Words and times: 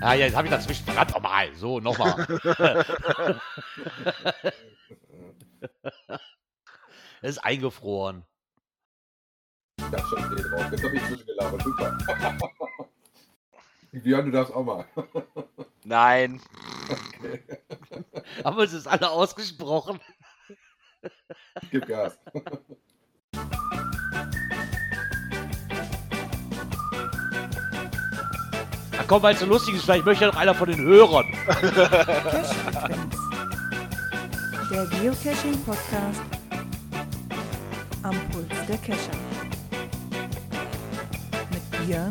Ja, 0.00 0.14
jetzt 0.14 0.36
habe 0.36 0.46
ich 0.46 0.52
dazwischen. 0.52 0.84
Verdammt 0.84 1.12
nochmal. 1.12 1.54
So, 1.54 1.80
nochmal. 1.80 2.26
Es 7.22 7.30
ist 7.30 7.38
eingefroren. 7.38 8.24
Ich 9.78 9.84
hab 9.84 10.00
schon 10.00 10.18
Schnee 10.18 10.42
drauf. 10.42 10.70
Jetzt 10.70 10.84
hab 10.84 10.92
ich 10.92 11.04
zwischengelabert. 11.06 11.62
Super. 11.62 11.98
Björn, 13.92 14.26
du 14.26 14.30
darfst 14.32 14.54
auch 14.54 14.64
mal. 14.64 14.86
Nein. 15.84 16.40
Okay. 17.18 17.42
Aber 18.44 18.64
es 18.64 18.72
ist 18.72 18.86
alle 18.86 19.10
ausgesprochen. 19.10 19.98
Gib 21.70 21.86
Gas. 21.86 22.18
Komm, 29.06 29.22
weil 29.22 29.34
es 29.34 29.40
so 29.40 29.46
lustig 29.46 29.76
ist, 29.76 29.84
vielleicht 29.84 30.04
möchte 30.04 30.24
ja 30.24 30.30
noch 30.32 30.38
einer 30.38 30.54
von 30.54 30.68
den 30.68 30.80
Hörern. 30.80 31.26
Der 34.70 34.84
Geocaching-Podcast 34.86 36.20
am 38.02 38.16
Puls 38.30 38.48
der 38.68 38.78
Cacher. 38.78 39.16
Mit 41.50 41.86
Björn, 41.86 42.10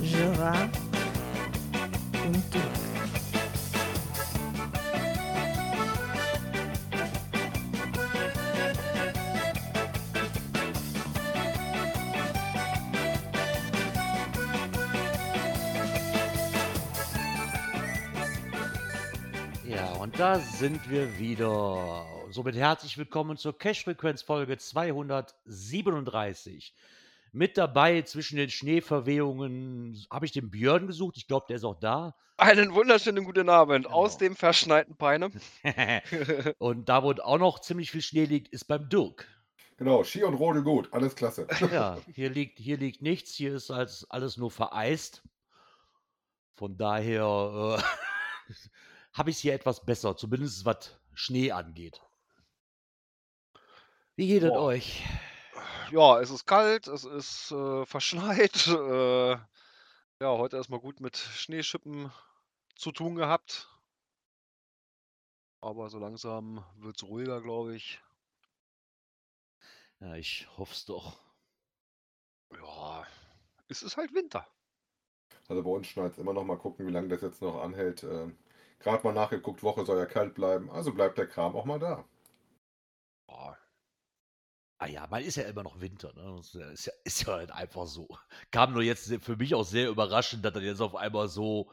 Gerard 0.00 0.70
und 2.26 2.54
Dirk. 2.54 2.87
Da 20.18 20.38
sind 20.40 20.90
wir 20.90 21.18
wieder. 21.18 22.04
Somit 22.30 22.56
herzlich 22.56 22.98
willkommen 22.98 23.36
zur 23.36 23.56
Cash-Frequenz-Folge 23.56 24.58
237. 24.58 26.74
Mit 27.30 27.56
dabei 27.56 28.02
zwischen 28.02 28.36
den 28.36 28.50
Schneeverwehungen 28.50 30.04
habe 30.10 30.26
ich 30.26 30.32
den 30.32 30.50
Björn 30.50 30.88
gesucht. 30.88 31.16
Ich 31.18 31.28
glaube, 31.28 31.46
der 31.48 31.54
ist 31.56 31.64
auch 31.64 31.78
da. 31.78 32.16
Einen 32.36 32.74
wunderschönen 32.74 33.24
guten 33.24 33.48
Abend 33.48 33.86
aus 33.86 34.18
Genau. 34.18 34.30
dem 34.30 34.36
verschneiten 34.36 34.96
Peine. 34.96 35.30
und 36.58 36.88
da, 36.88 37.04
wo 37.04 37.12
auch 37.12 37.38
noch 37.38 37.60
ziemlich 37.60 37.92
viel 37.92 38.02
Schnee 38.02 38.24
liegt, 38.24 38.48
ist 38.48 38.64
beim 38.64 38.88
Dirk. 38.88 39.28
Genau, 39.76 40.02
Ski 40.02 40.24
und 40.24 40.34
Rodel 40.34 40.64
gut. 40.64 40.92
Alles 40.92 41.14
klasse. 41.14 41.46
Ja, 41.72 41.96
hier 42.12 42.30
liegt, 42.30 42.58
hier 42.58 42.76
liegt 42.76 43.02
nichts. 43.02 43.36
Hier 43.36 43.54
ist 43.54 43.70
als 43.70 44.04
alles 44.10 44.36
nur 44.36 44.50
vereist. 44.50 45.22
Von 46.56 46.76
daher 46.76 47.78
äh, 47.78 47.82
habe 49.18 49.30
ich 49.30 49.36
es 49.36 49.42
hier 49.42 49.54
etwas 49.54 49.84
besser, 49.84 50.16
zumindest 50.16 50.64
was 50.64 50.98
Schnee 51.12 51.50
angeht. 51.50 52.00
Wie 54.16 54.28
geht 54.28 54.44
es 54.44 54.50
euch? 54.50 55.04
Ja, 55.90 56.20
es 56.20 56.30
ist 56.30 56.46
kalt, 56.46 56.86
es 56.86 57.04
ist 57.04 57.50
äh, 57.50 57.84
verschneit. 57.86 58.66
Äh, 58.68 59.30
ja, 59.30 59.46
heute 60.20 60.56
erstmal 60.56 60.80
gut 60.80 61.00
mit 61.00 61.16
Schneeschippen 61.16 62.12
zu 62.76 62.92
tun 62.92 63.16
gehabt. 63.16 63.68
Aber 65.60 65.90
so 65.90 65.98
langsam 65.98 66.64
wird 66.76 66.96
es 66.96 67.02
ruhiger, 67.02 67.40
glaube 67.42 67.74
ich. 67.74 68.00
Ja, 70.00 70.14
ich 70.14 70.46
hoffe 70.56 70.72
es 70.72 70.84
doch. 70.84 71.18
Ja, 72.54 73.04
es 73.68 73.82
ist 73.82 73.96
halt 73.96 74.14
Winter. 74.14 74.46
Also 75.48 75.62
bei 75.62 75.70
uns 75.70 75.86
schneit 75.88 76.12
es 76.12 76.18
immer 76.18 76.32
noch 76.32 76.44
mal 76.44 76.58
gucken, 76.58 76.86
wie 76.86 76.92
lange 76.92 77.08
das 77.08 77.22
jetzt 77.22 77.42
noch 77.42 77.60
anhält. 77.60 78.04
Ähm, 78.04 78.38
Gerade 78.80 79.04
mal 79.04 79.12
nachgeguckt, 79.12 79.62
Woche 79.62 79.84
soll 79.84 79.98
ja 79.98 80.06
kalt 80.06 80.34
bleiben. 80.34 80.70
Also 80.70 80.92
bleibt 80.92 81.18
der 81.18 81.26
Kram 81.26 81.56
auch 81.56 81.64
mal 81.64 81.78
da. 81.78 82.04
Ja, 83.28 83.58
Ah 84.80 84.86
ja, 84.86 85.08
man 85.10 85.24
ist 85.24 85.36
ja 85.36 85.42
immer 85.42 85.64
noch 85.64 85.80
Winter. 85.80 86.12
Ne? 86.14 86.38
Ist, 86.38 86.54
ja, 86.54 86.92
ist, 87.02 87.26
ja, 87.26 87.32
halt 87.32 87.50
einfach 87.50 87.86
so. 87.86 88.08
Kam 88.52 88.72
nur 88.72 88.82
jetzt 88.82 89.12
für 89.22 89.36
mich 89.36 89.54
auch 89.54 89.64
sehr 89.64 89.88
überraschend, 89.88 90.44
dass 90.44 90.52
das 90.52 90.62
jetzt 90.62 90.80
auf 90.80 90.94
einmal 90.94 91.26
so, 91.26 91.72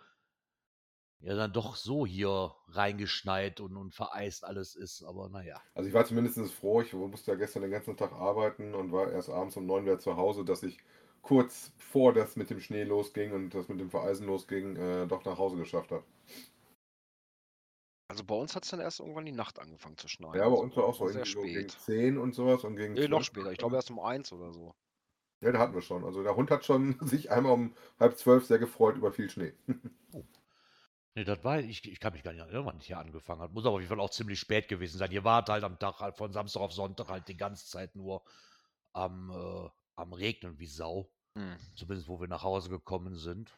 ja, 1.20 1.36
dann 1.36 1.54
doch 1.54 1.76
so 1.76 2.08
hier 2.08 2.56
reingeschneit 2.68 3.60
und, 3.60 3.78
und 3.78 3.94
vereist 3.94 4.44
alles 4.44 4.76
ist. 4.76 5.04
Aber 5.04 5.30
naja. 5.30 5.62
Also 5.76 5.88
ich 5.88 5.94
war 5.94 6.06
zumindest 6.06 6.52
froh, 6.52 6.82
ich 6.82 6.94
musste 6.94 7.32
ja 7.32 7.38
gestern 7.38 7.62
den 7.62 7.72
ganzen 7.72 7.96
Tag 7.96 8.12
arbeiten 8.12 8.74
und 8.74 8.92
war 8.92 9.12
erst 9.12 9.30
abends 9.30 9.56
um 9.56 9.68
neun 9.68 9.86
wieder 9.86 10.00
zu 10.00 10.18
Hause, 10.18 10.44
dass 10.44 10.64
ich 10.64 10.80
kurz 11.22 11.72
vor 11.78 12.12
das 12.12 12.36
mit 12.36 12.50
dem 12.50 12.60
Schnee 12.60 12.84
losging 12.84 13.34
und 13.34 13.54
das 13.54 13.68
mit 13.68 13.80
dem 13.80 13.92
Vereisen 13.92 14.26
losging, 14.26 14.78
äh, 14.78 15.06
doch 15.06 15.26
nach 15.26 15.38
Hause 15.38 15.58
geschafft 15.58 15.92
habe. 15.92 16.04
Also 18.08 18.24
bei 18.24 18.36
uns 18.36 18.56
hat 18.56 18.64
es 18.64 18.72
dann 18.72 18.80
erst 18.80 19.00
irgendwann 19.00 19.26
die 19.26 19.32
Nacht 19.32 19.60
angefangen 19.60 19.98
zu 19.98 20.08
schneien. 20.08 20.34
Ja, 20.34 20.50
bei 20.50 20.58
Also 20.58 20.58
uns 20.58 20.76
war 20.76 20.86
auch 20.86 20.96
so, 20.96 21.08
sehr 21.08 21.26
irgendwie 21.26 21.32
so 21.32 21.48
gegen 21.48 21.70
spät. 21.70 21.72
10 21.72 22.18
und 22.18 22.34
sowas 22.36 22.64
und 22.64 22.76
gegen 22.76 22.96
Nee, 22.96 23.08
noch 23.08 23.24
12. 23.24 23.24
später. 23.24 23.52
Ich 23.52 23.58
glaube 23.58 23.76
erst 23.76 23.92
um 23.92 24.00
eins 24.00 24.32
oder 24.34 24.52
so. 24.54 24.76
Ja, 25.42 25.52
da 25.52 25.60
hatten 25.60 25.74
wir 25.74 25.82
schon. 25.82 26.04
Also 26.06 26.24
der 26.24 26.36
Hund 26.36 26.52
hat 26.52 26.66
schon 26.66 26.98
sich 27.08 27.32
einmal 27.32 27.54
um 27.54 27.76
halb 28.00 28.18
zwölf 28.18 28.46
sehr 28.46 28.60
gefreut 28.60 28.98
über 28.98 29.12
viel 29.12 29.30
Schnee. 29.30 29.54
Nee, 31.16 31.24
das 31.24 31.44
war, 31.44 31.60
ich, 31.60 31.86
ich 31.90 32.00
kann 32.00 32.14
mich 32.14 32.24
gar 32.24 32.32
nicht 32.34 32.42
erinnern, 32.42 32.66
wann 32.66 32.78
ich 32.80 32.88
hier 32.88 33.00
angefangen 33.00 33.42
hat. 33.42 33.54
Muss 33.54 33.66
aber 33.66 33.76
auf 33.76 33.80
jeden 33.82 33.90
Fall 33.90 34.00
auch 34.02 34.10
ziemlich 34.10 34.40
spät 34.40 34.68
gewesen 34.68 34.98
sein. 34.98 35.12
Ihr 35.12 35.24
wart 35.24 35.48
halt 35.50 35.64
am 35.64 35.80
Tag, 35.80 36.00
halt 36.00 36.18
von 36.18 36.34
Samstag 36.34 36.60
auf 36.62 36.74
Sonntag 36.74 37.08
halt 37.10 37.28
die 37.30 37.38
ganze 37.38 37.68
Zeit 37.68 37.96
nur 37.96 38.24
am, 38.94 39.32
äh, 39.32 39.70
am 39.96 40.14
Regnen 40.14 40.60
wie 40.60 40.68
Sau. 40.68 41.12
Hm. 41.38 41.58
Zumindest 41.76 42.08
wo 42.10 42.20
wir 42.20 42.28
nach 42.28 42.44
Hause 42.44 42.70
gekommen 42.70 43.16
sind. 43.16 43.58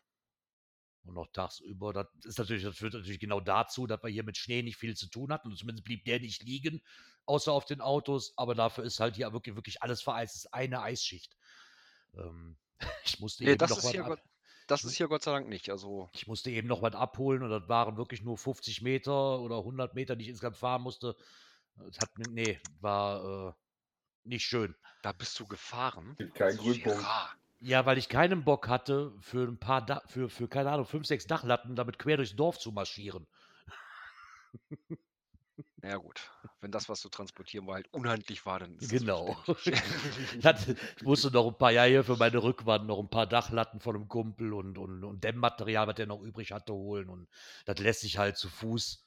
Und 1.07 1.13
noch 1.13 1.31
tagsüber. 1.31 1.94
Das 1.94 2.07
ist 2.25 2.38
natürlich, 2.38 2.63
das 2.63 2.78
führt 2.78 2.94
natürlich 2.94 3.19
genau 3.19 3.40
dazu, 3.40 3.88
dass 3.88 4.03
wir 4.03 4.09
hier 4.09 4.23
mit 4.23 4.38
Schnee 4.38 4.62
nicht 4.62 4.75
viel 4.75 4.95
zu 4.95 5.07
tun 5.07 5.31
hatten. 5.31 5.47
Und 5.47 5.57
zumindest 5.57 5.85
blieb 5.85 6.03
der 6.03 6.19
nicht 6.19 6.44
liegen, 6.44 6.81
außer 7.25 7.51
auf 7.51 7.66
den 7.66 7.79
Autos. 7.79 8.34
Aber 8.35 8.56
dafür 8.56 8.84
ist 8.84 9.00
halt 9.00 9.16
hier 9.16 9.31
wirklich, 9.31 9.56
wirklich 9.56 9.81
alles 9.81 10.01
vereist. 10.01 10.35
Es 10.35 10.45
ist 10.45 10.53
eine 10.53 10.81
Eisschicht. 10.81 11.38
Ähm, 12.16 12.57
ich 13.06 13.19
musste 13.19 13.45
Nee, 13.45 13.51
eben 13.51 13.57
das 13.57 13.69
noch 13.69 13.78
ist, 13.78 14.06
Gott, 14.06 14.19
das 14.68 14.84
ist 14.84 14.95
hier 14.95 15.07
Gott 15.07 15.23
sei 15.23 15.31
Dank 15.31 15.47
nicht. 15.47 15.69
Also, 15.69 16.09
ich 16.12 16.28
musste 16.28 16.51
eben 16.51 16.68
noch 16.68 16.81
was 16.81 16.94
abholen 16.94 17.41
und 17.41 17.50
das 17.50 17.69
waren 17.69 17.95
wirklich 17.95 18.22
nur 18.22 18.38
50 18.38 18.81
Meter 18.81 19.39
oder 19.39 19.59
100 19.59 19.95
Meter, 19.95 20.18
die 20.18 20.25
ich 20.25 20.29
insgesamt 20.29 20.57
fahren 20.57 20.81
musste. 20.81 21.16
Das 21.78 22.00
hat 22.00 22.12
nee, 22.29 22.59
war 22.81 23.50
äh, 23.50 23.53
nicht 24.25 24.45
schön. 24.45 24.75
da 25.03 25.13
bist 25.13 25.39
du 25.39 25.47
gefahren. 25.47 26.16
Gibt 26.18 26.35
keinen 26.35 26.57
Grünpunkt. 26.57 27.00
Gerard. 27.00 27.38
Ja, 27.59 27.85
weil 27.85 27.97
ich 27.97 28.09
keinen 28.09 28.44
Bock 28.44 28.68
hatte, 28.68 29.13
für 29.19 29.47
ein 29.47 29.59
paar, 29.59 29.85
da 29.85 30.01
für, 30.07 30.29
für, 30.29 30.47
keine 30.47 30.72
Ahnung, 30.72 30.85
fünf, 30.85 31.07
sechs 31.07 31.25
Dachlatten 31.25 31.75
damit 31.75 31.97
quer 32.00 32.18
durchs 32.18 32.35
Dorf 32.35 32.59
zu 32.59 32.72
marschieren. 32.72 33.28
Ja 35.84 35.97
gut, 35.97 36.31
wenn 36.59 36.72
das, 36.72 36.90
was 36.90 37.01
zu 37.01 37.09
transportieren 37.09 37.68
war, 37.68 37.75
halt 37.75 37.88
unhandlich 37.94 38.45
war, 38.45 38.59
dann 38.59 38.78
ist 38.78 38.90
Genau. 38.90 39.35
das. 40.41 40.68
Ich, 40.68 41.03
musste 41.03 41.31
noch 41.31 41.47
ein 41.47 41.57
paar, 41.57 41.72
ja, 41.72 41.84
hier 41.84 42.03
für 42.03 42.18
meine 42.18 42.41
Rückwand 42.41 42.88
noch 42.88 43.00
ein 43.00 43.09
paar 43.09 43.28
Dachlatten 43.28 43.79
von 43.79 43.95
einem 43.95 44.07
Kumpel 44.07 44.53
und, 44.53 44.78
und, 44.78 45.03
und 45.03 45.24
Dämmmaterial, 45.24 45.88
was 45.88 45.95
der 45.95 46.07
noch 46.07 46.22
übrig 46.22 46.51
hatte, 46.51 46.74
holen. 46.74 47.09
Und 47.09 47.28
das 47.66 47.78
lässt 47.79 48.01
sich 48.01 48.18
halt 48.18 48.38
zu 48.38 48.50
Fuß 48.50 49.06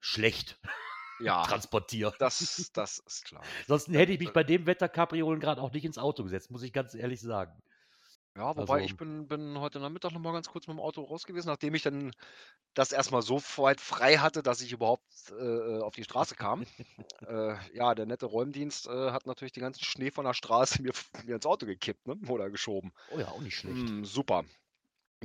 schlecht 0.00 0.58
ja, 1.20 1.42
transportieren. 1.42 2.14
das, 2.18 2.70
das 2.72 2.98
ist 3.06 3.24
klar. 3.26 3.42
Ansonsten 3.60 3.94
hätte 3.94 4.12
ich 4.12 4.20
mich 4.20 4.32
bei 4.32 4.44
dem 4.44 4.66
Wetter 4.66 4.88
Capriolen 4.88 5.40
gerade 5.40 5.60
auch 5.60 5.72
nicht 5.72 5.84
ins 5.84 5.98
Auto 5.98 6.24
gesetzt, 6.24 6.50
muss 6.50 6.62
ich 6.62 6.72
ganz 6.72 6.94
ehrlich 6.94 7.20
sagen. 7.20 7.52
Ja, 8.40 8.56
wobei 8.56 8.76
Also- 8.76 8.86
ich 8.86 8.96
bin, 8.96 9.28
bin 9.28 9.60
heute 9.60 9.80
Nachmittag 9.80 10.12
noch 10.12 10.20
mal 10.20 10.32
ganz 10.32 10.48
kurz 10.48 10.66
mit 10.66 10.74
dem 10.74 10.80
Auto 10.80 11.02
raus 11.02 11.26
gewesen, 11.26 11.48
nachdem 11.48 11.74
ich 11.74 11.82
dann 11.82 12.10
das 12.72 12.90
erstmal 12.90 13.20
so 13.20 13.38
weit 13.58 13.82
frei 13.82 14.16
hatte, 14.16 14.42
dass 14.42 14.62
ich 14.62 14.72
überhaupt 14.72 15.04
äh, 15.38 15.80
auf 15.80 15.94
die 15.94 16.04
Straße 16.04 16.36
kam. 16.36 16.64
äh, 17.28 17.54
ja, 17.74 17.94
der 17.94 18.06
nette 18.06 18.24
Räumdienst 18.24 18.86
äh, 18.86 19.10
hat 19.10 19.26
natürlich 19.26 19.52
den 19.52 19.62
ganzen 19.62 19.84
Schnee 19.84 20.10
von 20.10 20.24
der 20.24 20.32
Straße 20.32 20.80
mir, 20.80 20.92
mir 21.26 21.34
ins 21.34 21.44
Auto 21.44 21.66
gekippt 21.66 22.06
ne? 22.06 22.16
oder 22.28 22.48
geschoben. 22.48 22.94
Oh 23.10 23.18
ja, 23.18 23.28
auch 23.28 23.42
nicht 23.42 23.56
schlecht. 23.58 23.76
Mm, 23.76 24.04
super. 24.04 24.46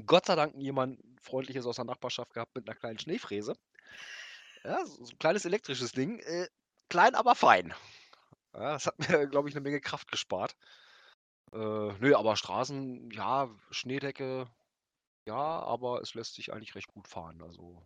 Gott 0.05 0.25
sei 0.25 0.35
Dank 0.35 0.53
jemand 0.57 0.99
Freundliches 1.21 1.65
aus 1.65 1.77
der 1.77 1.85
Nachbarschaft 1.85 2.33
gehabt 2.33 2.53
mit 2.53 2.67
einer 2.67 2.77
kleinen 2.77 2.99
Schneefräse. 2.99 3.55
Ja, 4.65 4.85
so 4.85 5.05
so 5.05 5.13
ein 5.13 5.19
kleines 5.19 5.45
elektrisches 5.45 5.93
Ding. 5.93 6.19
Äh, 6.19 6.49
klein, 6.89 7.15
aber 7.15 7.35
fein. 7.35 7.73
Ja, 8.53 8.73
das 8.73 8.87
hat 8.87 8.99
mir, 8.99 9.25
glaube 9.31 9.47
ich, 9.47 9.55
eine 9.55 9.63
Menge 9.63 9.79
Kraft 9.79 10.11
gespart. 10.11 10.57
Äh, 11.55 11.93
nö, 11.99 12.13
aber 12.15 12.35
Straßen, 12.35 13.09
ja, 13.11 13.49
Schneedecke, 13.71 14.45
ja, 15.25 15.35
aber 15.35 16.01
es 16.01 16.13
lässt 16.13 16.35
sich 16.35 16.51
eigentlich 16.51 16.75
recht 16.75 16.93
gut 16.93 17.07
fahren. 17.07 17.41
Also 17.41 17.81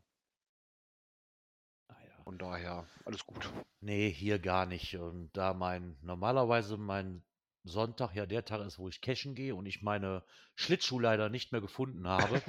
Naja. 1.87 2.23
von 2.23 2.39
daher 2.39 2.87
alles 3.05 3.23
gut. 3.25 3.51
Nee, 3.79 4.09
hier 4.09 4.39
gar 4.39 4.65
nicht. 4.65 4.97
Und 4.97 5.29
da 5.33 5.53
mein, 5.53 5.99
normalerweise 6.01 6.77
mein 6.77 7.23
Sonntag 7.63 8.15
ja 8.15 8.25
der 8.25 8.43
Tag 8.43 8.65
ist, 8.65 8.79
wo 8.79 8.89
ich 8.89 9.01
cashen 9.01 9.35
gehe 9.35 9.53
und 9.53 9.67
ich 9.67 9.83
meine 9.83 10.25
Schlittschuh 10.55 10.99
leider 10.99 11.29
nicht 11.29 11.51
mehr 11.51 11.61
gefunden 11.61 12.07
habe, 12.07 12.41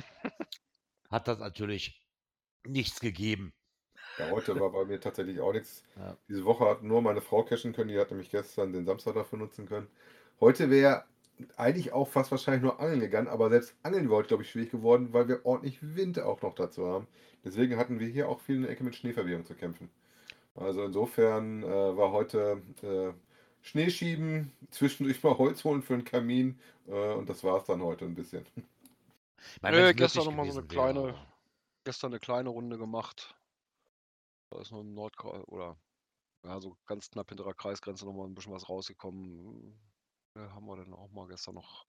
hat 1.10 1.28
das 1.28 1.38
natürlich 1.38 2.02
nichts 2.66 2.98
gegeben. 3.00 3.52
Ja, 4.16 4.30
heute 4.30 4.58
war 4.58 4.70
bei 4.70 4.86
mir 4.86 5.00
tatsächlich 5.00 5.38
auch 5.40 5.52
nichts. 5.52 5.84
Ja. 5.96 6.16
Diese 6.28 6.46
Woche 6.46 6.64
hat 6.64 6.82
nur 6.82 7.02
meine 7.02 7.20
Frau 7.20 7.42
cashen 7.44 7.74
können, 7.74 7.88
die 7.88 7.98
hat 7.98 8.10
nämlich 8.10 8.30
gestern 8.30 8.72
den 8.72 8.86
Samstag 8.86 9.14
dafür 9.14 9.38
nutzen 9.38 9.66
können. 9.66 9.88
Heute 10.40 10.70
wäre 10.70 11.04
eigentlich 11.56 11.92
auch 11.92 12.08
fast 12.08 12.30
wahrscheinlich 12.30 12.62
nur 12.62 12.80
angeln 12.80 13.00
gegangen, 13.00 13.28
aber 13.28 13.48
selbst 13.50 13.74
angeln 13.82 14.08
war 14.10 14.18
heute, 14.18 14.28
glaube 14.28 14.42
ich, 14.42 14.50
schwierig 14.50 14.70
geworden, 14.70 15.12
weil 15.12 15.28
wir 15.28 15.44
ordentlich 15.46 15.78
Wind 15.96 16.18
auch 16.20 16.40
noch 16.42 16.54
dazu 16.54 16.86
haben. 16.86 17.06
Deswegen 17.44 17.76
hatten 17.76 17.98
wir 17.98 18.06
hier 18.08 18.28
auch 18.28 18.40
viel 18.40 18.56
in 18.56 18.62
der 18.62 18.70
Ecke 18.70 18.84
mit 18.84 18.94
Schneeverwehung 18.94 19.44
zu 19.46 19.54
kämpfen. 19.54 19.90
Also 20.54 20.84
insofern 20.84 21.62
äh, 21.62 21.96
war 21.96 22.12
heute 22.12 22.62
äh, 22.82 23.12
Schneeschieben, 23.62 24.52
zwischendurch 24.70 25.22
mal 25.22 25.38
Holz 25.38 25.64
holen 25.64 25.82
für 25.82 25.94
einen 25.94 26.04
Kamin 26.04 26.58
äh, 26.88 27.12
und 27.14 27.28
das 27.30 27.42
war 27.44 27.58
es 27.58 27.64
dann 27.64 27.82
heute 27.82 28.04
ein 28.04 28.14
bisschen. 28.14 28.44
Ich 29.54 29.62
meine, 29.62 29.78
wenn's 29.78 29.96
gestern 29.96 30.24
möglich 30.24 30.36
noch 30.36 30.44
mal 30.44 30.50
so 30.52 30.58
eine 30.60 30.70
wäre, 30.70 30.80
kleine- 30.92 31.08
aber- 31.14 31.26
Gestern 31.84 32.12
eine 32.12 32.20
kleine 32.20 32.50
Runde 32.50 32.76
gemacht. 32.76 33.34
Da 34.50 34.60
ist 34.60 34.70
noch 34.70 34.80
im 34.82 34.92
Nordkreis 34.92 35.42
oder 35.48 35.78
ja, 36.44 36.60
so 36.60 36.76
ganz 36.84 37.08
knapp 37.10 37.30
hinter 37.30 37.44
der 37.44 37.54
Kreisgrenze 37.54 38.04
noch 38.04 38.12
mal 38.12 38.26
ein 38.26 38.34
bisschen 38.34 38.52
was 38.52 38.68
rausgekommen. 38.68 39.78
Ja, 40.36 40.52
haben 40.52 40.66
wir 40.66 40.76
dann 40.76 40.94
auch 40.94 41.10
mal 41.10 41.26
gestern 41.26 41.56
noch, 41.56 41.86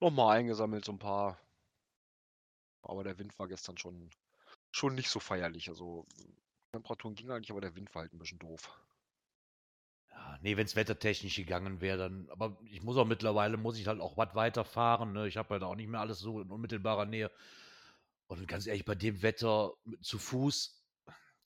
noch 0.00 0.10
mal 0.10 0.36
eingesammelt, 0.36 0.84
so 0.84 0.92
ein 0.92 0.98
paar. 0.98 1.38
Aber 2.82 3.02
der 3.02 3.18
Wind 3.18 3.38
war 3.38 3.48
gestern 3.48 3.78
schon, 3.78 4.10
schon 4.70 4.94
nicht 4.94 5.08
so 5.08 5.18
feierlich. 5.18 5.68
Also 5.68 6.06
Temperaturen 6.72 7.14
ging 7.14 7.30
eigentlich, 7.30 7.50
aber 7.50 7.60
der 7.60 7.74
Wind 7.74 7.94
war 7.94 8.02
halt 8.02 8.12
ein 8.12 8.18
bisschen 8.18 8.38
doof. 8.38 8.80
Ja, 10.10 10.38
nee, 10.42 10.56
wenn 10.56 10.66
es 10.66 10.76
wettertechnisch 10.76 11.36
gegangen 11.36 11.80
wäre, 11.80 11.98
dann. 11.98 12.28
Aber 12.30 12.58
ich 12.64 12.82
muss 12.82 12.96
auch 12.96 13.06
mittlerweile, 13.06 13.56
muss 13.56 13.78
ich 13.78 13.86
halt 13.86 14.00
auch 14.00 14.16
was 14.16 14.34
weiterfahren. 14.34 15.12
Ne? 15.12 15.26
Ich 15.26 15.36
habe 15.36 15.50
halt 15.50 15.62
auch 15.62 15.74
nicht 15.74 15.88
mehr 15.88 16.00
alles 16.00 16.20
so 16.20 16.40
in 16.40 16.50
unmittelbarer 16.50 17.06
Nähe. 17.06 17.30
Und 18.26 18.46
ganz 18.48 18.66
ehrlich, 18.66 18.84
bei 18.84 18.94
dem 18.94 19.22
Wetter 19.22 19.72
zu 20.00 20.18
Fuß, 20.18 20.84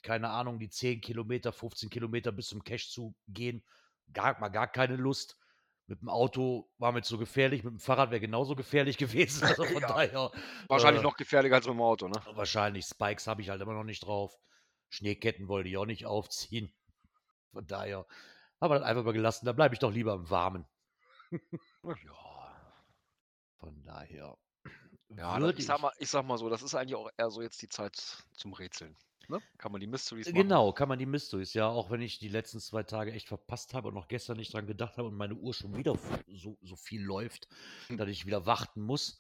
keine 0.03 0.31
Ahnung, 0.31 0.59
die 0.59 0.69
10 0.69 1.01
Kilometer, 1.01 1.53
15 1.53 1.91
Kilometer 1.91 2.33
bis 2.33 2.49
zum 2.49 2.63
Cache 2.63 2.89
zu 2.89 3.15
gehen, 3.29 3.65
gar, 4.13 4.39
mal 4.41 4.49
gar 4.49 4.69
keine 4.69 4.97
Lust. 4.97 5.39
Mit 5.89 6.03
dem 6.03 6.11
Auto 6.11 6.71
war 6.77 6.93
mir 6.93 7.01
zu 7.03 7.17
gefährlich, 7.17 7.65
mit 7.65 7.73
dem 7.73 7.79
Fahrrad 7.81 8.11
wäre 8.11 8.21
genauso 8.21 8.55
gefährlich 8.55 8.99
gewesen. 8.99 9.45
Also 9.45 9.65
von 9.65 9.81
Ja. 9.83 9.89
daher. 9.89 10.31
Wahrscheinlich 10.69 11.01
äh, 11.01 11.05
noch 11.05 11.17
gefährlicher 11.17 11.57
als 11.57 11.67
mit 11.67 11.75
dem 11.75 11.81
Auto, 11.81 12.09
ne? 12.09 12.23
Wahrscheinlich. 12.35 12.85
Spikes 12.85 13.27
habe 13.27 13.41
ich 13.41 13.49
halt 13.49 13.61
immer 13.63 13.73
noch 13.73 13.85
nicht 13.85 14.01
drauf. 14.07 14.35
Schneeketten 14.91 15.49
wollte 15.49 15.69
ich 15.69 15.77
auch 15.79 15.87
nicht 15.87 16.07
aufziehen. 16.07 16.73
Von 17.53 17.67
daher 17.67 18.07
haben 18.61 18.71
wir 18.71 18.79
das 18.79 18.89
einfach 18.89 19.05
mal 19.05 19.13
gelassen. 19.13 19.47
Da 19.47 19.53
bleibe 19.53 19.75
ich 19.75 19.79
doch 19.79 19.91
lieber 19.91 20.15
im 20.15 20.29
Warmen. 20.31 20.67
Ja. 21.31 21.39
Von 23.61 23.83
daher. 23.83 24.37
Ja, 25.09 25.49
ich, 25.49 25.65
sag 25.67 25.81
mal, 25.81 25.93
ich 25.99 26.11
sag 26.11 26.25
mal 26.25 26.37
so, 26.39 26.49
das 26.49 26.63
ist 26.63 26.75
eigentlich 26.75 26.95
auch 26.95 27.11
eher 27.17 27.31
so 27.31 27.41
jetzt 27.43 27.61
die 27.63 27.69
Zeit 27.69 27.97
zum 28.35 28.53
Rätseln. 28.53 28.95
Ne? 29.29 29.43
Kann 29.59 29.73
man 29.73 29.81
die 29.81 29.87
Mysteries 29.87 30.27
machen? 30.27 30.37
Genau, 30.37 30.73
kann 30.73 30.89
man 30.89 30.99
die 30.99 31.07
Mysteries, 31.07 31.53
ja, 31.53 31.69
auch 31.69 31.91
wenn 31.91 32.01
ich 32.01 32.19
die 32.19 32.29
letzten 32.29 32.61
zwei 32.61 32.83
Tage 32.83 33.13
echt 33.13 33.29
verpasst 33.29 33.75
habe 33.75 33.89
und 33.89 33.95
noch 33.95 34.09
gestern 34.09 34.39
nicht 34.39 34.55
dran 34.55 34.67
gedacht 34.67 34.97
habe 34.97 35.09
und 35.09 35.17
meine 35.17 35.35
Uhr 35.35 35.53
schon 35.53 35.77
wieder 35.77 35.97
so, 36.27 36.57
so 36.63 36.77
viel 36.77 37.03
läuft, 37.03 37.49
Hm. 37.89 37.99
dass 37.99 38.09
ich 38.09 38.27
wieder 38.27 38.47
warten 38.47 38.83
muss 38.83 39.19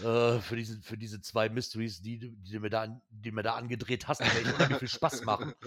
äh, 0.00 0.38
für, 0.40 0.56
diese, 0.56 0.80
für 0.82 0.98
diese 0.98 1.20
zwei 1.20 1.48
Mysteries, 1.48 2.02
die, 2.02 2.18
die, 2.18 2.52
du 2.52 2.60
mir 2.60 2.70
da, 2.70 3.00
die 3.08 3.32
mir 3.32 3.42
da 3.42 3.54
angedreht 3.54 4.06
hast, 4.06 4.20
die 4.20 4.24
mir 4.24 4.60
echt 4.60 4.78
viel 4.78 4.88
Spaß 4.88 5.24
machen. 5.24 5.54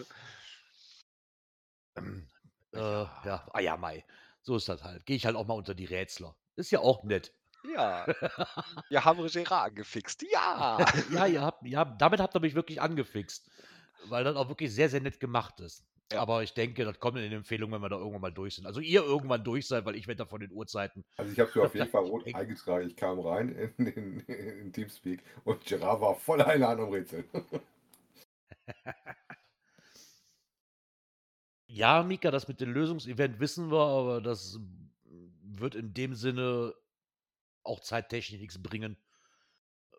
Ähm, 1.97 2.25
äh, 2.71 2.79
ja, 2.79 3.45
ah 3.51 3.59
ja, 3.59 3.75
Mai. 3.75 4.05
So 4.43 4.55
ist 4.55 4.69
das 4.69 4.81
halt. 4.81 5.05
Gehe 5.05 5.17
ich 5.17 5.25
halt 5.25 5.35
auch 5.35 5.45
mal 5.45 5.55
unter 5.55 5.75
die 5.75 5.83
Rätsler. 5.83 6.37
Ist 6.55 6.71
ja 6.71 6.79
auch 6.79 7.03
nett. 7.03 7.33
Ja. 7.73 8.05
Wir 8.89 9.05
haben 9.05 9.27
Gerard 9.27 9.71
angefixt. 9.71 10.23
Ja. 10.31 10.77
ja, 11.11 11.25
ihr 11.27 11.41
habt, 11.41 11.65
ja, 11.67 11.85
damit 11.85 12.19
habt 12.19 12.35
ihr 12.35 12.39
mich 12.39 12.55
wirklich 12.55 12.81
angefixt. 12.81 13.49
Weil 14.05 14.23
das 14.23 14.35
auch 14.35 14.49
wirklich 14.49 14.73
sehr, 14.73 14.89
sehr 14.89 15.01
nett 15.01 15.19
gemacht 15.19 15.59
ist. 15.59 15.85
Ja. 16.11 16.21
Aber 16.21 16.43
ich 16.43 16.53
denke, 16.53 16.83
das 16.83 16.99
kommt 16.99 17.17
in 17.17 17.23
den 17.23 17.31
Empfehlungen, 17.33 17.73
wenn 17.73 17.81
wir 17.81 17.89
da 17.89 17.97
irgendwann 17.97 18.21
mal 18.21 18.33
durch 18.33 18.55
sind. 18.55 18.65
Also 18.65 18.81
ihr 18.81 19.01
irgendwann 19.03 19.43
durch 19.43 19.67
seid, 19.67 19.85
weil 19.85 19.95
ich 19.95 20.07
werde 20.07 20.19
da 20.19 20.25
von 20.25 20.41
den 20.41 20.51
Uhrzeiten. 20.51 21.05
Also 21.17 21.31
ich 21.31 21.39
habe 21.39 21.51
mir 21.55 21.61
auf 21.65 21.75
jeden 21.75 21.89
Fall 21.89 22.03
rot 22.03 22.35
eingetragen. 22.35 22.87
Ich 22.87 22.95
kam 22.95 23.19
rein 23.19 23.49
in, 23.77 23.87
in, 23.87 24.19
in 24.19 24.73
Teamspeak 24.73 25.23
und 25.45 25.63
Gerard 25.65 26.01
war 26.01 26.15
voll 26.15 26.41
Einladung 26.41 26.87
am 26.87 26.93
Rätseln. 26.93 27.25
Ja, 31.73 32.03
Mika, 32.03 32.31
das 32.31 32.49
mit 32.49 32.59
dem 32.59 32.73
Lösungsevent 32.73 33.39
wissen 33.39 33.71
wir, 33.71 33.79
aber 33.79 34.19
das 34.19 34.59
wird 35.41 35.73
in 35.73 35.93
dem 35.93 36.15
Sinne 36.15 36.75
auch 37.63 37.79
zeittechnisch 37.79 38.41
nichts 38.41 38.61
bringen, 38.61 38.97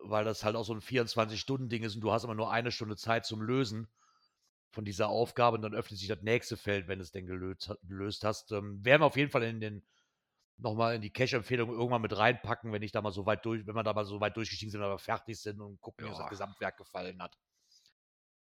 weil 0.03 0.25
das 0.25 0.43
halt 0.43 0.55
auch 0.55 0.63
so 0.65 0.73
ein 0.73 0.81
24-Stunden-Ding 0.81 1.83
ist 1.83 1.95
und 1.95 2.01
du 2.01 2.11
hast 2.11 2.23
immer 2.23 2.35
nur 2.35 2.51
eine 2.51 2.71
Stunde 2.71 2.95
Zeit 2.97 3.25
zum 3.25 3.41
Lösen 3.41 3.87
von 4.71 4.85
dieser 4.85 5.09
Aufgabe 5.09 5.55
und 5.57 5.61
dann 5.61 5.75
öffnet 5.75 5.99
sich 5.99 6.07
das 6.09 6.21
nächste 6.21 6.57
Feld, 6.57 6.87
wenn 6.87 6.99
du 6.99 7.03
es 7.03 7.11
denn 7.11 7.27
gelöst, 7.27 7.73
gelöst 7.83 8.23
hast. 8.23 8.51
Ähm, 8.51 8.83
werden 8.85 9.01
wir 9.01 9.05
auf 9.07 9.17
jeden 9.17 9.31
Fall 9.31 9.43
in 9.43 9.59
den 9.61 9.83
nochmal 10.57 10.95
in 10.95 11.01
die 11.01 11.11
Cache-Empfehlung 11.11 11.69
irgendwann 11.71 12.01
mit 12.01 12.17
reinpacken, 12.17 12.71
wenn 12.73 12.83
ich 12.83 12.91
da 12.91 13.01
mal 13.01 13.11
so 13.11 13.25
weit 13.25 13.45
durch, 13.45 13.65
wenn 13.67 13.75
wir 13.75 13.83
da 13.83 13.93
mal 13.93 14.05
so 14.05 14.21
weit 14.21 14.37
durchgestiegen 14.37 14.71
sind, 14.71 14.81
wir 14.81 14.99
fertig 14.99 15.41
sind 15.41 15.61
und 15.61 15.81
gucken, 15.81 16.05
wie 16.05 16.09
uns 16.09 16.17
Ja. 16.17 16.19
das 16.19 16.27
Gesamtwerk 16.29 16.77
gefallen 16.77 17.21
hat. 17.21 17.37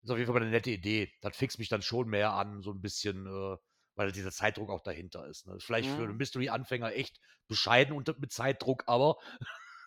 Ist 0.03 0.11
auf 0.11 0.19
jeden 0.19 0.27
Fall 0.27 0.35
mal 0.41 0.43
eine 0.43 0.51
nette 0.51 0.71
Idee. 0.71 1.13
Das 1.21 1.37
fixt 1.37 1.59
mich 1.59 1.69
dann 1.69 1.83
schon 1.83 2.09
mehr 2.09 2.33
an, 2.33 2.63
so 2.63 2.71
ein 2.73 2.81
bisschen, 2.81 3.27
äh, 3.27 3.57
weil 3.97 4.13
dieser 4.13 4.31
Zeitdruck 4.31 4.71
auch 4.71 4.81
dahinter 4.83 5.27
ist. 5.27 5.47
Ne? 5.47 5.57
Ist 5.57 5.65
Vielleicht 5.65 5.91
für 5.91 6.05
Mhm. 6.05 6.09
einen 6.09 6.17
Mystery-Anfänger 6.17 6.93
echt 6.95 7.21
bescheiden 7.49 7.95
unter, 7.97 8.15
mit 8.19 8.33
Zeitdruck, 8.33 8.85
aber 8.87 9.17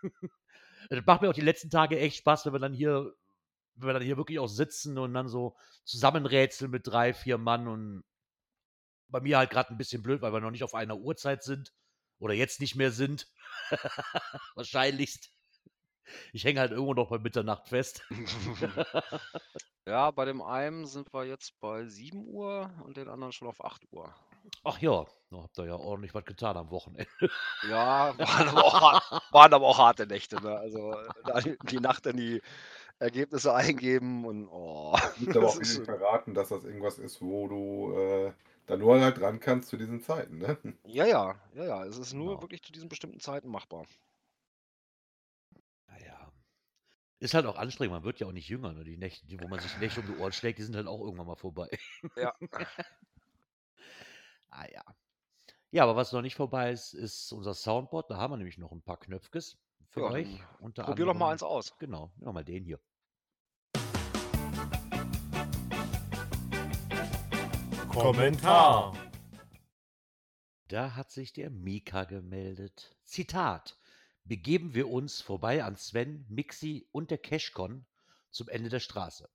das 0.89 1.05
macht 1.05 1.21
mir 1.21 1.29
auch 1.29 1.33
die 1.33 1.41
letzten 1.41 1.69
Tage 1.69 1.99
echt 1.99 2.17
Spaß, 2.17 2.45
wenn 2.45 2.53
wir 2.53 2.59
dann 2.59 2.73
hier, 2.73 3.13
wenn 3.75 3.89
wir 3.89 3.93
dann 3.93 4.03
hier 4.03 4.17
wirklich 4.17 4.39
auch 4.39 4.47
sitzen 4.47 4.97
und 4.97 5.13
dann 5.13 5.27
so 5.27 5.55
zusammenrätseln 5.83 6.71
mit 6.71 6.87
drei, 6.87 7.13
vier 7.13 7.37
Mann 7.37 7.67
und 7.67 8.03
bei 9.07 9.21
mir 9.21 9.37
halt 9.37 9.49
gerade 9.49 9.73
ein 9.73 9.77
bisschen 9.77 10.03
blöd, 10.03 10.21
weil 10.21 10.33
wir 10.33 10.39
noch 10.39 10.51
nicht 10.51 10.63
auf 10.63 10.75
einer 10.75 10.97
Uhrzeit 10.97 11.43
sind 11.43 11.73
oder 12.19 12.33
jetzt 12.33 12.59
nicht 12.61 12.75
mehr 12.75 12.91
sind. 12.91 13.27
Wahrscheinlichst. 14.55 15.31
Ich 16.33 16.44
hänge 16.44 16.59
halt 16.59 16.71
irgendwo 16.71 16.94
noch 16.94 17.09
bei 17.09 17.19
Mitternacht 17.19 17.67
fest. 17.69 18.03
ja, 19.88 20.11
bei 20.11 20.25
dem 20.25 20.41
einen 20.41 20.85
sind 20.85 21.13
wir 21.13 21.25
jetzt 21.25 21.59
bei 21.59 21.85
7 21.85 22.25
Uhr 22.27 22.69
und 22.83 22.97
den 22.97 23.07
anderen 23.09 23.31
schon 23.31 23.47
auf 23.47 23.63
8 23.63 23.83
Uhr. 23.91 24.13
Ach 24.63 24.79
ja, 24.79 25.06
da 25.31 25.38
habt 25.44 25.57
ihr 25.59 25.65
ja 25.65 25.75
ordentlich 25.75 26.13
was 26.13 26.25
getan 26.25 26.57
am 26.57 26.71
Wochenende. 26.71 27.07
Ja, 27.69 28.13
waren 28.17 28.47
aber 28.50 28.63
auch, 28.65 28.81
hart- 28.81 29.23
waren 29.33 29.53
aber 29.53 29.67
auch 29.67 29.77
harte 29.77 30.07
Nächte. 30.07 30.41
Ne? 30.41 30.56
Also 30.57 30.95
die, 31.69 31.79
Nacht 31.79 32.06
dann 32.06 32.17
die 32.17 32.41
Ergebnisse 33.00 33.53
eingeben 33.53 34.25
und 34.25 34.47
oh. 34.47 34.97
Ich 35.19 35.27
muss 35.27 35.35
aber 35.38 35.47
auch 35.50 35.59
nicht 35.59 35.85
verraten, 35.85 36.33
dass 36.33 36.50
das 36.50 36.63
irgendwas 36.63 36.97
ist, 37.00 37.21
wo 37.21 37.47
du 37.47 37.94
äh, 37.97 38.33
da 38.65 38.77
nur 38.77 39.00
halt 39.01 39.19
dran 39.19 39.39
kannst 39.39 39.69
zu 39.69 39.77
diesen 39.77 40.01
Zeiten. 40.01 40.38
Ne? 40.39 40.57
ja, 40.85 41.06
ja, 41.06 41.35
ja, 41.53 41.63
ja. 41.65 41.85
Es 41.85 41.97
ist 41.97 42.13
nur 42.13 42.29
Genau. 42.29 42.41
wirklich 42.41 42.61
zu 42.63 42.71
diesen 42.71 42.89
bestimmten 42.89 43.19
Zeiten 43.19 43.50
machbar. 43.50 43.85
Naja. 45.88 46.31
Ist 47.19 47.33
halt 47.33 47.45
auch 47.45 47.57
anstrengend, 47.57 47.94
man 47.94 48.04
wird 48.04 48.19
ja 48.21 48.28
auch 48.28 48.31
nicht 48.31 48.47
jünger. 48.47 48.71
Ne? 48.73 48.83
Die 48.85 48.95
Nächte, 48.97 49.28
die, 49.28 49.40
wo 49.42 49.47
man 49.49 49.59
sich 49.59 49.73
die 49.73 49.80
Nächte 49.80 49.99
um 49.99 50.07
die 50.07 50.16
Ohren 50.18 50.31
schlägt, 50.31 50.57
die 50.59 50.64
sind 50.64 50.76
halt 50.76 50.88
auch 50.88 51.02
irgendwann 51.02 51.28
mal 51.28 51.35
vorbei. 51.35 51.69
Ja. 52.16 52.33
ah 54.49 54.66
ja. 54.71 54.83
Ja, 55.71 55.83
aber 55.83 55.95
was 55.97 56.14
noch 56.14 56.21
nicht 56.21 56.35
vorbei 56.35 56.71
ist, 56.71 56.94
ist 56.94 57.31
unser 57.33 57.54
Soundboard. 57.54 58.09
Da 58.09 58.18
haben 58.18 58.31
wir 58.31 58.38
nämlich 58.38 58.57
noch 58.57 58.71
ein 58.71 58.81
paar 58.81 58.97
Knöpfkes 58.97 59.57
für 59.90 60.02
Ja, 60.02 60.11
euch. 60.11 60.40
Unter 60.59 60.83
Probier 60.83 61.06
doch 61.06 61.14
mal 61.14 61.31
anderem- 61.31 61.33
eins 61.33 61.44
aus. 61.44 61.78
Genau, 61.78 62.11
nehmen 62.16 62.28
wir 62.28 62.33
mal 62.33 62.45
den 62.45 62.64
hier. 62.64 62.80
Kommentar. 67.90 68.94
Da 70.68 70.95
hat 70.95 71.11
sich 71.11 71.33
der 71.33 71.49
Mika 71.49 72.04
gemeldet. 72.04 72.95
Zitat. 73.04 73.79
Begeben 74.23 74.76
wir 74.76 74.90
uns 74.90 75.21
vorbei 75.21 75.64
an 75.64 75.76
Sven, 75.76 76.26
Mixi 76.30 76.88
und 76.92 77.11
der 77.11 77.18
Cashcon 77.18 77.85
zum 78.30 78.47
Ende 78.49 78.69
der 78.69 78.80
Straße. 78.80 79.30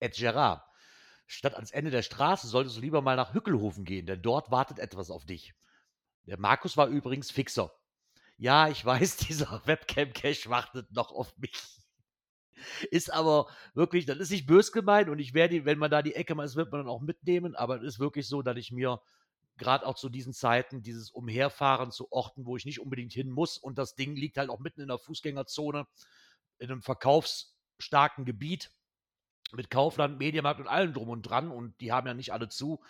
Ed 0.00 0.14
Gerard. 0.14 0.62
Statt 1.26 1.54
ans 1.54 1.72
Ende 1.72 1.90
der 1.90 2.02
Straße 2.02 2.46
solltest 2.46 2.76
du 2.76 2.80
lieber 2.80 3.02
mal 3.02 3.16
nach 3.16 3.34
Hückelhofen 3.34 3.84
gehen, 3.84 4.06
denn 4.06 4.22
dort 4.22 4.50
wartet 4.50 4.78
etwas 4.78 5.10
auf 5.10 5.26
dich. 5.26 5.54
Der 6.26 6.38
Markus 6.38 6.76
war 6.76 6.86
übrigens 6.86 7.30
Fixer. 7.30 7.72
Ja, 8.38 8.68
ich 8.68 8.84
weiß, 8.84 9.16
dieser 9.28 9.66
Webcam-Cache 9.66 10.48
wartet 10.48 10.92
noch 10.92 11.10
auf 11.10 11.36
mich. 11.38 11.52
Ist 12.90 13.12
aber 13.12 13.48
wirklich, 13.74 14.06
das 14.06 14.18
ist 14.18 14.30
nicht 14.30 14.46
bös 14.46 14.72
gemeint 14.72 15.08
und 15.08 15.18
ich 15.18 15.34
werde, 15.34 15.64
wenn 15.64 15.78
man 15.78 15.90
da 15.90 16.00
die 16.00 16.14
Ecke 16.14 16.34
mal 16.34 16.44
ist, 16.44 16.56
wird 16.56 16.72
man 16.72 16.82
dann 16.82 16.90
auch 16.90 17.02
mitnehmen, 17.02 17.54
aber 17.54 17.76
es 17.76 17.82
ist 17.82 17.98
wirklich 17.98 18.26
so, 18.28 18.40
dass 18.40 18.56
ich 18.56 18.72
mir 18.72 19.00
gerade 19.56 19.86
auch 19.86 19.96
zu 19.96 20.08
diesen 20.08 20.32
Zeiten 20.32 20.82
dieses 20.82 21.10
Umherfahren 21.10 21.90
zu 21.90 22.10
Orten, 22.12 22.46
wo 22.46 22.56
ich 22.56 22.64
nicht 22.64 22.80
unbedingt 22.80 23.12
hin 23.12 23.30
muss 23.30 23.58
und 23.58 23.78
das 23.78 23.94
Ding 23.94 24.14
liegt 24.16 24.36
halt 24.38 24.50
auch 24.50 24.60
mitten 24.60 24.80
in 24.80 24.88
der 24.88 24.98
Fußgängerzone, 24.98 25.86
in 26.58 26.70
einem 26.70 26.82
verkaufsstarken 26.82 28.24
Gebiet 28.24 28.70
mit 29.52 29.70
Kaufland, 29.70 30.18
Mediamarkt 30.18 30.60
und 30.60 30.68
allem 30.68 30.92
drum 30.92 31.08
und 31.08 31.22
dran 31.22 31.50
und 31.50 31.80
die 31.80 31.92
haben 31.92 32.06
ja 32.06 32.14
nicht 32.14 32.32
alle 32.32 32.48
zu, 32.48 32.82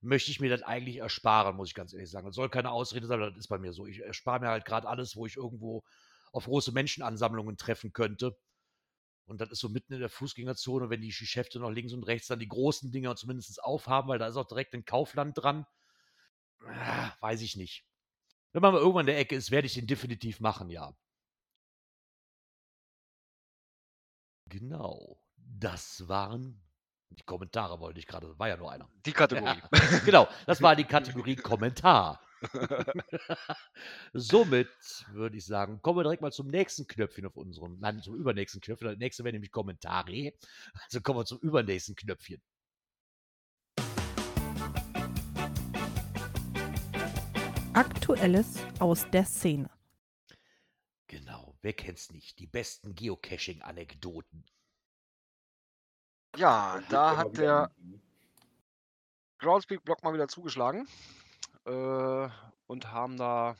möchte 0.00 0.30
ich 0.30 0.40
mir 0.40 0.50
das 0.50 0.62
eigentlich 0.62 0.98
ersparen, 0.98 1.56
muss 1.56 1.68
ich 1.68 1.74
ganz 1.74 1.92
ehrlich 1.92 2.10
sagen. 2.10 2.26
Das 2.26 2.36
soll 2.36 2.50
keine 2.50 2.70
Ausrede 2.70 3.06
sein, 3.06 3.20
aber 3.20 3.30
das 3.30 3.40
ist 3.40 3.48
bei 3.48 3.58
mir 3.58 3.72
so. 3.72 3.86
Ich 3.86 4.00
erspare 4.00 4.40
mir 4.40 4.48
halt 4.48 4.64
gerade 4.64 4.86
alles, 4.88 5.16
wo 5.16 5.26
ich 5.26 5.36
irgendwo 5.36 5.82
auf 6.32 6.44
große 6.44 6.72
Menschenansammlungen 6.72 7.56
treffen 7.56 7.92
könnte. 7.92 8.36
Und 9.26 9.40
das 9.40 9.50
ist 9.50 9.60
so 9.60 9.68
mitten 9.70 9.94
in 9.94 10.00
der 10.00 10.10
Fußgängerzone, 10.10 10.90
wenn 10.90 11.00
die 11.00 11.08
Geschäfte 11.08 11.58
noch 11.58 11.70
links 11.70 11.94
und 11.94 12.02
rechts 12.04 12.28
dann 12.28 12.38
die 12.38 12.48
großen 12.48 12.92
Dinger 12.92 13.16
zumindest 13.16 13.62
aufhaben, 13.64 14.08
weil 14.08 14.18
da 14.18 14.26
ist 14.26 14.36
auch 14.36 14.46
direkt 14.46 14.74
ein 14.74 14.84
Kaufland 14.84 15.38
dran. 15.38 15.64
Ah, 16.66 17.12
weiß 17.20 17.42
ich 17.42 17.56
nicht. 17.56 17.84
Wenn 18.52 18.62
man 18.62 18.72
mal 18.72 18.80
irgendwann 18.80 19.02
in 19.02 19.14
der 19.14 19.18
Ecke 19.18 19.34
ist, 19.34 19.50
werde 19.50 19.66
ich 19.66 19.74
den 19.74 19.86
definitiv 19.86 20.40
machen, 20.40 20.70
ja. 20.70 20.94
Genau. 24.46 25.18
Das 25.36 26.08
waren 26.08 26.62
die 27.10 27.22
Kommentare, 27.24 27.80
wollte 27.80 27.98
ich 27.98 28.06
gerade. 28.06 28.38
War 28.38 28.48
ja 28.48 28.56
nur 28.56 28.70
einer. 28.70 28.88
Die 29.06 29.12
Kategorie. 29.12 29.60
genau, 30.04 30.28
das 30.46 30.62
war 30.62 30.76
die 30.76 30.84
Kategorie 30.84 31.36
Kommentar. 31.50 32.20
Somit 34.12 34.68
würde 35.12 35.36
ich 35.36 35.46
sagen, 35.46 35.80
kommen 35.80 35.98
wir 35.98 36.02
direkt 36.02 36.22
mal 36.22 36.32
zum 36.32 36.48
nächsten 36.48 36.86
Knöpfchen 36.86 37.26
auf 37.26 37.36
unserem, 37.36 37.78
nein, 37.80 38.02
zum 38.02 38.14
übernächsten 38.16 38.60
Knöpfchen. 38.60 38.88
Das 38.88 38.98
nächste 38.98 39.24
wäre 39.24 39.32
nämlich 39.32 39.50
Kommentare. 39.50 40.32
Also 40.84 41.00
kommen 41.00 41.20
wir 41.20 41.24
zum 41.24 41.38
übernächsten 41.38 41.94
Knöpfchen. 41.94 42.42
Aktuelles 47.74 48.58
aus 48.78 49.10
der 49.10 49.24
Szene. 49.24 49.68
Genau, 51.08 51.56
wer 51.60 51.72
kennt's 51.72 52.12
nicht? 52.12 52.38
Die 52.38 52.46
besten 52.46 52.94
Geocaching-Anekdoten. 52.94 54.44
Ja, 56.36 56.80
da 56.88 57.10
Immer 57.10 57.16
hat 57.18 57.36
der 57.36 57.70
Groundspeak-Blog 59.38 60.04
mal 60.04 60.14
wieder 60.14 60.28
zugeschlagen 60.28 60.86
äh, 61.64 62.28
und 62.68 62.92
haben 62.92 63.16
da 63.16 63.56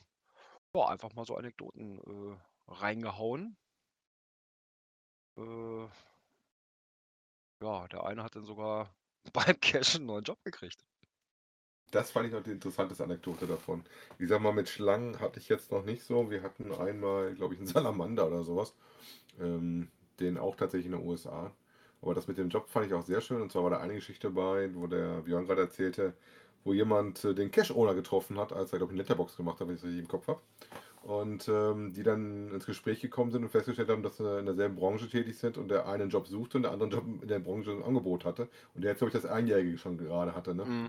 ja, 0.73 0.87
einfach 0.87 1.13
mal 1.13 1.25
so 1.25 1.35
Anekdoten 1.35 1.99
äh, 1.99 2.71
reingehauen. 2.71 3.57
Äh, 5.37 5.87
ja, 7.61 7.87
der 7.89 8.05
eine 8.05 8.23
hat 8.23 8.37
dann 8.37 8.45
sogar 8.45 8.95
beim 9.33 9.59
Cash 9.59 9.95
einen 9.95 10.05
neuen 10.05 10.23
Job 10.23 10.41
gekriegt. 10.45 10.85
Das 11.91 12.11
fand 12.11 12.27
ich 12.27 12.33
noch 12.33 12.43
die 12.43 12.51
interessanteste 12.51 13.03
Anekdote 13.03 13.47
davon. 13.47 13.83
Ich 14.19 14.27
sag 14.27 14.41
mal, 14.41 14.53
mit 14.53 14.69
Schlangen 14.69 15.19
hatte 15.19 15.39
ich 15.39 15.49
jetzt 15.49 15.71
noch 15.71 15.85
nicht 15.85 16.03
so. 16.03 16.29
Wir 16.29 16.43
hatten 16.43 16.73
einmal, 16.73 17.33
glaube 17.35 17.53
ich, 17.53 17.59
einen 17.59 17.67
Salamander 17.73 18.27
oder 18.27 18.43
sowas. 18.43 18.73
Ähm, 19.39 19.89
den 20.19 20.37
auch 20.37 20.55
tatsächlich 20.55 20.91
in 20.91 20.97
den 20.97 21.07
USA. 21.07 21.51
Aber 22.01 22.13
das 22.13 22.27
mit 22.27 22.37
dem 22.37 22.49
Job 22.49 22.69
fand 22.69 22.87
ich 22.87 22.93
auch 22.93 23.05
sehr 23.05 23.21
schön. 23.21 23.41
Und 23.41 23.51
zwar 23.51 23.63
war 23.63 23.71
da 23.71 23.77
eine 23.79 23.95
Geschichte 23.95 24.29
bei, 24.29 24.69
wo 24.73 24.87
der 24.87 25.21
Björn 25.21 25.45
gerade 25.45 25.61
erzählte, 25.61 26.13
wo 26.63 26.73
jemand 26.73 27.23
äh, 27.23 27.33
den 27.33 27.51
Cash-Owner 27.51 27.95
getroffen 27.95 28.37
hat, 28.37 28.53
als 28.53 28.73
er, 28.73 28.79
glaube 28.79 28.93
ich, 28.93 28.95
eine 28.95 29.03
Letterbox 29.03 29.37
gemacht 29.37 29.59
hat, 29.59 29.67
wenn 29.67 29.75
ich 29.75 29.81
es 29.81 29.85
richtig 29.85 30.01
im 30.01 30.07
Kopf 30.07 30.27
habe. 30.27 30.41
Und 31.03 31.47
ähm, 31.47 31.93
die 31.93 32.01
dann 32.01 32.51
ins 32.51 32.65
Gespräch 32.65 32.99
gekommen 32.99 33.31
sind 33.31 33.43
und 33.43 33.49
festgestellt 33.49 33.89
haben, 33.89 34.01
dass 34.01 34.17
sie 34.17 34.39
in 34.39 34.45
derselben 34.45 34.75
Branche 34.75 35.07
tätig 35.07 35.37
sind 35.37 35.57
und 35.57 35.69
der 35.69 35.87
einen 35.87 36.09
Job 36.09 36.27
suchte 36.27 36.57
und 36.57 36.63
der 36.63 36.71
andere 36.71 36.89
Job 36.89 37.03
in 37.21 37.27
der 37.27 37.39
Branche 37.39 37.71
ein 37.71 37.83
Angebot 37.83 38.25
hatte. 38.25 38.49
Und 38.73 38.83
der 38.83 38.91
jetzt, 38.91 38.99
glaube 38.99 39.15
ich, 39.15 39.21
das 39.21 39.29
Einjährige 39.29 39.77
schon 39.77 39.97
gerade 39.97 40.35
hatte. 40.35 40.55
Ne? 40.55 40.65
Mhm. 40.65 40.87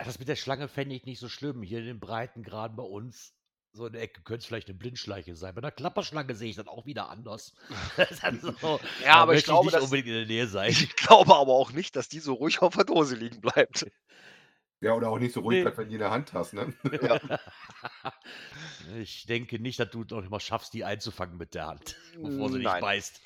Ah, 0.00 0.04
Das 0.04 0.18
mit 0.18 0.28
der 0.28 0.36
Schlange 0.36 0.68
fände 0.68 0.94
ich 0.94 1.04
nicht 1.04 1.18
so 1.20 1.28
schlimm. 1.28 1.62
Hier 1.62 1.78
in 1.80 1.86
den 1.86 2.00
Breitengraden 2.00 2.76
bei 2.76 2.82
uns, 2.82 3.34
so 3.72 3.86
in 3.86 3.92
der 3.92 4.02
Ecke, 4.02 4.22
könnte 4.22 4.40
es 4.40 4.46
vielleicht 4.46 4.68
eine 4.68 4.78
Blindschleiche 4.78 5.36
sein. 5.36 5.54
Bei 5.54 5.60
einer 5.60 5.70
Klapperschlange 5.70 6.34
sehe 6.34 6.50
ich 6.50 6.56
das 6.56 6.66
auch 6.66 6.86
wieder 6.86 7.08
anders. 7.10 7.54
So, 8.40 8.80
Ja, 9.04 9.16
aber 9.16 9.34
ich 9.34 9.44
glaube, 9.44 9.66
nicht 9.66 9.74
dass, 9.76 9.84
unbedingt 9.84 10.08
in 10.08 10.14
der 10.14 10.26
Nähe 10.26 10.46
sein. 10.46 10.70
ich 10.70 10.94
glaube 10.96 11.34
aber 11.34 11.52
auch 11.52 11.72
nicht, 11.72 11.96
dass 11.96 12.08
die 12.08 12.20
so 12.20 12.34
ruhig 12.34 12.60
auf 12.62 12.74
der 12.74 12.84
Dose 12.84 13.14
liegen 13.16 13.40
bleibt. 13.40 13.86
Ja, 14.82 14.94
oder 14.94 15.10
auch 15.10 15.18
nicht 15.18 15.34
so 15.34 15.40
ruhig 15.40 15.58
Nee. 15.58 15.62
bleibt, 15.64 15.76
wenn 15.78 15.88
die 15.88 15.94
in 15.96 16.00
der 16.00 16.10
Hand 16.10 16.32
hast. 16.32 16.54
Ne? 16.54 16.72
Ich 18.98 19.26
denke 19.26 19.58
nicht, 19.58 19.78
dass 19.78 19.90
du 19.90 20.04
noch 20.04 20.28
mal 20.30 20.40
schaffst, 20.40 20.72
die 20.72 20.84
einzufangen 20.84 21.36
mit 21.36 21.54
der 21.54 21.66
Hand, 21.66 21.96
bevor 22.20 22.48
sie 22.48 22.56
dich 22.58 22.64
Nein. 22.64 22.80
beißt. 22.80 23.20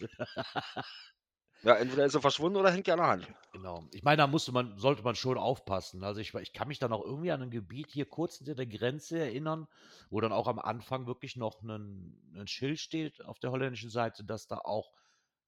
Ja, 1.64 1.75
entweder 1.76 2.04
ist 2.06 2.12
sie 2.12 2.21
verschwunden 2.21 2.59
oder 2.59 2.71
hängt 2.71 2.87
die 2.87 2.92
an 2.92 2.99
der 2.99 3.09
Hand. 3.09 3.35
Genau. 3.52 3.87
Ich 3.92 4.02
meine, 4.02 4.16
da 4.16 4.26
musste 4.26 4.50
man, 4.50 4.76
sollte 4.78 5.02
man 5.04 5.14
schon 5.14 5.38
aufpassen. 5.38 6.02
Also 6.02 6.21
ich, 6.21 6.35
ich 6.35 6.52
kann 6.52 6.66
mich 6.66 6.80
dann 6.80 6.92
auch 6.92 7.04
irgendwie 7.04 7.30
an 7.30 7.40
ein 7.40 7.50
Gebiet 7.50 7.92
hier 7.92 8.04
kurz 8.06 8.38
hinter 8.38 8.56
der 8.56 8.66
Grenze 8.66 9.18
erinnern, 9.21 9.68
wo 10.11 10.21
dann 10.21 10.33
auch 10.33 10.49
am 10.49 10.59
Anfang 10.59 11.06
wirklich 11.06 11.37
noch 11.37 11.62
ein, 11.62 12.21
ein 12.35 12.49
Schild 12.49 12.80
steht 12.80 13.25
auf 13.25 13.38
der 13.38 13.52
holländischen 13.52 13.90
Seite, 13.90 14.25
dass 14.25 14.49
da 14.49 14.59
auch 14.59 14.90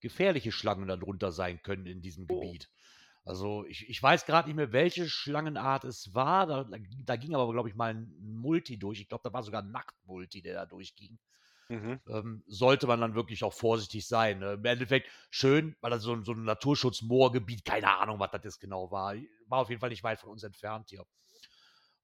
gefährliche 0.00 0.52
Schlangen 0.52 0.86
dann 0.86 1.00
drunter 1.00 1.32
sein 1.32 1.62
können 1.62 1.86
in 1.86 2.00
diesem 2.00 2.28
Oh. 2.28 2.28
Gebiet. 2.28 2.70
Also 3.24 3.64
ich, 3.66 3.88
ich 3.88 4.00
weiß 4.00 4.24
gerade 4.24 4.48
nicht 4.48 4.56
mehr, 4.56 4.72
welche 4.72 5.08
Schlangenart 5.08 5.84
es 5.84 6.14
war. 6.14 6.46
Da, 6.46 6.64
da 7.04 7.16
ging 7.16 7.34
aber, 7.34 7.52
glaube 7.52 7.68
ich, 7.68 7.74
mal 7.74 7.92
ein 7.92 8.14
Multi 8.20 8.78
durch. 8.78 9.00
Ich 9.00 9.08
glaube, 9.08 9.22
da 9.24 9.32
war 9.32 9.42
sogar 9.42 9.62
ein 9.62 9.72
Nachtmulti, 9.72 10.42
der 10.42 10.54
da 10.54 10.66
durchging 10.66 11.18
Mhm. 11.68 11.98
ähm, 12.08 12.42
sollte 12.46 12.86
man 12.86 13.00
dann 13.00 13.14
wirklich 13.14 13.44
auch 13.44 13.52
vorsichtig 13.54 14.06
sein. 14.06 14.38
Ne? 14.40 14.52
Im 14.54 14.64
Endeffekt 14.64 15.10
schön, 15.30 15.76
weil 15.80 15.90
das 15.90 16.02
so, 16.02 16.12
ein- 16.14 16.24
so 16.24 16.32
ein 16.32 16.44
Naturschutzmoorgebiet, 16.44 17.64
keine 17.64 17.96
Ahnung, 17.98 18.20
was 18.20 18.30
das 18.32 18.44
jetzt 18.44 18.60
genau 18.60 18.90
war, 18.90 19.14
war 19.48 19.60
auf 19.60 19.68
jeden 19.70 19.80
Fall 19.80 19.90
nicht 19.90 20.04
weit 20.04 20.20
von 20.20 20.30
uns 20.30 20.42
entfernt 20.44 20.90
hier. 20.90 21.04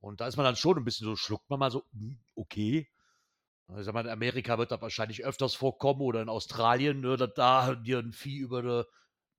Und 0.00 0.20
da 0.20 0.26
ist 0.26 0.36
man 0.36 0.44
dann 0.44 0.56
schon 0.56 0.76
ein 0.76 0.84
bisschen 0.84 1.06
so, 1.06 1.16
schluckt 1.16 1.48
man 1.50 1.58
mal 1.60 1.70
so, 1.70 1.84
hm, 1.92 2.18
okay. 2.34 2.88
Ich 3.78 3.84
sag 3.84 3.94
mal, 3.94 4.04
in 4.06 4.10
Amerika 4.12 4.58
wird 4.58 4.70
das 4.72 4.82
wahrscheinlich 4.82 5.24
öfters 5.24 5.54
vorkommen 5.54 6.02
oder 6.02 6.22
in 6.22 6.28
Australien, 6.28 7.00
ne, 7.00 7.16
dass 7.16 7.34
da 7.34 7.74
dir 7.74 7.98
ein 8.00 8.12
Vieh 8.12 8.38
über 8.38 8.62
die, 8.62 8.90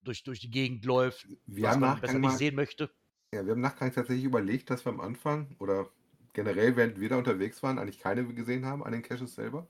durch, 0.03 0.23
durch 0.23 0.39
die 0.41 0.51
Gegend 0.51 0.85
läuft, 0.85 1.27
Wir 1.45 1.63
was 1.63 1.79
man 1.79 1.99
besser 1.99 2.19
nicht 2.19 2.37
sehen 2.37 2.55
möchte. 2.55 2.91
ja, 3.33 3.45
wir 3.45 3.51
haben 3.53 3.61
nachgang 3.61 3.91
tatsächlich 3.91 4.25
überlegt, 4.25 4.69
dass 4.69 4.85
wir 4.85 4.91
am 4.91 5.01
Anfang 5.01 5.55
oder 5.59 5.89
generell, 6.33 6.75
während 6.75 6.99
wir 6.99 7.09
da 7.09 7.17
unterwegs 7.17 7.61
waren, 7.63 7.79
eigentlich 7.79 7.99
keine 7.99 8.25
gesehen 8.33 8.65
haben 8.65 8.83
an 8.83 8.91
den 8.91 9.01
Caches 9.01 9.35
selber. 9.35 9.67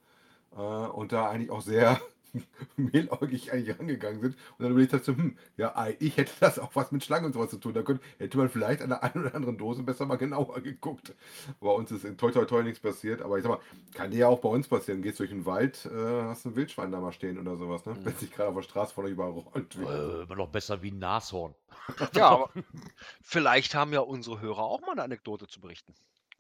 Äh, 0.56 0.60
und 0.60 1.12
da 1.12 1.30
eigentlich 1.30 1.52
auch 1.52 1.62
sehr 1.62 2.00
mehläugig 2.78 3.52
eigentlich 3.52 3.78
rangegangen 3.78 4.22
sind. 4.22 4.36
Und 4.58 4.64
dann 4.64 4.72
überlegt 4.72 4.94
hast 4.94 5.08
du, 5.08 5.16
hm, 5.16 5.38
ja, 5.58 5.88
ich 6.00 6.18
hätte 6.18 6.32
das 6.40 6.60
auch 6.60 6.72
was 6.76 6.92
mit 6.92 7.04
Schlangen 7.04 7.26
und 7.26 7.34
sowas 7.34 7.50
zu 7.50 7.58
tun. 7.58 7.74
Da 7.74 7.84
könnte, 7.84 8.04
hätte 8.18 8.38
man 8.38 8.50
vielleicht 8.50 8.82
an 8.82 8.90
der 8.90 9.04
einen 9.04 9.26
oder 9.26 9.36
anderen 9.36 9.58
Dose 9.58 9.84
besser 9.84 10.06
mal 10.06 10.16
genauer 10.18 10.62
geguckt. 10.62 11.14
Bei 11.60 11.70
uns 11.70 11.92
ist 11.92 12.06
in 12.06 12.18
toi 12.18 12.32
toi 12.32 12.46
toi 12.46 12.64
nichts 12.64 12.80
passiert. 12.80 13.22
Aber 13.22 13.38
ich 13.38 13.44
sag 13.44 13.52
mal, 13.52 13.60
kann 13.94 14.12
dir 14.12 14.20
ja 14.20 14.28
auch 14.28 14.40
bei 14.40 14.50
uns 14.50 14.68
passieren. 14.68 15.02
Gehst 15.02 15.20
durch 15.20 15.30
den 15.30 15.46
Wald, 15.46 15.86
äh, 15.86 16.24
hast 16.24 16.46
ein 16.46 16.56
Wildschwein 16.56 16.92
da 16.92 17.00
mal 17.00 17.12
stehen 17.12 17.38
oder 17.40 17.58
sowas, 17.58 17.86
ne? 17.86 17.94
Mhm. 17.94 18.06
Wenn 18.06 18.16
sich 18.16 18.32
gerade 18.32 18.50
auf 18.50 18.56
der 18.56 18.64
Straße 18.64 18.94
von 18.94 19.06
euch 19.06 19.12
überrollt 19.12 19.78
wird. 19.78 19.90
Äh, 19.90 20.24
immer 20.24 20.36
noch 20.36 20.50
besser 20.50 20.82
wie 20.82 20.92
ein 20.92 21.00
Nashorn. 21.00 21.56
Ja, 22.14 22.30
aber 22.30 22.50
vielleicht 23.22 23.76
haben 23.76 23.92
ja 23.92 24.00
unsere 24.00 24.40
Hörer 24.40 24.64
auch 24.64 24.82
mal 24.82 24.94
eine 24.94 25.04
Anekdote 25.04 25.48
zu 25.48 25.60
berichten. 25.60 25.94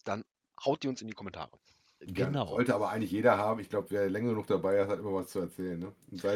Dann 0.05 0.23
haut 0.63 0.83
die 0.83 0.87
uns 0.87 1.01
in 1.01 1.07
die 1.07 1.13
Kommentare. 1.13 1.51
Ja, 2.07 2.25
Genau. 2.27 2.47
sollte 2.47 2.75
aber 2.75 2.89
eigentlich 2.89 3.11
jeder 3.11 3.37
haben. 3.37 3.59
Ich 3.59 3.69
glaube, 3.69 3.87
wer 3.91 4.09
länger 4.09 4.29
genug 4.29 4.47
dabei 4.47 4.77
ist, 4.77 4.89
hat 4.89 4.99
immer 4.99 5.13
was 5.13 5.29
zu 5.29 5.39
erzählen. 5.39 5.79
Ne? 5.79 5.91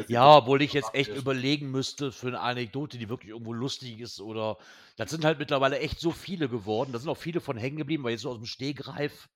Ja, 0.08 0.38
obwohl 0.38 0.62
ich 0.62 0.72
jetzt 0.72 0.94
echt 0.94 1.10
ist. 1.10 1.20
überlegen 1.20 1.70
müsste 1.70 2.12
für 2.12 2.28
eine 2.28 2.40
Anekdote, 2.40 2.98
die 2.98 3.08
wirklich 3.08 3.30
irgendwo 3.30 3.52
lustig 3.52 4.00
ist 4.00 4.20
oder 4.20 4.56
das 4.96 5.10
sind 5.10 5.24
halt 5.24 5.38
mittlerweile 5.38 5.78
echt 5.78 6.00
so 6.00 6.10
viele 6.10 6.48
geworden. 6.48 6.92
Da 6.92 6.98
sind 6.98 7.08
auch 7.08 7.16
viele 7.16 7.40
von 7.40 7.56
hängen 7.56 7.76
geblieben, 7.76 8.02
weil 8.04 8.12
jetzt 8.12 8.22
so 8.22 8.30
aus 8.30 8.36
dem 8.38 8.46
Stegreif. 8.46 9.28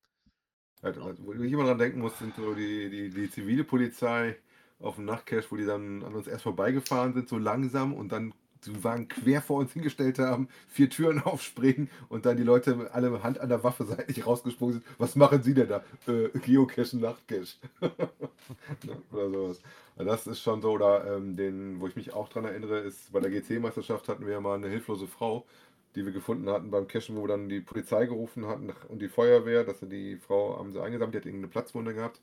Halt, 0.82 0.98
wo 1.24 1.32
ich 1.32 1.52
immer 1.52 1.64
dran 1.64 1.78
denken 1.78 2.00
muss, 2.00 2.18
sind 2.18 2.34
so 2.34 2.54
die, 2.54 2.90
die, 2.90 3.10
die 3.10 3.30
zivile 3.30 3.62
Polizei 3.62 4.36
auf 4.80 4.96
dem 4.96 5.04
Nachtcache, 5.04 5.46
wo 5.50 5.56
die 5.56 5.64
dann 5.64 6.02
an 6.02 6.14
uns 6.14 6.26
erst 6.26 6.42
vorbeigefahren 6.42 7.14
sind, 7.14 7.28
so 7.28 7.38
langsam 7.38 7.94
und 7.94 8.10
dann 8.10 8.34
den 8.66 8.82
Wagen 8.84 9.08
quer 9.08 9.42
vor 9.42 9.58
uns 9.58 9.72
hingestellt 9.72 10.18
haben, 10.18 10.48
vier 10.68 10.90
Türen 10.90 11.18
aufspringen 11.24 11.90
und 12.08 12.26
dann 12.26 12.36
die 12.36 12.42
Leute 12.42 12.90
alle 12.92 13.22
Hand 13.22 13.40
an 13.40 13.48
der 13.48 13.64
Waffe 13.64 13.84
seitlich 13.84 14.26
rausgesprungen 14.26 14.74
sind. 14.74 14.84
Was 14.98 15.16
machen 15.16 15.42
sie 15.42 15.54
denn 15.54 15.68
da? 15.68 15.84
Äh, 16.06 16.28
Geocache, 16.38 16.96
Nachtcache. 16.96 17.56
Oder 19.12 19.30
sowas. 19.30 19.60
Das 19.96 20.26
ist 20.26 20.40
schon 20.40 20.62
so, 20.62 20.72
oder 20.72 21.16
ähm, 21.16 21.36
den, 21.36 21.80
wo 21.80 21.86
ich 21.86 21.96
mich 21.96 22.14
auch 22.14 22.28
dran 22.28 22.44
erinnere, 22.44 22.78
ist 22.78 23.12
bei 23.12 23.20
der 23.20 23.30
GC-Meisterschaft 23.30 24.08
hatten 24.08 24.26
wir 24.26 24.40
mal 24.40 24.56
eine 24.56 24.68
hilflose 24.68 25.06
Frau, 25.06 25.44
die 25.94 26.04
wir 26.04 26.12
gefunden 26.12 26.48
hatten 26.50 26.70
beim 26.70 26.88
Cachen, 26.88 27.16
wo 27.16 27.22
wir 27.22 27.28
dann 27.28 27.48
die 27.48 27.60
Polizei 27.60 28.06
gerufen 28.06 28.46
hatten 28.46 28.72
und 28.88 29.00
die 29.00 29.08
Feuerwehr, 29.08 29.64
dass 29.64 29.80
sie 29.80 29.88
die 29.88 30.16
Frau 30.16 30.58
haben 30.58 30.72
sie 30.72 30.82
eingesammelt, 30.82 31.14
die 31.14 31.18
hat 31.18 31.26
irgendeine 31.26 31.50
Platzwunde 31.50 31.94
gehabt 31.94 32.20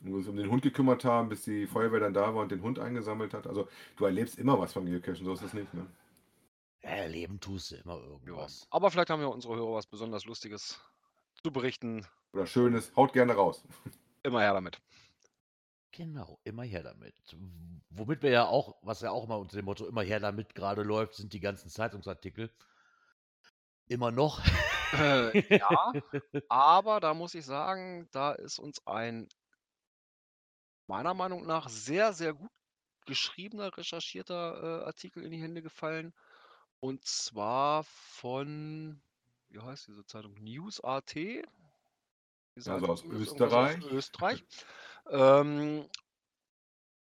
und 0.00 0.08
wir 0.08 0.14
uns 0.16 0.28
um 0.28 0.36
den 0.36 0.50
Hund 0.50 0.62
gekümmert 0.62 1.04
haben, 1.04 1.28
bis 1.28 1.42
die 1.42 1.66
Feuerwehr 1.66 2.00
dann 2.00 2.14
da 2.14 2.34
war 2.34 2.42
und 2.42 2.52
den 2.52 2.62
Hund 2.62 2.78
eingesammelt 2.78 3.34
hat. 3.34 3.46
Also 3.46 3.68
du 3.96 4.04
erlebst 4.04 4.38
immer 4.38 4.58
was 4.58 4.72
vom 4.72 4.86
Geocachen, 4.86 5.24
so 5.24 5.32
ist 5.32 5.42
es 5.42 5.52
nicht. 5.52 5.72
Ne? 5.74 5.86
Ja, 6.82 6.90
erleben 6.90 7.40
tust 7.40 7.72
du 7.72 7.76
immer 7.76 7.96
Ja. 7.98 8.06
irgendwas. 8.06 8.66
Aber 8.70 8.90
vielleicht 8.90 9.10
haben 9.10 9.20
ja 9.20 9.26
unsere 9.28 9.56
Hörer 9.56 9.74
was 9.74 9.86
besonders 9.86 10.24
Lustiges 10.24 10.80
zu 11.42 11.52
berichten. 11.52 12.06
Oder 12.32 12.46
Schönes, 12.46 12.94
haut 12.94 13.12
gerne 13.12 13.32
raus. 13.34 13.62
Immer 14.22 14.40
her 14.40 14.52
damit. 14.52 14.80
Genau, 15.92 16.38
immer 16.44 16.64
her 16.64 16.82
damit. 16.82 17.14
Womit 17.90 18.22
wir 18.22 18.30
ja 18.30 18.46
auch, 18.46 18.76
was 18.82 19.00
ja 19.00 19.10
auch 19.10 19.24
immer 19.24 19.38
unter 19.38 19.56
dem 19.56 19.64
Motto 19.64 19.86
immer 19.86 20.02
her 20.02 20.20
damit 20.20 20.54
gerade 20.54 20.82
läuft, 20.82 21.14
sind 21.14 21.32
die 21.32 21.40
ganzen 21.40 21.70
Zeitungsartikel. 21.70 22.50
Immer 23.88 24.10
noch. 24.10 24.42
Äh, 24.92 25.56
ja, 25.58 25.92
aber 26.48 27.00
da 27.00 27.14
muss 27.14 27.34
ich 27.34 27.44
sagen, 27.44 28.08
da 28.10 28.32
ist 28.32 28.58
uns 28.58 28.86
ein 28.86 29.28
meiner 30.86 31.14
Meinung 31.14 31.46
nach 31.46 31.68
sehr, 31.68 32.12
sehr 32.12 32.34
gut 32.34 32.50
geschriebener, 33.06 33.76
recherchierter 33.76 34.82
äh, 34.82 34.84
Artikel 34.86 35.24
in 35.24 35.30
die 35.30 35.40
Hände 35.40 35.62
gefallen. 35.62 36.14
Und 36.80 37.04
zwar 37.04 37.84
von, 37.84 39.00
wie 39.48 39.60
heißt 39.60 39.88
diese 39.88 40.04
Zeitung? 40.04 40.34
News.at. 40.34 41.14
Seite 42.56 42.88
aus 42.88 43.04
Österreich. 43.04 43.84
Aus 43.84 43.92
Österreich. 43.92 44.44
ähm, 45.10 45.88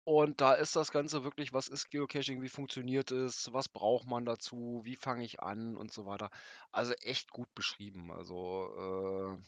und 0.04 0.40
da 0.40 0.54
ist 0.54 0.75
das 0.76 0.90
Ganze 0.90 1.25
wirklich, 1.25 1.52
was 1.52 1.68
ist 1.68 1.90
Geocaching, 1.90 2.42
wie 2.42 2.49
funktioniert 2.49 3.11
es, 3.12 3.52
was 3.52 3.68
braucht 3.68 4.06
man 4.06 4.25
dazu, 4.25 4.80
wie 4.85 4.97
fange 4.97 5.25
ich 5.25 5.40
an 5.40 5.76
und 5.76 5.92
so 5.92 6.06
weiter. 6.06 6.30
Also 6.73 6.92
echt 6.94 7.30
gut 7.30 7.54
beschrieben. 7.54 8.11
Also 8.11 9.38
äh, 9.38 9.42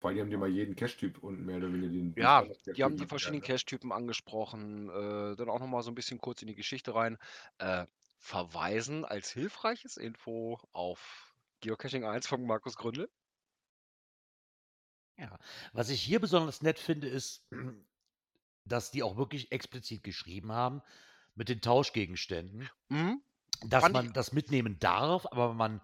Weil 0.00 0.14
die 0.14 0.20
haben 0.20 0.30
dir 0.30 0.38
mal 0.38 0.48
jeden 0.48 0.76
Cache-Typ 0.76 1.22
unten 1.22 1.44
mehr 1.44 1.56
oder 1.58 1.72
weniger 1.72 1.88
den. 1.88 2.14
den 2.14 2.22
Ja, 2.22 2.44
die 2.76 2.84
haben 2.84 2.96
die 2.96 3.06
verschiedenen 3.06 3.40
ne? 3.40 3.46
Cache-Typen 3.46 3.92
angesprochen, 3.92 4.88
äh, 4.88 5.36
dann 5.36 5.48
auch 5.50 5.60
noch 5.60 5.66
mal 5.66 5.82
so 5.82 5.90
ein 5.90 5.94
bisschen 5.96 6.20
kurz 6.20 6.42
in 6.42 6.48
die 6.48 6.54
Geschichte 6.54 6.94
rein, 6.94 7.18
äh, 7.58 7.86
verweisen 8.18 9.04
als 9.04 9.30
hilfreiches 9.30 9.96
Info 9.96 10.60
auf 10.72 11.34
Geocaching 11.60 12.04
1 12.04 12.26
von 12.26 12.44
Markus 12.46 12.76
Gründel. 12.76 13.08
Ja. 15.16 15.38
Was 15.72 15.90
ich 15.90 16.00
hier 16.00 16.20
besonders 16.20 16.62
nett 16.62 16.78
finde, 16.78 17.08
ist, 17.08 17.44
dass 18.68 18.90
die 18.90 19.02
auch 19.02 19.16
wirklich 19.16 19.52
explizit 19.52 20.02
geschrieben 20.04 20.52
haben 20.52 20.82
mit 21.34 21.48
den 21.48 21.60
Tauschgegenständen, 21.60 22.70
Mhm. 22.90 23.22
dass 23.66 23.90
Fand 23.90 23.92
man 23.92 24.12
das 24.12 24.32
mitnehmen 24.32 24.78
darf, 24.78 25.26
aber 25.26 25.54
man 25.54 25.80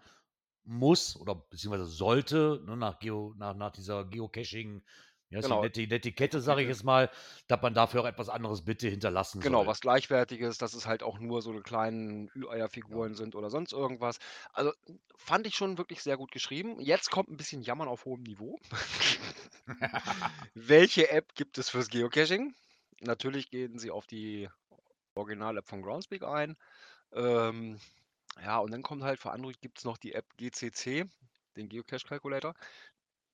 muss 0.64 1.17
oder 1.17 1.35
beziehungsweise 1.37 1.87
sollte, 1.87 2.62
ne, 2.67 2.76
nach, 2.76 2.99
Geo, 3.00 3.35
nach, 3.38 3.55
nach 3.57 3.73
dieser 3.73 4.05
Geocaching, 4.07 4.85
ja, 5.31 5.41
ist 5.41 5.50
die 5.50 5.57
Genau. 5.57 5.59
nette 5.59 5.87
Netiquette, 5.87 6.41
sage 6.41 6.62
ich 6.62 6.69
Nette. 6.69 6.71
jetzt 6.71 6.85
mal, 6.85 7.11
dass 7.49 7.62
man 7.62 7.75
dafür 7.75 8.03
auch 8.03 8.07
etwas 8.07 8.29
anderes 8.31 8.64
bitte 8.64 8.88
hinterlassen 8.88 9.43
Genau, 9.43 9.67
soll. 9.67 9.67
was 9.67 9.81
Gleichwertiges, 9.81 10.59
dass 10.59 10.75
es 10.75 10.87
halt 10.87 11.03
auch 11.03 11.19
nur 11.19 11.43
so 11.43 11.53
'ne 11.53 11.61
kleinen 11.62 12.31
Ü-Eier-Figuren 12.37 13.14
sind 13.14 13.35
oder 13.35 13.50
sonst 13.50 13.73
irgendwas. 13.73 14.19
Also, 14.53 14.73
fand 15.17 15.47
ich 15.47 15.55
schon 15.57 15.76
wirklich 15.76 16.03
sehr 16.03 16.17
gut 16.17 16.31
geschrieben. 16.31 16.81
Jetzt 16.81 17.11
kommt 17.11 17.29
ein 17.31 17.37
bisschen 17.37 17.62
Jammern 17.62 17.88
auf 17.88 18.05
hohem 18.07 18.23
Niveau. 18.23 18.59
Welche 20.55 21.11
App 21.11 21.35
gibt 21.35 21.59
es 21.59 21.71
fürs 21.71 21.88
Geocaching? 21.88 22.55
Natürlich 23.04 23.50
gehen 23.50 23.78
sie 23.78 23.90
auf 23.90 24.06
die 24.06 24.49
Original-App 25.14 25.68
von 25.68 25.82
Groundspeak 25.82 26.23
ein. 26.25 26.56
Ähm, 27.12 27.78
ja, 28.42 28.58
und 28.58 28.73
dann 28.73 28.82
kommt 28.82 29.02
halt 29.02 29.20
für 29.20 29.32
Android 29.32 29.61
gibt 29.61 29.78
es 29.78 29.84
noch 29.84 29.99
die 29.99 30.14
App 30.14 30.26
GCC, 30.37 31.06
den 31.56 31.68
Geocache 31.68 32.06
Calculator. 32.06 32.54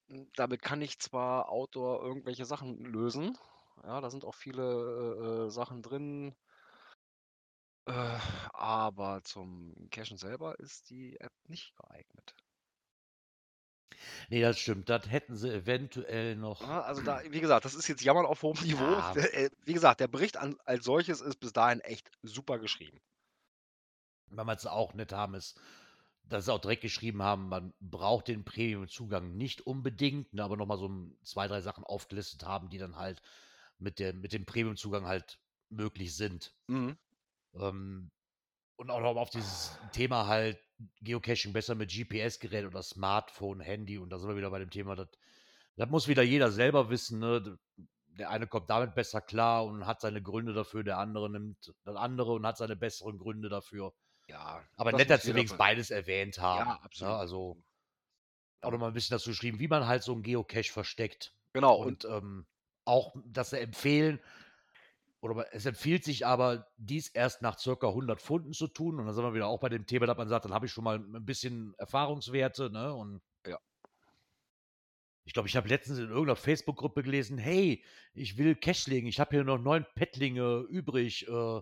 Hm, 0.08 0.30
damit 0.34 0.62
kann 0.62 0.82
ich 0.82 0.98
zwar 0.98 1.48
Outdoor 1.50 2.02
irgendwelche 2.02 2.44
Sachen 2.44 2.84
lösen. 2.84 3.38
Ja, 3.84 4.00
da 4.00 4.10
sind 4.10 4.24
auch 4.24 4.34
viele, 4.34 4.62
äh, 4.62 5.46
äh, 5.46 5.50
Sachen 5.50 5.82
drin. 5.82 6.34
Äh, 7.86 8.18
aber 8.52 9.22
zum 9.24 9.74
Cachen 9.90 10.16
selber 10.18 10.58
ist 10.60 10.90
die 10.90 11.18
App 11.20 11.32
nicht 11.48 11.74
geeignet. 11.76 12.34
Nee, 14.28 14.40
das 14.40 14.58
stimmt. 14.58 14.88
Das 14.88 15.10
hätten 15.10 15.36
sie 15.36 15.52
eventuell 15.52 16.36
noch. 16.36 16.60
Ja, 16.62 16.82
also 16.82 17.02
da 17.02 17.20
wie 17.28 17.40
gesagt, 17.40 17.64
das 17.64 17.74
ist 17.74 17.88
jetzt 17.88 18.02
Jammern 18.02 18.26
auf 18.26 18.42
hohem 18.42 18.62
Niveau. 18.62 18.84
Ja. 18.84 19.14
Äh, 19.32 19.50
wie 19.64 19.74
gesagt, 19.74 20.00
der 20.00 20.08
Bericht 20.08 20.36
an 20.36 20.56
als 20.64 20.84
solches 20.84 21.20
ist 21.20 21.36
bis 21.36 21.52
dahin 21.52 21.80
echt 21.80 22.10
super 22.22 22.58
geschrieben. 22.58 22.98
Weil 24.26 24.44
man 24.44 24.56
es 24.56 24.66
auch 24.66 24.94
nett 24.94 25.12
haben, 25.12 25.34
ist, 25.34 25.60
dass 26.24 26.44
sie 26.44 26.52
auch 26.52 26.60
direkt 26.60 26.82
geschrieben 26.82 27.22
haben, 27.22 27.48
man 27.48 27.74
braucht 27.80 28.28
den 28.28 28.44
Premium-Zugang 28.44 29.36
nicht 29.36 29.60
unbedingt, 29.62 30.32
ne, 30.32 30.42
aber 30.42 30.56
nochmal 30.56 30.78
so 30.78 30.90
zwei, 31.24 31.48
drei 31.48 31.60
Sachen 31.60 31.84
aufgelistet 31.84 32.44
haben, 32.44 32.70
die 32.70 32.78
dann 32.78 32.96
halt 32.96 33.20
mit, 33.78 33.98
der, 33.98 34.14
mit 34.14 34.32
dem 34.32 34.46
Premium-Zugang 34.46 35.06
halt 35.06 35.40
möglich 35.68 36.14
sind. 36.14 36.54
Mhm. 36.68 36.96
Ähm, 37.54 38.10
und 38.76 38.90
auch 38.90 39.00
noch 39.00 39.16
auf 39.16 39.30
dieses 39.30 39.78
Thema 39.92 40.26
halt 40.26 40.58
Geocaching 41.02 41.52
besser 41.52 41.74
mit 41.74 41.90
GPS-Gerät 41.90 42.66
oder 42.66 42.82
Smartphone, 42.82 43.60
Handy 43.60 43.98
und 43.98 44.10
da 44.10 44.18
sind 44.18 44.28
wir 44.28 44.36
wieder 44.36 44.50
bei 44.50 44.58
dem 44.58 44.70
Thema, 44.70 44.96
das, 44.96 45.08
das 45.76 45.88
muss 45.88 46.08
wieder 46.08 46.22
jeder 46.22 46.50
selber 46.50 46.90
wissen. 46.90 47.18
Ne? 47.20 47.58
Der 48.18 48.30
eine 48.30 48.46
kommt 48.46 48.68
damit 48.70 48.94
besser 48.94 49.20
klar 49.20 49.64
und 49.64 49.86
hat 49.86 50.00
seine 50.00 50.22
Gründe 50.22 50.52
dafür, 50.52 50.82
der 50.84 50.98
andere 50.98 51.30
nimmt 51.30 51.72
das 51.84 51.96
andere 51.96 52.32
und 52.32 52.46
hat 52.46 52.56
seine 52.58 52.76
besseren 52.76 53.18
Gründe 53.18 53.48
dafür. 53.48 53.92
Ja, 54.28 54.62
Aber 54.76 54.92
das 54.92 54.98
nett, 54.98 55.10
dass 55.10 55.22
sie 55.22 55.28
jeder 55.28 55.38
wenigstens 55.38 55.58
beides 55.58 55.90
erwähnt 55.90 56.38
haben. 56.38 56.68
Ja, 56.68 56.74
Ne? 56.74 56.82
absolut. 56.82 57.14
Also 57.14 57.62
auch 58.62 58.70
nochmal 58.70 58.90
ein 58.90 58.94
bisschen 58.94 59.14
dazu 59.14 59.30
geschrieben, 59.30 59.58
wie 59.58 59.68
man 59.68 59.86
halt 59.86 60.02
so 60.02 60.12
einen 60.12 60.22
Geocache 60.22 60.70
versteckt. 60.72 61.34
Genau, 61.52 61.76
und 61.76 62.04
Und 62.04 62.16
ähm, 62.16 62.46
auch, 62.84 63.14
dass 63.24 63.50
sie 63.50 63.60
empfehlen, 63.60 64.20
oder 65.20 65.46
es 65.52 65.66
empfiehlt 65.66 66.04
sich 66.04 66.26
aber, 66.26 66.66
dies 66.76 67.08
erst 67.08 67.42
nach 67.42 67.58
circa 67.58 67.88
100 67.88 68.20
Pfunden 68.20 68.52
zu 68.52 68.68
tun. 68.68 68.98
Und 68.98 69.06
dann 69.06 69.14
sind 69.14 69.24
wir 69.24 69.34
wieder 69.34 69.48
auch 69.48 69.60
bei 69.60 69.68
dem 69.68 69.86
Thema, 69.86 70.06
dass 70.06 70.16
man 70.16 70.28
sagt, 70.28 70.46
dann 70.46 70.54
habe 70.54 70.66
ich 70.66 70.72
schon 70.72 70.84
mal 70.84 70.96
ein 70.98 71.24
bisschen 71.24 71.74
Erfahrungswerte. 71.78 72.70
Ne? 72.70 72.94
Und 72.94 73.20
Ja. 73.46 73.58
ich 75.24 75.32
glaube, 75.34 75.48
ich 75.48 75.56
habe 75.56 75.68
letztens 75.68 75.98
in 75.98 76.08
irgendeiner 76.08 76.36
Facebook-Gruppe 76.36 77.02
gelesen, 77.02 77.38
hey, 77.38 77.84
ich 78.14 78.38
will 78.38 78.56
Cache 78.56 78.90
legen, 78.90 79.06
ich 79.06 79.20
habe 79.20 79.30
hier 79.36 79.44
noch 79.44 79.58
neun 79.58 79.86
Pettlinge 79.94 80.64
übrig. 80.68 81.28
Äh, 81.28 81.58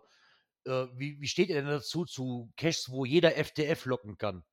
äh, 0.64 0.88
wie, 0.96 1.20
wie 1.20 1.28
steht 1.28 1.48
ihr 1.48 1.56
denn 1.56 1.66
dazu 1.66 2.04
zu 2.04 2.52
Caches, 2.56 2.90
wo 2.90 3.04
jeder 3.04 3.36
FDF 3.36 3.86
locken 3.86 4.18
kann? 4.18 4.44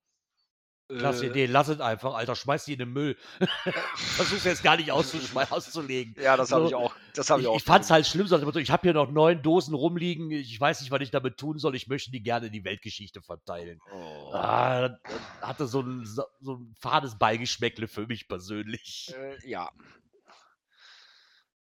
Klasse 0.88 1.26
äh, 1.26 1.30
Idee, 1.30 1.46
lass 1.48 1.68
es 1.68 1.80
einfach, 1.80 2.14
Alter, 2.14 2.36
schmeiß 2.36 2.66
die 2.66 2.74
in 2.74 2.80
den 2.80 2.94
Müll. 2.94 3.18
Versuch's 3.96 4.44
jetzt 4.44 4.64
gar 4.64 4.78
nicht 4.78 4.92
auszulegen. 4.92 6.16
ja, 6.22 6.38
das 6.38 6.52
habe 6.52 6.64
So, 6.64 6.68
ich 6.68 6.76
auch 6.76 6.96
das 7.14 7.30
habe 7.30 7.42
ich 7.42 7.46
ich, 7.46 7.50
auch 7.50 7.58
ich 7.58 7.64
fand's 7.64 7.90
halt 7.90 8.06
schlimm, 8.06 8.28
so 8.28 8.38
ich 8.56 8.72
habe 8.72 8.82
hier 8.84 8.94
noch 8.94 9.10
neun 9.10 9.42
Dosen 9.42 9.74
rumliegen, 9.74 10.30
ich 10.32 10.60
weiß 10.60 10.82
nicht, 10.82 10.92
was 10.92 11.02
ich 11.02 11.12
damit 11.12 11.38
tun 11.38 11.58
soll, 11.58 11.76
ich 11.76 11.88
möchte 11.88 12.12
die 12.12 12.22
gerne 12.22 12.48
in 12.48 12.54
die 12.54 12.64
Weltgeschichte 12.64 13.22
verteilen. 13.22 13.80
Oh. 13.92 14.32
Ah, 14.34 14.98
hatte 15.42 15.66
so 15.66 15.82
ein, 15.82 16.06
so 16.06 16.24
ein 16.56 16.76
fades 16.80 17.18
Beigeschmäckle 17.18 17.88
für 17.88 18.06
mich 18.06 18.28
persönlich. 18.28 19.14
Äh, 19.16 19.50
ja. 19.50 19.72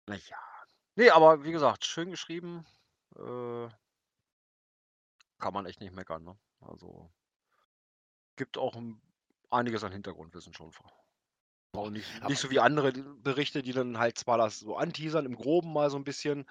Na 0.07 0.15
ja. 0.15 0.37
Ne, 0.95 1.11
aber 1.11 1.43
wie 1.43 1.51
gesagt, 1.51 1.85
schön 1.85 2.09
geschrieben. 2.09 2.65
Äh, 3.15 3.69
kann 5.39 5.53
man 5.53 5.65
echt 5.65 5.81
nicht 5.81 5.93
meckern, 5.93 6.23
ne? 6.23 6.37
Also 6.61 7.11
gibt 8.35 8.57
auch 8.57 8.75
'n 8.75 9.01
einiges 9.51 9.83
an 9.83 9.91
Hintergrundwissen 9.91 10.53
schon 10.53 10.71
vor. 10.71 10.91
Auch 11.73 11.89
nicht 11.89 12.07
aber- 12.19 12.29
nicht 12.29 12.39
so 12.39 12.49
wie 12.49 12.59
andere 12.59 12.91
Berichte, 12.91 13.61
die 13.61 13.73
dann 13.73 13.97
halt 13.97 14.17
zwar 14.17 14.37
das 14.37 14.59
so 14.59 14.75
anteasern, 14.75 15.25
im 15.25 15.35
Groben 15.35 15.71
mal 15.71 15.89
so 15.89 15.97
ein 15.97 16.03
bisschen. 16.03 16.45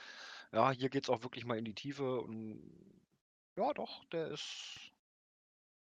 Ja, 0.52 0.70
hier 0.70 0.88
geht's 0.88 1.10
auch 1.10 1.22
wirklich 1.22 1.44
mal 1.44 1.58
in 1.58 1.64
die 1.64 1.74
Tiefe 1.74 2.20
und 2.20 2.62
ja 3.56 3.72
doch, 3.74 4.04
der 4.06 4.28
ist 4.28 4.92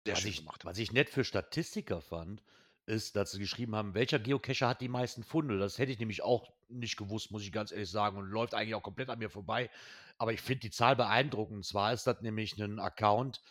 sehr 0.06 0.14
Was 0.16 0.22
schön 0.22 0.30
ich, 0.32 0.38
gemacht. 0.40 0.66
was 0.66 0.78
ich 0.78 0.92
nett 0.92 1.10
für 1.10 1.24
Statistiker 1.24 2.02
fand, 2.02 2.44
ist, 2.86 3.16
dass 3.16 3.32
sie 3.32 3.40
geschrieben 3.40 3.76
haben, 3.76 3.94
welcher 3.94 4.20
Geocacher 4.20 4.68
hat 4.68 4.82
die 4.82 4.90
meisten 4.90 5.24
Funde. 5.24 5.58
Das 5.58 5.78
hätte 5.78 5.94
ich 5.94 6.00
nämlich 6.00 6.22
auch 6.22 6.52
nicht 6.68 6.98
gewusst, 6.98 7.32
muss 7.32 7.42
ich 7.44 7.54
ganz 7.54 7.72
ehrlich 7.72 7.90
sagen, 7.90 8.18
und 8.18 8.26
läuft 8.30 8.54
eigentlich 8.54 8.76
auch 8.76 8.84
komplett 8.84 9.10
an 9.10 9.20
mir 9.20 9.30
vorbei. 9.30 9.70
Aber 10.18 10.34
ich 10.34 10.42
finde 10.42 10.60
die 10.62 10.72
Zahl 10.72 10.98
beeindruckend. 10.98 11.56
Und 11.58 11.64
zwar 11.66 11.94
ist 11.94 12.06
das 12.06 12.20
nämlich 12.22 12.58
ein 12.58 12.80
Account 12.80 13.42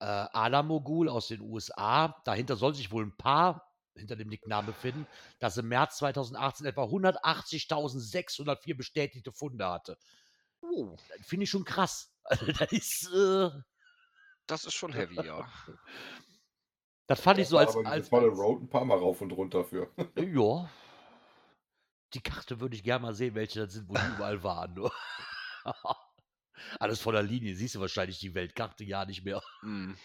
äh, 0.00 0.04
Alamogul 0.04 1.08
aus 1.08 1.28
den 1.28 1.40
USA. 1.40 2.20
Dahinter 2.24 2.56
soll 2.56 2.74
sich 2.74 2.90
wohl 2.90 3.04
ein 3.04 3.16
Paar 3.16 3.66
hinter 3.94 4.16
dem 4.16 4.28
Nicknamen 4.28 4.66
befinden, 4.66 5.06
das 5.38 5.56
im 5.56 5.68
März 5.68 5.98
2018 5.98 6.66
etwa 6.66 6.84
180.604 6.84 8.76
bestätigte 8.76 9.32
Funde 9.32 9.66
hatte. 9.68 9.98
Oh, 10.60 10.96
Das 11.16 11.26
finde 11.26 11.44
ich 11.44 11.50
schon 11.50 11.64
krass. 11.64 12.12
Also, 12.28 12.46
das 12.46 12.72
ist, 12.72 13.08
äh, 13.14 13.50
das 14.48 14.64
ist 14.64 14.74
schon 14.74 14.92
heavy, 14.92 15.14
ja. 15.14 15.48
das 17.06 17.20
fand 17.20 17.38
ich 17.38 17.46
so 17.46 17.56
als, 17.56 17.76
aber 17.76 17.88
als, 17.88 18.12
als 18.12 18.36
Road 18.36 18.62
ein 18.62 18.68
paar 18.68 18.84
Mal 18.84 18.98
rauf 18.98 19.20
und 19.20 19.30
runter 19.30 19.64
für. 19.64 19.92
Ja. 20.16 20.68
Die 22.14 22.20
Karte 22.20 22.58
würde 22.58 22.74
ich 22.74 22.82
gerne 22.82 23.02
mal 23.02 23.14
sehen, 23.14 23.36
welche 23.36 23.60
das 23.60 23.74
sind, 23.74 23.88
wo 23.88 23.94
die 23.94 24.14
überall 24.16 24.42
waren. 24.42 24.74
Nur. 24.74 24.92
Alles 26.80 27.00
voller 27.00 27.22
Linie. 27.22 27.54
Siehst 27.56 27.74
du 27.74 27.80
wahrscheinlich 27.80 28.18
die 28.20 28.34
Weltkarte 28.34 28.84
ja 28.84 29.04
nicht 29.04 29.24
mehr. 29.24 29.42
Mhm. 29.62 29.96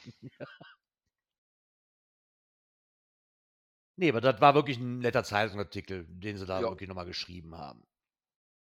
Nee, 3.95 4.09
aber 4.09 4.19
das 4.19 4.41
war 4.41 4.53
wirklich 4.53 4.79
ein 4.79 4.99
netter 4.99 5.23
Zeitungsartikel, 5.23 6.05
den 6.09 6.37
sie 6.37 6.45
da 6.45 6.59
Ja. 6.59 6.67
wirklich 6.67 6.89
nochmal 6.89 7.05
geschrieben 7.05 7.55
haben. 7.55 7.87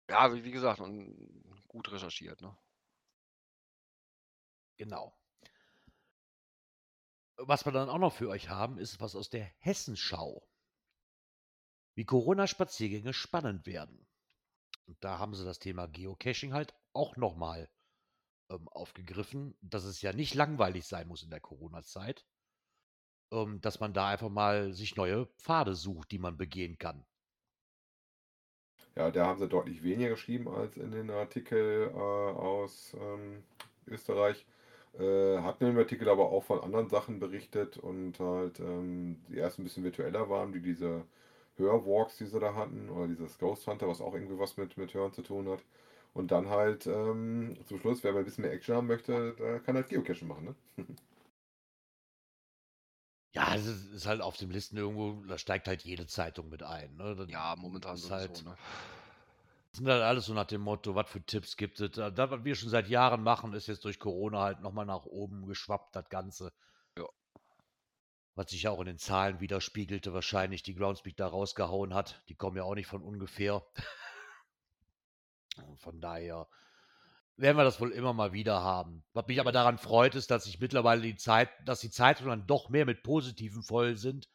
Ja, 0.09 0.33
wie 0.35 0.45
wie 0.45 0.51
gesagt, 0.51 0.81
und 0.81 1.45
gut 1.69 1.91
recherchiert, 1.93 2.41
ne? 2.41 2.57
Genau. 4.79 5.15
Was 7.39 7.65
wir 7.65 7.71
dann 7.71 7.89
auch 7.89 7.99
noch 7.99 8.13
für 8.13 8.29
euch 8.29 8.49
haben, 8.49 8.77
ist 8.77 9.01
was 9.01 9.15
aus 9.15 9.31
der 9.31 9.45
Hessenschau. 9.61 10.49
Wie 11.97 12.05
Corona-Spaziergänge 12.05 13.13
spannend 13.13 13.67
werden. 13.67 14.07
Und 14.87 15.03
da 15.05 15.19
haben 15.19 15.35
sie 15.35 15.45
das 15.45 15.59
Thema 15.59 15.87
Geocaching 15.89 16.53
halt 16.55 16.75
auch 16.93 17.17
nochmal 17.17 17.71
ähm, 18.51 18.69
aufgegriffen, 18.69 19.57
dass 19.61 19.85
es 19.85 20.03
ja 20.03 20.13
nicht 20.13 20.35
langweilig 20.35 20.87
sein 20.87 21.09
muss 21.09 21.23
in 21.23 21.31
der 21.31 21.41
Corona-Zeit, 21.41 22.25
ähm, 23.33 23.61
dass 23.61 23.81
man 23.81 23.93
da 23.93 24.09
einfach 24.09 24.31
mal 24.31 24.73
sich 24.73 24.97
neue 24.97 25.27
Pfade 25.39 25.75
sucht, 25.75 26.11
die 26.11 26.19
man 26.19 26.37
begehen 26.37 26.79
kann. 26.79 27.05
Ja, 28.97 29.11
da 29.11 29.27
haben 29.27 29.39
sie 29.39 29.49
deutlich 29.49 29.83
weniger 29.83 30.11
geschrieben 30.11 30.49
als 30.49 30.77
in 30.77 30.93
den 30.93 31.11
Artikel 31.11 31.91
äh, 31.93 31.97
aus 31.99 32.95
ähm, 33.01 33.43
Österreich. 33.87 34.47
Äh, 34.99 35.39
hatten 35.41 35.67
im 35.67 35.79
Artikel 35.79 36.09
aber 36.09 36.31
auch 36.31 36.45
von 36.45 36.61
anderen 36.61 36.89
Sachen 36.89 37.19
berichtet 37.19 37.77
und 37.79 38.21
halt 38.21 38.61
ähm, 38.61 39.25
die 39.29 39.37
erst 39.39 39.59
ein 39.59 39.65
bisschen 39.65 39.83
virtueller 39.85 40.31
waren, 40.31 40.55
wie 40.55 40.61
diese 40.61 41.05
Hörwalks, 41.57 42.19
die 42.19 42.27
sie 42.27 42.39
da 42.41 42.55
hatten, 42.55 42.89
oder 42.91 43.09
dieses 43.09 43.39
Ghost 43.39 43.67
Hunter, 43.67 43.89
was 43.89 44.01
auch 44.01 44.15
irgendwie 44.15 44.39
was 44.39 44.57
mit, 44.57 44.77
mit 44.77 44.95
Hören 44.95 45.13
zu 45.13 45.23
tun 45.23 45.49
hat. 45.49 45.65
Und 46.15 46.31
dann 46.31 46.49
halt 46.49 46.87
ähm, 46.87 47.57
zum 47.67 47.79
Schluss, 47.79 48.03
wer 48.05 48.13
mal 48.13 48.21
ein 48.21 48.25
bisschen 48.25 48.43
mehr 48.43 48.53
Action 48.53 48.75
haben 48.77 48.87
möchte, 48.87 49.35
der 49.39 49.61
kann 49.61 49.75
halt 49.77 49.89
Geocaching 49.89 50.29
machen, 50.29 50.45
ne? 50.45 50.55
Ja, 53.33 53.55
es 53.57 53.67
ist, 53.67 53.93
ist 53.93 54.07
halt 54.07 54.21
auf 54.23 54.37
den 54.37 54.51
Listen 54.51 54.77
irgendwo, 54.77 55.25
da 55.27 55.39
steigt 55.39 55.67
halt 55.67 55.83
jede 55.83 56.07
Zeitung 56.07 56.49
mit 56.49 56.63
ein. 56.63 56.95
Ne? 56.97 57.17
Das 57.17 57.29
Ja, 57.31 57.55
momentan 57.59 57.97
ist 57.97 58.11
halt, 58.11 58.45
ne? 58.45 58.57
sind 59.73 59.89
halt 59.89 60.03
alles 60.03 60.27
so 60.27 60.33
nach 60.35 60.47
dem 60.47 60.61
Motto, 60.63 60.95
was 60.95 61.11
für 61.11 61.23
Tipps 61.23 61.57
gibt 61.57 61.79
es. 61.81 61.91
Da, 61.93 62.11
Das, 62.11 62.31
was 62.31 62.45
wir 62.45 62.55
schon 62.55 62.71
seit 62.71 62.89
Jahren 62.89 63.23
machen, 63.23 63.53
ist 63.53 63.67
jetzt 63.67 63.85
durch 63.85 63.99
Corona 63.99 64.41
halt 64.41 64.61
nochmal 64.61 64.87
nach 64.87 65.05
oben 65.05 65.47
geschwappt, 65.47 65.95
das 65.97 66.09
Ganze. 66.09 66.53
Ja. 66.97 67.07
Was 68.37 68.51
sich 68.51 68.63
ja 68.63 68.71
auch 68.71 68.79
in 68.79 68.87
den 68.87 68.99
Zahlen 68.99 69.41
widerspiegelte, 69.41 70.13
wahrscheinlich, 70.13 70.63
die 70.63 70.77
Groundspeak 70.77 71.17
da 71.17 71.27
rausgehauen 71.27 71.95
hat. 71.95 72.23
Die 72.29 72.37
kommen 72.37 72.57
ja 72.57 72.63
auch 72.63 72.77
nicht 72.77 72.87
von 72.87 73.03
ungefähr. 73.03 73.67
Von 75.77 76.01
daher 76.01 76.49
werden 77.37 77.57
wir 77.57 77.65
das 77.65 77.81
wohl 77.81 77.91
immer 77.93 78.13
mal 78.13 78.33
wieder 78.33 78.63
haben. 78.63 79.05
Was 79.13 79.27
mich 79.27 79.41
aber 79.41 79.53
daran 79.53 79.79
freut, 79.79 80.15
ist, 80.15 80.31
dass 80.31 80.45
sich 80.45 80.61
mittlerweile 80.61 81.03
die 81.03 81.17
Zeit, 81.17 81.51
dass 81.65 81.81
die 81.81 81.91
Zeitungen 81.91 82.31
dann 82.31 82.47
doch 82.47 82.69
mehr 82.69 82.87
mit 82.87 83.03
Positiven 83.03 83.63
voll 83.63 83.97
sind, 83.97 84.29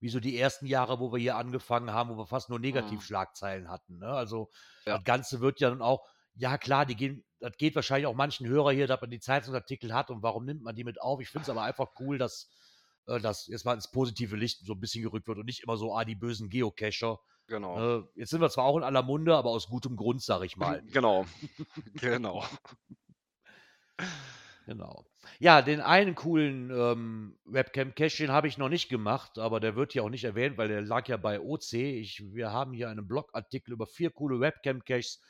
wie 0.00 0.08
so 0.08 0.20
die 0.20 0.38
ersten 0.38 0.66
Jahre, 0.66 1.00
wo 1.00 1.12
wir 1.12 1.18
hier 1.18 1.36
angefangen 1.36 1.90
haben, 1.92 2.10
wo 2.10 2.16
wir 2.18 2.26
fast 2.26 2.50
nur 2.50 2.58
Mhm. 2.58 2.60
Negativschlagzeilen 2.60 3.68
hatten. 3.70 3.98
Ne? 3.98 4.06
Also 4.08 4.50
Ja. 4.86 4.98
das 4.98 5.04
Ganze 5.04 5.40
wird 5.40 5.60
ja 5.60 5.70
dann 5.70 5.82
auch, 5.82 6.06
ja 6.34 6.58
klar, 6.58 6.86
die 6.86 6.94
gehen, 6.96 7.24
das 7.40 7.56
geht 7.56 7.74
wahrscheinlich 7.74 8.06
auch 8.06 8.14
manchen 8.14 8.46
Hörer 8.46 8.72
hier, 8.72 8.86
dass 8.86 9.00
man 9.00 9.10
die 9.10 9.20
Zeitungsartikel 9.20 9.92
hat 9.94 10.10
und 10.10 10.22
warum 10.22 10.44
nimmt 10.44 10.62
man 10.62 10.76
die 10.76 10.84
mit 10.84 11.00
auf? 11.00 11.20
Ich 11.20 11.30
finde 11.30 11.42
es 11.44 11.48
aber 11.48 11.62
einfach 11.62 11.88
cool, 12.00 12.18
dass 12.18 12.50
äh, 13.06 13.20
das 13.20 13.46
jetzt 13.46 13.64
mal 13.64 13.74
ins 13.74 13.90
positive 13.90 14.36
Licht 14.36 14.64
so 14.64 14.74
ein 14.74 14.80
bisschen 14.80 15.02
gerückt 15.02 15.26
wird 15.26 15.38
und 15.38 15.46
nicht 15.46 15.62
immer 15.62 15.76
so, 15.76 15.94
ah, 15.96 16.04
die 16.04 16.14
bösen 16.16 16.50
Geocacher. 16.50 17.18
Genau. 17.46 17.98
Äh, 17.98 18.04
jetzt 18.14 18.30
sind 18.30 18.40
wir 18.40 18.48
zwar 18.50 18.64
auch 18.64 18.76
in 18.76 18.82
aller 18.82 19.02
Munde, 19.02 19.36
aber 19.36 19.50
aus 19.50 19.68
gutem 19.68 19.96
Grund, 19.96 20.22
sag 20.22 20.42
ich 20.42 20.56
mal. 20.56 20.82
Genau. 20.92 21.26
genau. 21.94 22.44
Genau. 24.66 25.04
Ja, 25.38 25.60
den 25.60 25.80
einen 25.80 26.14
coolen 26.14 26.70
ähm, 26.70 27.38
Webcam-Cache, 27.44 28.18
den 28.18 28.32
habe 28.32 28.48
ich 28.48 28.56
noch 28.56 28.68
nicht 28.70 28.88
gemacht, 28.88 29.38
aber 29.38 29.60
der 29.60 29.76
wird 29.76 29.92
hier 29.92 30.04
auch 30.04 30.10
nicht 30.10 30.24
erwähnt, 30.24 30.56
weil 30.56 30.68
der 30.68 30.80
lag 30.80 31.06
ja 31.06 31.16
bei 31.18 31.40
OC. 31.40 31.74
Ich, 31.74 32.22
wir 32.32 32.50
haben 32.50 32.72
hier 32.72 32.88
einen 32.88 33.06
Blogartikel 33.06 33.72
über 33.72 33.86
vier 33.86 34.10
coole 34.10 34.40
Webcam-Caches 34.40 35.20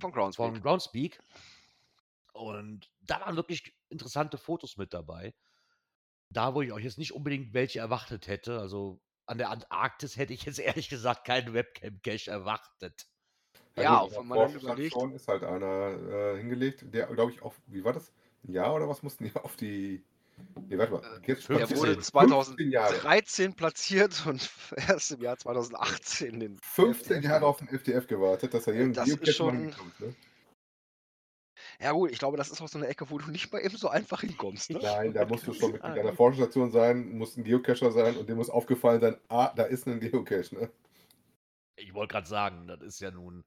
Von 0.00 0.12
Groundspeak. 0.12 0.46
von 0.46 0.62
Groundspeak. 0.62 1.20
Und 2.32 2.90
da 3.02 3.20
waren 3.20 3.36
wirklich 3.36 3.74
interessante 3.90 4.38
Fotos 4.38 4.76
mit 4.76 4.92
dabei. 4.92 5.34
Da, 6.30 6.54
wo 6.54 6.62
ich 6.62 6.72
euch 6.72 6.84
jetzt 6.84 6.98
nicht 6.98 7.12
unbedingt 7.12 7.54
welche 7.54 7.80
erwartet 7.80 8.26
hätte. 8.28 8.58
Also 8.58 9.00
an 9.30 9.38
der 9.38 9.50
Antarktis 9.50 10.16
hätte 10.16 10.32
ich 10.34 10.44
jetzt 10.44 10.58
ehrlich 10.58 10.88
gesagt 10.88 11.24
keinen 11.24 11.54
Webcam-Cache 11.54 12.30
erwartet. 12.30 13.06
Ja, 13.76 14.06
man 14.24 14.38
der 14.38 14.48
dann 14.48 14.56
überlegt- 14.60 14.96
ist 15.14 15.28
halt 15.28 15.44
einer 15.44 16.34
äh, 16.34 16.36
hingelegt, 16.38 16.84
der, 16.92 17.06
glaube 17.06 17.32
ich, 17.32 17.40
auf, 17.42 17.54
wie 17.66 17.84
war 17.84 17.92
das? 17.92 18.12
Ein 18.46 18.52
Jahr 18.54 18.74
oder 18.74 18.88
was 18.88 19.02
mussten 19.02 19.24
die 19.24 19.32
auf 19.36 19.56
die. 19.56 20.02
Nee, 20.68 20.78
warte 20.78 20.92
mal. 20.92 21.20
Jetzt 21.26 21.48
Der 21.48 21.58
15 21.68 21.78
wurde 21.78 21.94
15 21.94 22.70
Jahre. 22.72 22.88
2013 22.94 23.54
platziert 23.54 24.22
und 24.26 24.50
erst 24.88 25.12
im 25.12 25.20
Jahr 25.22 25.36
2018 25.36 26.40
den 26.40 26.58
15 26.62 27.16
FDF 27.18 27.24
Jahre 27.30 27.46
auf 27.46 27.58
den 27.58 27.68
FDF 27.68 28.06
gewartet, 28.06 28.52
dass 28.54 28.66
er 28.66 28.74
hier 28.74 28.92
Das 28.92 29.08
ist 29.08 29.36
schon- 29.36 29.56
hinkommt, 29.58 30.00
ne? 30.00 30.14
Ja 31.82 31.92
gut, 31.92 32.10
ich 32.10 32.18
glaube, 32.18 32.36
das 32.36 32.50
ist 32.50 32.60
auch 32.60 32.68
so 32.68 32.78
eine 32.78 32.88
Ecke, 32.88 33.08
wo 33.10 33.16
du 33.18 33.30
nicht 33.30 33.50
mal 33.52 33.60
eben 33.60 33.76
so 33.76 33.88
einfach 33.88 34.20
hinkommst. 34.20 34.70
Ne? 34.70 34.80
Nein, 34.82 35.14
da 35.14 35.24
musst 35.24 35.46
du 35.46 35.54
schon 35.54 35.72
mit 35.72 35.82
deiner 35.82 36.02
gut. 36.02 36.14
Forschungsstation 36.16 36.70
sein, 36.70 37.16
musst 37.16 37.38
ein 37.38 37.44
Geocacher 37.44 37.90
sein 37.90 38.16
und 38.16 38.28
dem 38.28 38.36
muss 38.36 38.50
aufgefallen 38.50 39.00
sein, 39.00 39.16
ah, 39.28 39.52
da 39.56 39.62
ist 39.64 39.86
ein 39.86 39.98
Geocache, 40.00 40.54
ne? 40.54 40.70
Ich 41.76 41.94
wollte 41.94 42.12
gerade 42.12 42.26
sagen, 42.28 42.66
das 42.66 42.82
ist 42.82 43.00
ja 43.00 43.10
nun, 43.10 43.44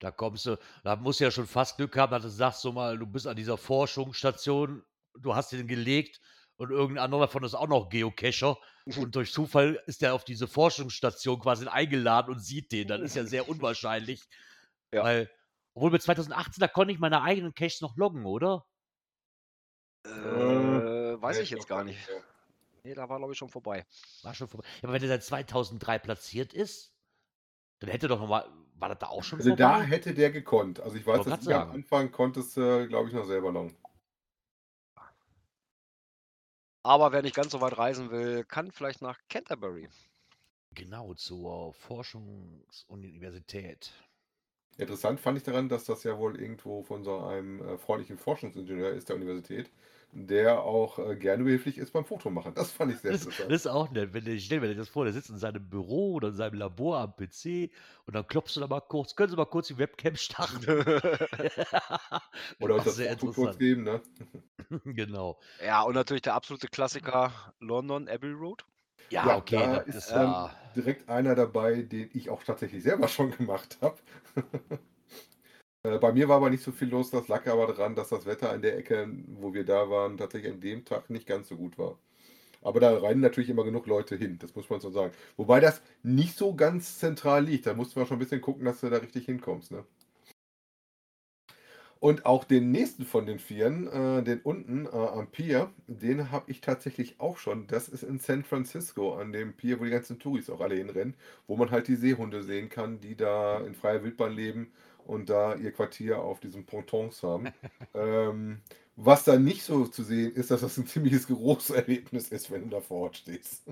da 0.00 0.10
kommst 0.10 0.46
du, 0.46 0.58
da 0.82 0.96
musst 0.96 1.20
du 1.20 1.24
ja 1.24 1.30
schon 1.30 1.46
fast 1.46 1.76
Glück 1.76 1.96
haben, 1.96 2.10
dass 2.10 2.22
du 2.22 2.28
sagst, 2.28 2.62
so 2.62 2.72
mal, 2.72 2.98
du 2.98 3.06
bist 3.06 3.28
an 3.28 3.36
dieser 3.36 3.56
Forschungsstation, 3.56 4.82
du 5.16 5.34
hast 5.36 5.52
den 5.52 5.68
gelegt 5.68 6.20
und 6.56 6.70
irgendein 6.72 7.04
anderer 7.04 7.22
davon 7.22 7.44
ist 7.44 7.54
auch 7.54 7.68
noch 7.68 7.88
Geocacher 7.90 8.58
und 8.96 9.14
durch 9.14 9.32
Zufall 9.32 9.80
ist 9.86 10.02
der 10.02 10.14
auf 10.14 10.24
diese 10.24 10.48
Forschungsstation 10.48 11.38
quasi 11.38 11.68
eingeladen 11.68 12.32
und 12.34 12.40
sieht 12.40 12.72
den. 12.72 12.88
Das 12.88 13.00
ist 13.00 13.14
ja 13.14 13.24
sehr 13.24 13.48
unwahrscheinlich, 13.48 14.24
Ja. 14.92 15.04
weil, 15.04 15.30
obwohl 15.74 15.90
mit 15.90 16.02
2018, 16.02 16.60
da 16.60 16.68
konnte 16.68 16.92
ich 16.92 16.98
meine 17.00 17.22
eigenen 17.22 17.54
Caches 17.54 17.80
noch 17.80 17.96
loggen, 17.96 18.24
oder? 18.26 18.66
Äh, 20.04 20.10
weiß 21.20 21.36
Nee, 21.36 21.40
ich 21.40 21.50
jetzt 21.50 21.66
gar 21.68 21.84
nicht. 21.84 22.08
Nee, 22.84 22.94
da 22.94 23.08
war 23.08 23.18
glaube 23.18 23.32
ich 23.32 23.38
schon 23.38 23.48
vorbei. 23.48 23.84
War 24.22 24.34
schon 24.34 24.46
vorbei. 24.48 24.66
Ja, 24.76 24.84
aber 24.84 24.92
wenn 24.94 25.00
der 25.00 25.08
seit 25.08 25.24
2003 25.24 25.98
platziert 25.98 26.52
ist, 26.54 26.94
dann 27.80 27.90
hätte 27.90 28.06
doch 28.08 28.20
nochmal, 28.20 28.48
war 28.74 28.88
das 28.90 28.98
da 29.00 29.08
auch 29.08 29.22
schon 29.24 29.38
Also 29.38 29.42
vorbei? 29.42 29.56
da 29.56 29.82
hätte 29.82 30.14
der 30.14 30.30
gekonnt. 30.30 30.80
Also 30.80 30.96
ich 30.96 31.06
weiß, 31.06 31.24
dass 31.24 31.40
du 31.40 31.54
am. 31.54 31.70
Anfang 31.70 32.10
konntest, 32.12 32.56
äh, 32.58 32.86
glaube 32.86 33.08
ich, 33.08 33.14
noch 33.14 33.24
selber 33.26 33.50
loggen. 33.52 33.76
Aber 36.84 37.10
wer 37.10 37.22
nicht 37.22 37.34
ganz 37.34 37.50
so 37.50 37.60
weit 37.60 37.76
reisen 37.76 38.12
will, 38.12 38.44
kann 38.44 38.70
vielleicht 38.70 39.02
nach 39.02 39.18
Canterbury. 39.28 39.88
Genau, 40.74 41.14
zur 41.14 41.72
Forschungsuniversität. 41.72 43.94
Interessant 44.78 45.18
fand 45.20 45.38
ich 45.38 45.44
daran, 45.44 45.68
dass 45.70 45.84
das 45.84 46.02
ja 46.04 46.18
wohl 46.18 46.38
irgendwo 46.40 46.82
von 46.82 47.04
so 47.04 47.18
einem 47.20 47.60
äh, 47.62 47.78
freundlichen 47.78 48.18
Forschungsingenieur 48.18 48.90
ist 48.90 49.08
der 49.08 49.16
Universität, 49.16 49.70
der 50.12 50.62
auch 50.62 50.98
äh, 50.98 51.16
gerne 51.16 51.44
behilflich 51.44 51.78
ist 51.78 51.92
beim 51.92 52.04
Fotomachen. 52.04 52.54
Das 52.54 52.70
fand 52.72 52.92
ich 52.92 53.00
sehr 53.00 53.12
Das, 53.12 53.24
das 53.36 53.46
interessant. 53.46 53.52
ist 53.52 53.66
auch 53.66 53.90
nett, 53.90 54.12
wenn 54.14 54.24
du, 54.24 54.38
stell 54.40 54.60
dir 54.60 54.74
das 54.74 54.88
vor, 54.88 55.04
der 55.04 55.12
sitzt 55.12 55.28
in 55.30 55.36
seinem 55.38 55.68
Büro 55.68 56.14
oder 56.14 56.28
in 56.28 56.34
seinem 56.34 56.54
Labor 56.54 56.98
am 56.98 57.14
PC 57.16 57.70
und 58.06 58.14
dann 58.14 58.26
klopfst 58.26 58.54
du 58.56 58.60
da 58.60 58.66
mal 58.68 58.80
kurz, 58.80 59.14
können 59.16 59.30
Sie 59.30 59.36
mal 59.36 59.44
kurz 59.46 59.68
die 59.68 59.78
Webcam 59.78 60.16
starten? 60.16 60.64
Oder 62.58 62.74
Auch 62.74 62.84
uns 62.84 62.84
das 62.84 62.96
sehr 62.96 63.10
Foto 63.18 63.32
kurz 63.32 63.58
geben, 63.58 63.82
ne? 63.84 64.00
genau. 64.84 65.38
ja, 65.58 65.82
und 65.82 65.94
natürlich 65.94 66.22
der 66.22 66.34
absolute 66.34 66.68
Klassiker 66.68 67.54
London 67.60 68.08
Abbey 68.08 68.32
Road. 68.32 68.64
Ja, 69.10 69.26
Ja, 69.26 69.36
okay, 69.36 69.56
da 69.56 69.76
ist 69.78 70.10
dann 70.10 70.30
ja. 70.30 70.50
direkt 70.76 71.08
einer 71.08 71.34
dabei, 71.34 71.82
den 71.82 72.10
ich 72.12 72.30
auch 72.30 72.42
tatsächlich 72.42 72.82
selber 72.82 73.08
schon 73.08 73.30
gemacht 73.30 73.78
habe. 73.80 73.98
Äh, 75.84 75.98
Bei 75.98 76.12
mir 76.12 76.28
war 76.28 76.36
aber 76.36 76.50
nicht 76.50 76.62
so 76.62 76.70
viel 76.72 76.88
los, 76.88 77.10
das 77.10 77.28
lag 77.28 77.46
aber 77.48 77.66
daran, 77.66 77.94
dass 77.96 78.10
das 78.10 78.24
Wetter 78.26 78.50
an 78.50 78.62
der 78.62 78.76
Ecke, 78.78 79.08
wo 79.26 79.52
wir 79.52 79.64
da 79.64 79.90
waren, 79.90 80.16
tatsächlich 80.16 80.52
an 80.52 80.60
dem 80.60 80.84
Tag 80.84 81.10
nicht 81.10 81.26
ganz 81.26 81.48
so 81.48 81.56
gut 81.56 81.76
war. 81.78 81.98
Aber 82.62 82.80
da 82.80 82.96
rennen 82.98 83.20
natürlich 83.20 83.50
immer 83.50 83.64
genug 83.64 83.86
Leute 83.86 84.16
hin, 84.16 84.38
das 84.40 84.54
muss 84.56 84.70
man 84.70 84.80
so 84.80 84.90
sagen. 84.90 85.12
Wobei 85.36 85.60
das 85.60 85.82
nicht 86.02 86.36
so 86.38 86.54
ganz 86.54 86.98
zentral 86.98 87.44
liegt, 87.44 87.66
da 87.66 87.74
musst 87.74 87.96
du 87.96 88.00
mal 88.00 88.06
schon 88.06 88.16
ein 88.16 88.20
bisschen 88.20 88.40
gucken, 88.40 88.64
dass 88.64 88.80
du 88.80 88.90
da 88.90 88.98
richtig 88.98 89.26
hinkommst. 89.26 89.72
Ne? 89.72 89.84
Und 92.02 92.26
auch 92.26 92.42
den 92.42 92.72
nächsten 92.72 93.04
von 93.04 93.26
den 93.26 93.38
Vieren, 93.38 93.86
äh, 93.86 94.24
den 94.24 94.40
unten 94.40 94.86
äh, 94.86 94.88
am 94.88 95.28
Pier, 95.30 95.70
den 95.86 96.32
habe 96.32 96.50
ich 96.50 96.60
tatsächlich 96.60 97.20
auch 97.20 97.36
schon. 97.36 97.68
Das 97.68 97.88
ist 97.88 98.02
in 98.02 98.18
San 98.18 98.42
Francisco, 98.42 99.14
an 99.14 99.30
dem 99.30 99.52
Pier, 99.52 99.78
wo 99.78 99.84
die 99.84 99.90
ganzen 99.90 100.18
Touris 100.18 100.50
auch 100.50 100.60
alle 100.60 100.74
hinrennen, 100.74 101.14
wo 101.46 101.54
man 101.54 101.70
halt 101.70 101.86
die 101.86 101.94
Seehunde 101.94 102.42
sehen 102.42 102.68
kann, 102.70 102.98
die 102.98 103.16
da 103.16 103.60
in 103.60 103.76
freier 103.76 104.02
Wildbahn 104.02 104.32
leben 104.32 104.72
und 105.06 105.30
da 105.30 105.54
ihr 105.54 105.70
Quartier 105.70 106.18
auf 106.18 106.40
diesen 106.40 106.66
Pontons 106.66 107.22
haben. 107.22 107.52
ähm, 107.94 108.62
was 108.96 109.22
da 109.22 109.38
nicht 109.38 109.62
so 109.62 109.86
zu 109.86 110.02
sehen 110.02 110.34
ist, 110.34 110.50
dass 110.50 110.62
das 110.62 110.76
ein 110.78 110.88
ziemliches 110.88 111.28
Geruchserlebnis 111.28 112.30
ist, 112.30 112.50
wenn 112.50 112.64
du 112.64 112.70
da 112.70 112.80
vor 112.80 113.02
Ort 113.02 113.18
stehst. 113.18 113.62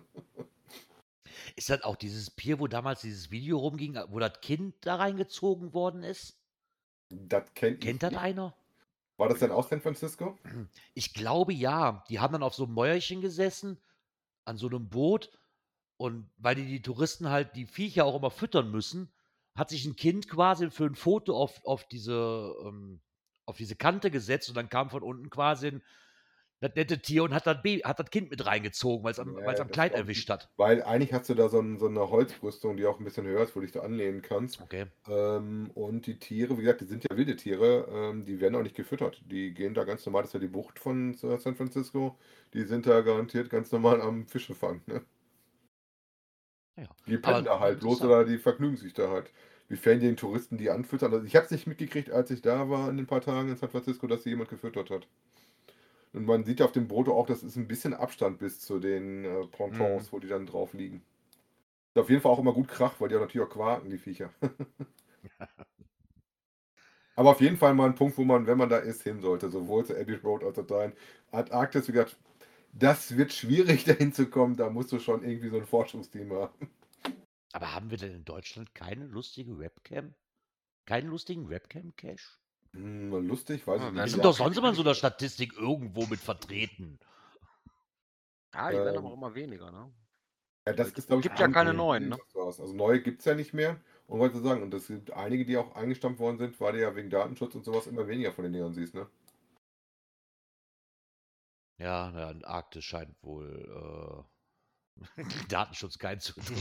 Ist 1.57 1.69
das 1.69 1.83
auch 1.83 1.97
dieses 1.97 2.31
Pier, 2.31 2.61
wo 2.61 2.69
damals 2.69 3.01
dieses 3.01 3.33
Video 3.33 3.59
rumging, 3.59 3.99
wo 4.11 4.21
das 4.21 4.41
Kind 4.41 4.77
da 4.83 4.95
reingezogen 4.95 5.75
worden 5.75 6.05
ist? 6.05 6.40
Das 7.11 7.53
kennt 7.55 7.81
Kennt 7.81 8.03
das 8.03 8.15
einer? 8.15 8.55
War 9.17 9.29
das 9.29 9.41
denn 9.41 9.51
aus 9.51 9.69
San 9.69 9.81
Francisco? 9.81 10.39
Ich 10.95 11.13
glaube 11.13 11.53
ja. 11.53 12.05
Die 12.09 12.21
haben 12.21 12.33
dann 12.33 12.43
auf 12.43 12.55
so 12.55 12.65
einem 12.65 12.75
Mäuerchen 12.75 13.21
gesessen, 13.21 13.79
an 14.45 14.57
so 14.57 14.67
einem 14.69 14.89
Boot. 14.89 15.31
Und 15.99 16.31
weil 16.39 16.55
die, 16.55 16.67
die 16.67 16.81
Touristen 16.81 17.29
halt 17.29 17.55
die 17.55 17.67
Viecher 17.67 18.07
auch 18.07 18.17
immer 18.17 18.31
füttern 18.31 18.71
müssen, 18.71 19.13
hat 19.55 19.69
sich 19.69 19.85
ein 19.85 19.97
Kind 19.97 20.29
quasi 20.29 20.71
für 20.71 20.87
ein 20.87 20.95
Foto 20.95 21.37
auf, 21.37 21.63
auf, 21.67 21.87
diese, 21.87 22.55
ähm, 22.65 23.01
auf 23.45 23.59
diese 23.59 23.77
Kante 23.77 24.11
gesetzt 24.11 24.49
und 24.49 24.55
dann 24.55 24.71
kam 24.71 24.89
von 24.89 25.03
unten 25.03 25.29
quasi 25.29 25.67
ein, 25.67 25.83
das 26.61 26.75
nette 26.75 26.99
Tier 26.99 27.25
und 27.25 27.33
hat 27.33 27.47
das, 27.47 27.63
Baby, 27.63 27.81
hat 27.81 27.99
das 27.99 28.11
Kind 28.11 28.31
mit 28.31 28.45
reingezogen, 28.45 29.03
weil 29.03 29.13
es 29.13 29.19
am, 29.19 29.39
Ja, 29.39 29.59
am 29.59 29.71
Kleid 29.71 29.95
erwischt 29.95 30.29
hat. 30.29 30.51
Weil 30.57 30.83
eigentlich 30.83 31.13
hast 31.13 31.29
du 31.29 31.35
da 31.35 31.49
so, 31.49 31.59
ein, 31.59 31.79
so 31.79 31.87
eine 31.87 32.11
Holzbrüstung, 32.11 32.77
die 32.77 32.85
auch 32.85 32.99
ein 32.99 33.05
bisschen 33.05 33.27
höher 33.27 33.43
ist, 33.43 33.57
wo 33.57 33.61
du 33.61 33.67
dich 33.67 33.73
da 33.73 33.81
anlehnen 33.81 34.21
kannst. 34.21 34.61
Okay. 34.61 34.87
Ähm, 35.09 35.71
und 35.75 36.07
die 36.07 36.19
Tiere, 36.19 36.59
wie 36.59 36.63
gesagt, 36.63 36.83
die 36.83 36.87
sind 36.87 37.05
ja 37.11 37.17
wilde 37.17 37.37
Tiere, 37.37 37.89
ähm, 37.91 38.25
die 38.27 38.41
werden 38.41 38.55
auch 38.57 38.63
nicht 38.63 38.77
gefüttert. 38.77 39.23
Die 39.25 39.55
gehen 39.55 39.73
da 39.73 39.85
ganz 39.85 40.05
normal, 40.05 40.23
das 40.23 40.31
ist 40.31 40.35
ja 40.35 40.41
die 40.41 40.49
Bucht 40.49 40.79
von 40.79 41.15
äh, 41.15 41.39
San 41.39 41.57
Francisco, 41.57 42.19
die 42.53 42.65
sind 42.65 42.87
da 42.87 43.01
garantiert 43.01 43.49
ganz 43.49 43.73
normal 43.73 44.03
am 44.03 44.27
Fische 44.27 44.55
fangen. 44.55 44.83
Ne? 44.87 45.03
Ja. 46.77 46.89
Die 47.07 47.17
pennen 47.17 47.45
da 47.45 47.59
halt 47.59 47.81
bloß 47.81 48.03
oder 48.03 48.25
die 48.25 48.39
vergnügen 48.39 48.77
sich 48.77 48.93
da 48.93 49.09
halt. 49.09 49.31
Wiefern 49.69 50.01
die 50.01 50.07
den 50.07 50.17
Touristen 50.17 50.59
die 50.59 50.69
anfüttern. 50.69 51.13
Also 51.13 51.25
ich 51.25 51.37
habe 51.37 51.45
es 51.45 51.53
nicht 51.53 51.69
mitgekriegt, 51.69 52.11
als 52.11 52.31
ich 52.33 52.43
da 52.43 52.69
war 52.69 52.91
in 52.91 52.97
den 52.97 53.07
paar 53.07 53.21
Tagen 53.21 53.51
in 53.51 53.57
San 53.57 53.71
Francisco, 53.71 54.09
dass 54.09 54.25
sie 54.25 54.31
jemand 54.31 54.51
gefüttert 54.51 54.91
hat. 54.91 55.07
Und 56.13 56.27
man 56.27 56.45
sieht 56.45 56.61
ja 56.61 56.67
auf 56.67 56.73
dem 56.73 56.89
Foto 56.89 57.17
auch, 57.17 57.27
das 57.27 57.43
ist 57.43 57.57
ein 57.57 57.69
bisschen 57.69 57.95
Abstand 57.95 58.39
bis 58.39 58.61
zu 58.61 58.79
den 58.81 59.25
äh, 59.25 59.47
Pontons, 59.47 60.13
Mhm. 60.13 60.13
wo 60.13 60.19
die 60.19 60.29
dann 60.29 60.47
drauf 60.47 60.73
liegen. 60.75 61.03
Ist 61.95 62.01
auf 62.03 62.11
jeden 62.11 62.23
Fall 62.23 62.33
auch 62.33 62.39
immer 62.41 62.53
gut 62.55 62.69
Krach, 62.69 63.01
weil 63.01 63.09
die 63.11 63.17
auch 63.17 63.21
natürlich 63.21 63.47
auch 63.49 63.53
quaken, 63.53 63.91
die 63.91 63.99
Viecher. 63.99 64.31
Aber 67.17 67.31
auf 67.31 67.41
jeden 67.41 67.57
Fall 67.57 67.75
mal 67.75 67.87
ein 67.87 67.95
Punkt, 67.95 68.17
wo 68.19 68.25
man, 68.25 68.47
wenn 68.47 68.59
man 68.59 68.69
da 68.69 68.79
ist, 68.79 69.03
hin 69.03 69.21
sollte. 69.21 69.49
Sowohl 69.51 69.85
zur 69.85 69.97
Abbey 69.99 70.15
Road 70.15 70.43
als 70.45 70.59
auch 70.59 70.67
dahin. 70.67 70.93
Antarktis, 71.31 71.89
wie 71.89 71.93
gesagt, 71.93 72.17
das 72.73 73.17
wird 73.17 73.33
schwierig, 73.33 73.85
dahin 73.87 74.13
zu 74.13 74.29
kommen. 74.31 74.57
Da 74.57 74.71
musst 74.71 74.93
du 74.93 74.99
schon 75.01 75.25
irgendwie 75.25 75.51
so 75.51 75.57
ein 75.59 75.67
Forschungsteam 75.67 76.33
haben. 76.33 76.71
Aber 77.53 77.73
haben 77.73 77.91
wir 77.93 77.97
denn 77.97 78.11
in 78.13 78.25
Deutschland 78.25 78.75
keine 78.75 79.07
lustige 79.07 79.61
Webcam? 79.61 80.17
Keinen 80.87 81.11
lustigen 81.11 81.51
Webcam-Cache? 81.51 82.40
Hm, 82.75 83.27
lustig, 83.27 83.67
weiß 83.67 83.81
Ja, 83.81 83.89
ich 83.89 83.95
nicht. 83.95 84.11
sind 84.11 84.19
Ja. 84.19 84.23
doch 84.25 84.37
sonst 84.37 84.57
immer 84.57 84.69
in 84.71 84.75
so 84.75 84.83
einer 84.83 84.95
Statistik 84.95 85.55
irgendwo 85.55 86.07
mit 86.07 86.21
vertreten. 86.21 86.99
Ja, 88.55 88.71
die 88.71 88.77
werden 88.77 88.89
Ähm, 88.89 88.97
aber 88.99 89.09
auch 89.09 89.15
immer 89.17 89.35
weniger, 89.35 89.71
ne? 89.71 89.93
Ja, 90.67 90.73
das 90.75 90.89
ist, 90.93 91.07
glaube 91.09 91.21
ich, 91.21 91.25
Gibt 91.29 91.39
ja 91.41 91.49
keine 91.49 91.71
ein- 91.71 91.77
neuen, 91.77 92.09
ne? 92.11 92.19
Also 92.35 92.73
neue 92.73 93.01
gibt 93.03 93.21
es 93.21 93.25
ja 93.25 93.35
nicht 93.35 93.55
mehr. 93.55 93.81
Und 94.07 94.19
wollte 94.21 94.41
sagen, 94.41 94.63
und 94.63 94.75
es 94.75 94.89
gibt 94.89 95.13
einige, 95.13 95.45
die 95.45 95.57
auch 95.57 95.75
eingestampft 95.75 96.21
worden 96.21 96.39
sind, 96.39 96.61
weil 96.61 96.73
du 96.75 96.81
ja 96.81 96.95
wegen 96.97 97.11
Datenschutz 97.11 97.55
und 97.55 97.65
sowas 97.65 97.87
immer 97.87 98.07
weniger 98.09 98.33
von 98.33 98.45
den 98.45 98.53
Dingern 98.53 98.75
siehst, 98.75 98.95
ne? 98.95 99.09
Ja, 101.79 102.11
ja, 102.11 102.35
Arktis 102.47 102.85
scheint 102.85 103.17
wohl 103.23 104.27
äh, 105.17 105.23
Datenschutz 105.49 105.99
kein 105.99 106.21
zu 106.21 106.35
tun. 106.41 106.57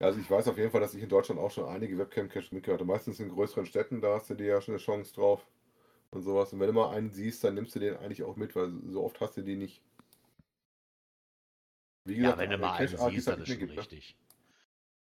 Also 0.00 0.18
ich 0.18 0.30
weiß 0.30 0.48
auf 0.48 0.56
jeden 0.56 0.70
Fall, 0.70 0.80
dass 0.80 0.94
ich 0.94 1.02
in 1.02 1.10
Deutschland 1.10 1.38
auch 1.38 1.50
schon 1.50 1.66
einige 1.66 1.98
Webcam-Caches 1.98 2.52
mitgehört 2.52 2.80
habe. 2.80 2.90
Meistens 2.90 3.20
in 3.20 3.28
größeren 3.28 3.66
Städten, 3.66 4.00
da 4.00 4.14
hast 4.14 4.30
du 4.30 4.34
dir 4.34 4.46
ja 4.46 4.60
schon 4.60 4.74
eine 4.74 4.82
Chance 4.82 5.14
drauf 5.14 5.46
und 6.10 6.22
sowas. 6.22 6.52
Und 6.54 6.60
wenn 6.60 6.68
du 6.68 6.72
mal 6.72 6.90
einen 6.90 7.10
siehst, 7.10 7.44
dann 7.44 7.54
nimmst 7.54 7.74
du 7.74 7.80
den 7.80 7.96
eigentlich 7.98 8.22
auch 8.22 8.36
mit, 8.36 8.56
weil 8.56 8.72
so 8.88 9.04
oft 9.04 9.20
hast 9.20 9.36
du 9.36 9.42
die 9.42 9.56
nicht. 9.56 9.82
Wie 12.06 12.16
Ja, 12.18 12.38
wenn 12.38 12.50
du 12.50 12.56
mal 12.56 12.72
einen 12.72 12.96
siehst, 12.96 13.28
dann 13.28 13.38
halt 13.38 13.42
ist 13.42 13.48
nicht 13.48 13.58
schon 13.58 13.58
gibt, 13.58 13.76
ne? 13.76 13.82
richtig. 13.82 14.16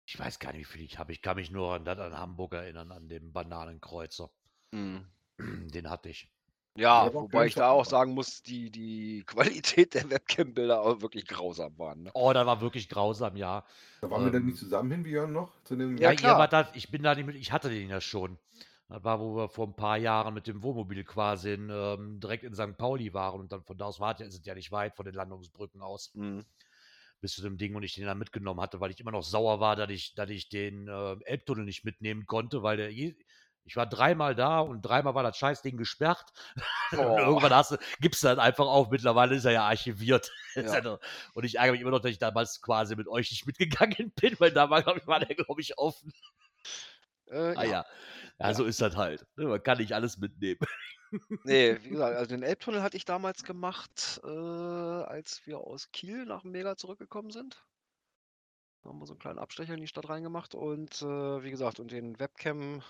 Ich 0.06 0.20
weiß 0.20 0.38
gar 0.38 0.52
nicht, 0.52 0.70
wie 0.70 0.78
viel 0.78 0.86
ich 0.86 1.00
habe. 1.00 1.12
Ich 1.12 1.22
kann 1.24 1.38
mich 1.38 1.50
nur 1.50 1.74
an, 1.74 1.86
das 1.86 1.98
an 1.98 2.16
Hamburg 2.16 2.54
erinnern, 2.54 2.92
an 2.92 3.10
den 3.10 3.34
Bananenkreuzer. 3.34 4.32
Mhm. 4.72 5.08
Den 5.40 5.90
hatte 5.90 6.10
ich. 6.10 6.33
Ja, 6.76 7.14
wobei 7.14 7.48
ich 7.48 7.56
da 7.56 7.70
auch 7.70 7.86
sagen 7.86 8.14
muss, 8.14 8.42
die, 8.44 8.70
die 8.72 9.24
Qualität 9.28 9.94
der 9.94 10.10
Webcam-Bilder 10.10 10.82
auch 10.82 11.02
wirklich 11.02 11.26
grausam 11.28 11.78
waren. 11.78 12.04
Ne? 12.04 12.14
Oh, 12.14 12.32
da 12.34 12.46
war 12.46 12.62
wirklich 12.62 12.90
grausam, 12.90 13.36
ja. 13.38 13.66
Da 14.02 14.10
waren 14.12 14.24
wir 14.24 14.30
dann 14.32 14.46
Ähm, 14.46 14.46
nicht 14.46 14.58
zusammen 14.60 14.92
hin, 14.92 15.02
Björn, 15.04 15.32
noch? 15.34 15.64
Zu 15.64 15.76
dem 15.76 15.98
Ja, 15.98 16.12
Ja, 16.12 16.12
ihr 16.12 16.48
da, 16.48 16.72
ich 16.76 16.92
bin 16.92 17.04
da 17.04 17.16
nicht 17.16 17.26
mit, 17.26 17.36
ich 17.36 17.52
hatte 17.52 17.70
den 17.70 17.90
ja 17.90 18.02
schon. 18.02 18.38
Das 18.90 19.04
war, 19.04 19.20
wo 19.20 19.36
wir 19.36 19.50
vor 19.50 19.68
ein 19.68 19.76
paar 19.76 19.98
Jahren 19.98 20.34
mit 20.34 20.46
dem 20.48 20.62
Wohnmobil 20.64 21.04
quasi 21.04 21.54
in, 21.54 21.70
ähm, 21.72 22.20
direkt 22.20 22.44
in 22.44 22.54
St. 22.54 22.78
Pauli 22.78 23.14
waren 23.14 23.40
und 23.40 23.52
dann 23.52 23.64
von 23.64 23.78
da 23.78 23.86
aus 23.86 24.00
war 24.00 24.16
sind 24.18 24.46
ja 24.46 24.54
nicht 24.56 24.72
weit 24.72 24.96
von 24.96 25.06
den 25.06 25.16
Landungsbrücken 25.16 25.82
aus 25.82 26.14
Mhm. 26.14 26.46
bis 27.22 27.34
zu 27.34 27.42
dem 27.42 27.58
Ding 27.58 27.76
und 27.76 27.84
ich 27.84 27.96
den 27.96 28.06
dann 28.06 28.18
mitgenommen 28.18 28.60
hatte, 28.62 28.80
weil 28.80 28.92
ich 28.92 29.00
immer 29.00 29.12
noch 29.12 29.24
sauer 29.24 29.60
war, 29.60 29.76
dass 29.76 29.90
ich, 29.90 30.14
dass 30.16 30.30
ich 30.30 30.50
den 30.50 30.88
äh, 30.88 31.16
Elbtunnel 31.26 31.66
nicht 31.66 31.86
mitnehmen 31.86 32.26
konnte, 32.26 32.64
weil 32.64 32.78
der 32.78 32.92
je, 32.92 33.16
ich 33.66 33.76
war 33.76 33.86
dreimal 33.88 34.36
da 34.36 34.60
und 34.60 34.82
dreimal 34.82 35.16
war 35.16 35.24
das 35.24 35.38
Scheißding 35.38 35.78
gesperrt. 35.78 36.26
Und 36.92 37.00
Oh. 37.00 37.18
irgendwann 37.18 37.54
hast 37.54 37.72
du, 37.72 37.78
gibst 38.02 38.22
du 38.24 38.28
dann 38.28 38.40
einfach 38.40 38.68
auf. 38.68 38.90
Mittlerweile 38.92 39.36
ist 39.36 39.46
er 39.46 39.52
ja 39.54 39.64
archiviert. 39.64 40.32
Ja. 40.56 41.00
und 41.34 41.44
ich 41.46 41.56
ärgere 41.56 41.72
mich 41.72 41.82
immer 41.82 41.90
noch, 41.92 42.00
dass 42.02 42.12
ich 42.12 42.20
damals 42.20 42.62
quasi 42.62 42.96
mit 42.96 43.08
euch 43.08 43.32
nicht 43.32 43.48
mitgegangen 43.48 44.12
bin, 44.22 44.40
weil 44.40 44.52
da 44.52 44.70
war, 44.70 44.84
glaube 44.84 45.00
ich, 45.00 45.08
war 45.08 45.20
der, 45.20 45.36
glaube 45.36 45.60
ich, 45.62 45.78
offen. 45.80 46.14
Äh, 47.28 47.56
Ah 47.56 47.64
ja. 47.64 47.86
Ja, 48.40 48.50
Ja. 48.50 48.54
so 48.54 48.64
ist 48.66 48.80
das 48.82 48.96
halt. 48.96 49.26
ne, 49.36 49.46
Man 49.48 49.64
kann 49.64 49.80
nicht 49.80 49.94
alles 49.94 50.18
mitnehmen. 50.20 50.60
Nee, 51.44 51.78
wie 51.84 51.90
gesagt, 51.90 52.16
also 52.18 52.30
den 52.30 52.44
Elbtunnel 52.44 52.82
hatte 52.82 52.98
ich 52.98 53.06
damals 53.06 53.44
gemacht, 53.44 54.20
äh, 54.24 54.28
als 54.28 55.42
wir 55.46 55.60
aus 55.60 55.92
Kiel 55.92 56.26
nach 56.26 56.44
Mega 56.44 56.76
zurückgekommen 56.76 57.30
sind. 57.32 57.64
Da 58.84 58.90
haben 58.90 59.00
wir 59.00 59.06
so 59.06 59.14
einen 59.14 59.20
kleinen 59.20 59.40
Abstecher 59.40 59.74
in 59.76 59.82
die 59.82 59.88
Stadt 59.88 60.10
reingemacht 60.10 60.56
und 60.56 61.02
äh, 61.02 61.44
wie 61.44 61.52
gesagt, 61.52 61.80
und 61.80 61.92
den 61.92 62.20
Webcam 62.20 62.82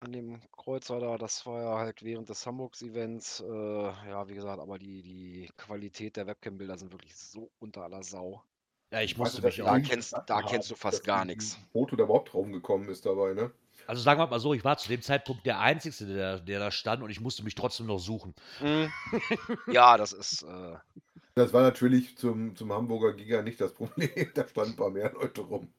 an 0.00 0.12
dem 0.12 0.40
Kreuzer 0.52 1.00
da, 1.00 1.18
das 1.18 1.44
war 1.46 1.62
ja 1.62 1.78
halt 1.78 2.02
während 2.02 2.28
des 2.28 2.46
Hamburgs-Events, 2.46 3.40
äh, 3.40 3.48
ja, 4.08 4.28
wie 4.28 4.34
gesagt, 4.34 4.60
aber 4.60 4.78
die, 4.78 5.02
die 5.02 5.50
Qualität 5.56 6.16
der 6.16 6.26
Webcam-Bilder 6.26 6.78
sind 6.78 6.92
wirklich 6.92 7.16
so 7.16 7.50
unter 7.58 7.82
aller 7.84 8.02
Sau. 8.02 8.42
Ja, 8.92 9.00
ich 9.02 9.16
musste 9.18 9.42
dass 9.42 9.56
mich 9.56 9.62
auch. 9.62 9.66
Da 9.66 9.78
kennst, 9.80 10.14
da 10.26 10.42
kennst 10.42 10.70
du 10.70 10.74
fast 10.76 11.04
gar 11.04 11.22
ein 11.22 11.26
nichts. 11.26 11.58
Foto 11.72 11.96
da 11.96 12.04
überhaupt 12.04 12.32
drauf 12.32 12.46
gekommen 12.50 12.88
ist 12.88 13.04
dabei, 13.06 13.34
ne? 13.34 13.52
Also 13.86 14.02
sagen 14.02 14.20
wir 14.20 14.26
mal 14.26 14.38
so, 14.40 14.54
ich 14.54 14.64
war 14.64 14.76
zu 14.78 14.88
dem 14.88 15.02
Zeitpunkt 15.02 15.46
der 15.46 15.60
Einzige, 15.60 16.06
der, 16.06 16.40
der 16.40 16.58
da 16.60 16.70
stand 16.70 17.02
und 17.02 17.10
ich 17.10 17.20
musste 17.20 17.42
mich 17.42 17.54
trotzdem 17.54 17.86
noch 17.86 17.98
suchen. 17.98 18.34
Mhm. 18.60 18.92
Ja, 19.66 19.96
das 19.96 20.12
ist, 20.12 20.42
äh, 20.42 20.76
Das 21.34 21.52
war 21.54 21.62
natürlich 21.62 22.16
zum, 22.18 22.54
zum 22.56 22.70
Hamburger 22.72 23.14
Giga 23.14 23.40
nicht 23.42 23.60
das 23.60 23.72
Problem. 23.72 24.10
Da 24.34 24.46
standen 24.46 24.72
ein 24.72 24.76
paar 24.76 24.90
mehr 24.90 25.12
Leute 25.12 25.40
rum. 25.42 25.72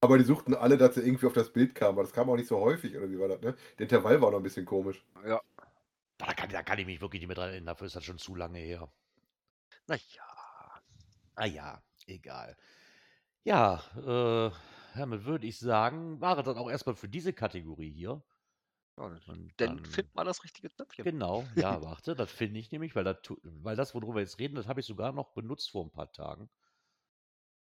Aber 0.00 0.18
die 0.18 0.24
suchten 0.24 0.54
alle, 0.54 0.76
dass 0.76 0.94
sie 0.96 1.02
irgendwie 1.02 1.26
auf 1.26 1.32
das 1.34 1.52
Bild 1.52 1.74
kamen. 1.74 1.92
Aber 1.94 2.02
das 2.02 2.12
kam 2.12 2.28
auch 2.30 2.36
nicht 2.36 2.48
so 2.48 2.58
häufig, 2.60 2.96
oder 2.96 3.10
wie 3.10 3.18
war 3.18 3.28
das, 3.28 3.40
ne? 3.40 3.54
Der 3.78 3.84
Intervall 3.84 4.20
war 4.20 4.30
noch 4.30 4.38
ein 4.38 4.42
bisschen 4.44 4.64
komisch. 4.66 5.04
ja, 5.26 5.40
Da 6.16 6.32
kann, 6.32 6.48
da 6.50 6.62
kann 6.62 6.78
ich 6.78 6.86
mich 6.86 7.00
wirklich 7.00 7.18
nicht 7.20 7.26
mehr 7.26 7.34
dran 7.34 7.48
erinnern. 7.50 7.66
Dafür 7.66 7.88
ist 7.88 7.96
das 7.96 8.04
schon 8.04 8.18
zu 8.18 8.34
lange 8.36 8.60
her. 8.60 8.92
naja. 9.88 10.28
Ah 11.36 11.46
ja, 11.46 11.82
egal. 12.06 12.56
Ja, 13.44 13.82
äh, 13.96 14.52
damit 14.98 15.24
würde 15.24 15.46
ich 15.46 15.58
sagen, 15.58 16.20
war 16.20 16.38
es 16.38 16.44
dann 16.44 16.58
auch 16.58 16.70
erstmal 16.70 16.96
für 16.96 17.08
diese 17.08 17.32
Kategorie 17.34 17.92
hier. 17.92 18.24
Und 18.96 19.52
Dann 19.58 19.78
dann, 19.78 19.84
find 19.84 20.14
mal 20.14 20.24
das 20.24 20.42
richtige 20.44 20.68
Knöpfchen. 20.70 21.06
genau, 21.06 21.50
ja, 21.54 21.82
warte, 21.82 22.14
das 22.14 22.30
finde 22.32 22.60
ich 22.60 22.70
nämlich, 22.72 22.94
weil 22.94 23.04
das, 23.04 23.18
weil 23.42 23.76
das, 23.76 23.94
worüber 23.94 24.14
wir 24.14 24.20
jetzt 24.22 24.38
reden, 24.38 24.54
das 24.56 24.66
habe 24.68 24.80
ich 24.80 24.86
sogar 24.86 25.12
noch 25.12 25.32
benutzt 25.34 25.70
vor 25.70 25.84
ein 25.84 25.90
paar 25.92 26.12
Tagen. 26.12 26.50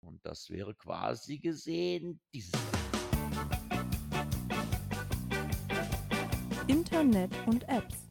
Und 0.01 0.25
das 0.25 0.51
wäre 0.51 0.75
quasi 0.75 1.39
gesehen 1.39 2.21
dieses. 2.33 2.53
Internet 6.67 7.31
und 7.47 7.69
Apps. 7.69 8.09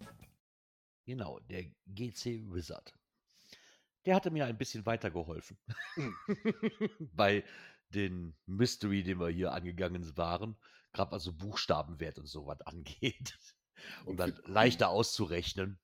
Genau, 1.06 1.40
der 1.42 1.64
GC 1.86 2.52
Wizard. 2.52 2.94
Der 4.06 4.16
hatte 4.16 4.32
mir 4.32 4.46
ein 4.46 4.58
bisschen 4.58 4.86
weitergeholfen. 4.86 5.58
Mhm. 5.96 6.16
Bei 7.14 7.44
den 7.90 8.36
Mystery, 8.46 9.04
den 9.04 9.20
wir 9.20 9.30
hier 9.30 9.52
angegangen 9.52 10.18
waren. 10.18 10.58
Gerade 10.94 11.12
was 11.12 11.24
so 11.24 11.34
Buchstabenwert 11.34 12.18
und 12.18 12.28
sowas 12.28 12.62
angeht. 12.62 13.38
Um 14.06 14.12
Und 14.12 14.18
dann 14.18 14.40
leichter 14.46 14.90
auszurechnen. 14.90 15.80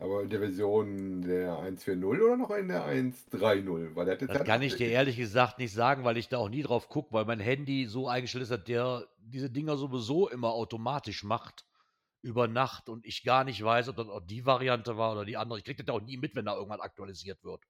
Aber 0.00 0.22
in 0.22 0.30
der 0.30 0.40
Version 0.40 1.20
der 1.20 1.58
1.4.0 1.58 2.22
oder 2.22 2.36
noch 2.38 2.50
in 2.52 2.68
der 2.68 2.86
1.3.0 2.86 3.94
Weil 3.94 4.06
der 4.06 4.16
Das 4.16 4.38
ja 4.38 4.44
kann 4.44 4.62
ich 4.62 4.76
dir 4.76 4.88
ehrlich 4.88 5.18
gesagt 5.18 5.58
nicht 5.58 5.74
sagen, 5.74 6.04
weil 6.04 6.16
ich 6.16 6.30
da 6.30 6.38
auch 6.38 6.48
nie 6.48 6.62
drauf 6.62 6.88
gucke, 6.88 7.12
weil 7.12 7.26
mein 7.26 7.38
Handy 7.38 7.86
so 7.86 8.08
eingestellt 8.08 8.44
ist, 8.44 8.50
dass 8.50 8.64
der 8.64 9.06
diese 9.18 9.50
Dinger 9.50 9.76
sowieso 9.76 10.30
immer 10.30 10.52
automatisch 10.52 11.22
macht 11.22 11.66
über 12.22 12.48
Nacht 12.48 12.88
und 12.88 13.04
ich 13.04 13.24
gar 13.24 13.44
nicht 13.44 13.62
weiß, 13.62 13.90
ob 13.90 13.96
das 13.96 14.08
auch 14.08 14.22
die 14.22 14.46
Variante 14.46 14.96
war 14.96 15.12
oder 15.12 15.26
die 15.26 15.36
andere. 15.36 15.58
Ich 15.58 15.64
kriege 15.64 15.84
das 15.84 15.94
auch 15.94 16.00
nie 16.00 16.16
mit, 16.16 16.34
wenn 16.34 16.46
da 16.46 16.54
irgendwann 16.54 16.80
aktualisiert 16.80 17.44
wird. 17.44 17.62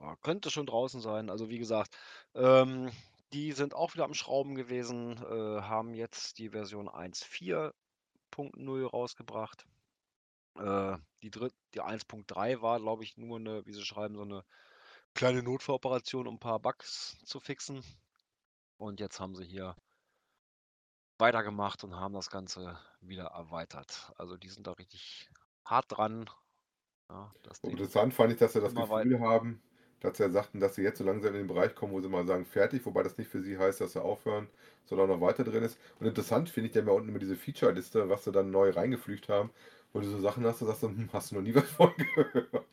Ja, 0.00 0.14
könnte 0.22 0.50
schon 0.50 0.66
draußen 0.66 1.00
sein. 1.00 1.28
Also 1.28 1.48
wie 1.48 1.58
gesagt, 1.58 1.96
ähm, 2.34 2.92
die 3.32 3.50
sind 3.50 3.74
auch 3.74 3.94
wieder 3.94 4.04
am 4.04 4.14
Schrauben 4.14 4.54
gewesen, 4.54 5.16
äh, 5.24 5.62
haben 5.62 5.92
jetzt 5.94 6.38
die 6.38 6.50
Version 6.50 6.88
1.4.0 6.88 8.86
rausgebracht. 8.86 9.66
Äh, 10.58 10.98
die, 11.22 11.30
dritt, 11.30 11.54
die 11.74 11.82
1.3 11.82 12.62
war, 12.62 12.80
glaube 12.80 13.04
ich, 13.04 13.16
nur 13.16 13.38
eine, 13.38 13.64
wie 13.66 13.72
sie 13.72 13.84
schreiben, 13.84 14.16
so 14.16 14.22
eine 14.22 14.44
kleine 15.14 15.42
Notfalloperation, 15.42 16.26
um 16.26 16.36
ein 16.36 16.40
paar 16.40 16.60
Bugs 16.60 17.16
zu 17.24 17.40
fixen. 17.40 17.82
Und 18.78 19.00
jetzt 19.00 19.20
haben 19.20 19.34
sie 19.34 19.44
hier 19.44 19.74
weitergemacht 21.18 21.82
und 21.84 21.96
haben 21.96 22.14
das 22.14 22.30
Ganze 22.30 22.78
wieder 23.00 23.26
erweitert. 23.26 24.12
Also 24.16 24.36
die 24.36 24.48
sind 24.48 24.66
da 24.66 24.72
richtig 24.72 25.30
hart 25.64 25.86
dran. 25.88 26.28
Ja. 27.08 27.32
Interessant 27.62 28.12
fand 28.14 28.32
ich, 28.32 28.38
dass 28.38 28.52
sie 28.52 28.60
das 28.60 28.74
Gefühl 28.74 29.20
haben, 29.20 29.62
dass 30.00 30.18
sie 30.18 30.30
sagten, 30.30 30.60
dass 30.60 30.74
sie 30.74 30.82
jetzt 30.82 30.98
so 30.98 31.04
langsam 31.04 31.34
in 31.34 31.40
den 31.40 31.46
Bereich 31.46 31.74
kommen, 31.74 31.92
wo 31.92 32.00
sie 32.00 32.08
mal 32.08 32.26
sagen, 32.26 32.44
fertig, 32.44 32.84
wobei 32.84 33.02
das 33.02 33.16
nicht 33.16 33.30
für 33.30 33.40
sie 33.40 33.58
heißt, 33.58 33.80
dass 33.80 33.92
sie 33.92 34.02
aufhören, 34.02 34.48
sondern 34.84 35.08
noch 35.08 35.20
weiter 35.20 35.44
drin 35.44 35.62
ist. 35.62 35.78
Und 35.98 36.06
interessant 36.06 36.50
finde 36.50 36.70
ich, 36.70 36.76
haben 36.76 36.86
ja 36.86 36.92
unten 36.92 37.08
immer 37.08 37.18
diese 37.18 37.36
Feature-Liste, 37.36 38.08
was 38.08 38.24
sie 38.24 38.32
dann 38.32 38.50
neu 38.50 38.70
reingeflügt 38.70 39.28
haben, 39.28 39.50
wo 39.92 40.00
du 40.00 40.08
so 40.10 40.20
Sachen 40.20 40.44
hast, 40.44 40.60
du 40.60 40.66
sagst, 40.66 40.80
so, 40.82 40.88
hm, 40.88 41.08
hast 41.12 41.30
du 41.30 41.36
noch 41.36 41.42
nie 41.42 41.54
was 41.54 41.68
von 41.70 41.92
gehört. 42.14 42.66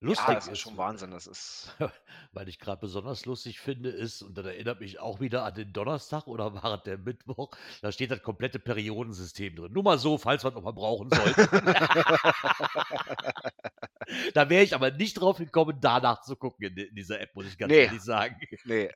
Lustig 0.00 0.28
ja, 0.28 0.34
das 0.34 0.46
ist 0.46 0.52
ist, 0.52 0.58
schon 0.60 0.76
Wahnsinn. 0.76 1.10
Das 1.10 1.26
ist. 1.26 1.74
weil 2.32 2.48
ich 2.48 2.58
gerade 2.58 2.80
besonders 2.80 3.24
lustig 3.24 3.60
finde, 3.60 3.88
ist, 3.88 4.22
und 4.22 4.36
das 4.36 4.44
erinnert 4.46 4.80
mich 4.80 5.00
auch 5.00 5.20
wieder 5.20 5.44
an 5.44 5.54
den 5.54 5.72
Donnerstag 5.72 6.26
oder 6.26 6.52
war 6.54 6.74
es 6.76 6.82
der 6.82 6.98
Mittwoch, 6.98 7.50
da 7.80 7.90
steht 7.90 8.10
das 8.10 8.22
komplette 8.22 8.58
Periodensystem 8.58 9.56
drin. 9.56 9.72
Nur 9.72 9.82
mal 9.82 9.98
so, 9.98 10.18
falls 10.18 10.44
wir 10.44 10.48
es 10.48 10.54
nochmal 10.54 10.74
brauchen 10.74 11.08
sollten. 11.10 11.48
da 14.34 14.48
wäre 14.50 14.62
ich 14.62 14.74
aber 14.74 14.90
nicht 14.90 15.14
drauf 15.14 15.38
gekommen, 15.38 15.78
danach 15.80 16.20
zu 16.22 16.36
gucken 16.36 16.66
in, 16.66 16.76
in 16.76 16.94
dieser 16.94 17.20
App, 17.20 17.34
muss 17.34 17.46
ich 17.46 17.58
ganz 17.58 17.72
Nee. 17.72 17.84
ehrlich 17.84 18.02
sagen. 18.02 18.36
Nee, 18.64 18.90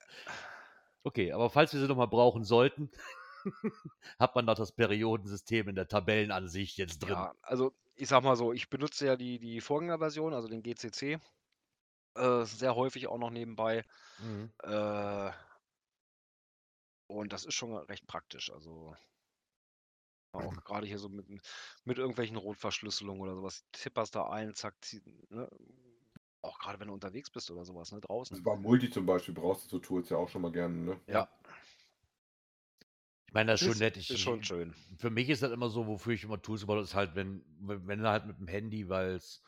Okay, 1.02 1.32
aber 1.32 1.48
falls 1.48 1.72
wir 1.72 1.80
sie 1.80 1.88
nochmal 1.88 2.08
brauchen 2.08 2.44
sollten, 2.44 2.90
hat 4.18 4.34
man 4.34 4.44
noch 4.44 4.54
das 4.54 4.72
Periodensystem 4.72 5.68
in 5.68 5.74
der 5.74 5.88
Tabellenansicht 5.88 6.78
jetzt 6.78 7.00
drin. 7.00 7.12
Ja, 7.12 7.34
also 7.42 7.72
ich 7.96 8.08
sag 8.08 8.22
mal 8.22 8.36
so, 8.36 8.52
ich 8.52 8.70
benutze 8.70 9.06
ja 9.06 9.16
die, 9.16 9.38
die 9.38 9.60
Vorgängerversion, 9.60 10.34
also 10.34 10.48
den 10.48 10.62
GCC, 10.62 11.18
äh, 12.16 12.44
sehr 12.44 12.74
häufig 12.76 13.08
auch 13.08 13.18
noch 13.18 13.30
nebenbei. 13.30 13.84
Mhm. 14.18 14.50
Äh, 14.62 15.30
und 17.08 17.32
das 17.32 17.44
ist 17.44 17.54
schon 17.54 17.74
recht 17.74 18.06
praktisch. 18.06 18.50
Also 18.52 18.94
Auch 20.32 20.64
gerade 20.64 20.86
hier 20.86 20.98
so 20.98 21.08
mit, 21.08 21.26
mit 21.84 21.98
irgendwelchen 21.98 22.36
Rotverschlüsselungen 22.36 23.20
oder 23.20 23.34
sowas. 23.34 23.64
Tipperst 23.72 24.14
da 24.14 24.28
ein, 24.30 24.54
zack, 24.54 24.76
zieh, 24.80 25.02
ne? 25.28 25.48
Auch 26.42 26.58
gerade 26.58 26.80
wenn 26.80 26.88
du 26.88 26.94
unterwegs 26.94 27.30
bist 27.30 27.50
oder 27.50 27.64
sowas, 27.64 27.92
ne? 27.92 28.00
Draußen. 28.00 28.42
Beim 28.42 28.62
Multi 28.62 28.90
zum 28.90 29.06
Beispiel 29.06 29.34
brauchst 29.34 29.66
du 29.66 29.70
so 29.70 29.78
Tools 29.80 30.08
ja 30.08 30.16
auch 30.16 30.28
schon 30.28 30.42
mal 30.42 30.52
gerne, 30.52 30.76
ne? 30.76 31.00
Ja. 31.08 31.28
Ich 33.30 33.34
meine, 33.34 33.52
das 33.52 33.60
ist 33.60 33.66
schon 33.66 33.74
Ist, 33.74 33.78
nett. 33.78 33.96
Ich, 33.96 34.10
ist 34.10 34.18
schon 34.18 34.42
schön. 34.42 34.74
Für 34.96 35.08
mich 35.08 35.28
ist 35.28 35.40
das 35.44 35.52
immer 35.52 35.70
so, 35.70 35.86
wofür 35.86 36.14
ich 36.14 36.24
immer 36.24 36.42
Tools 36.42 36.66
baue, 36.66 36.80
ist 36.80 36.96
halt, 36.96 37.14
wenn, 37.14 37.44
wenn 37.60 38.02
halt 38.02 38.26
mit 38.26 38.40
dem 38.40 38.48
Handy, 38.48 38.88
weil 38.88 39.10
es 39.12 39.40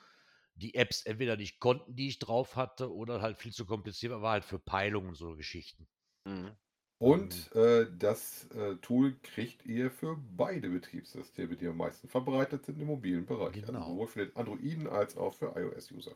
die 0.54 0.76
Apps 0.76 1.04
entweder 1.04 1.36
nicht 1.36 1.58
konnten, 1.58 1.96
die 1.96 2.06
ich 2.06 2.20
drauf 2.20 2.54
hatte, 2.54 2.94
oder 2.94 3.20
halt 3.20 3.38
viel 3.38 3.52
zu 3.52 3.66
kompliziert 3.66 4.12
war, 4.12 4.22
war 4.22 4.32
halt 4.34 4.44
für 4.44 4.60
Peilungen 4.60 5.08
und 5.08 5.14
so 5.16 5.34
Geschichten. 5.34 5.88
Mhm. 6.26 6.52
Und 6.98 7.52
äh, 7.56 7.88
das 7.98 8.48
äh, 8.52 8.76
Tool 8.76 9.16
kriegt 9.24 9.66
ihr 9.66 9.90
für 9.90 10.16
beide 10.16 10.68
Betriebssysteme, 10.68 11.56
die 11.56 11.66
am 11.66 11.78
meisten 11.78 12.06
verbreitet 12.06 12.64
sind 12.64 12.80
im 12.80 12.86
mobilen 12.86 13.26
Bereich. 13.26 13.54
Genau. 13.54 13.80
Also 13.80 13.90
sowohl 13.90 14.06
für 14.06 14.26
den 14.26 14.36
Androiden 14.36 14.86
als 14.86 15.16
auch 15.16 15.34
für 15.34 15.56
iOS-User. 15.56 16.14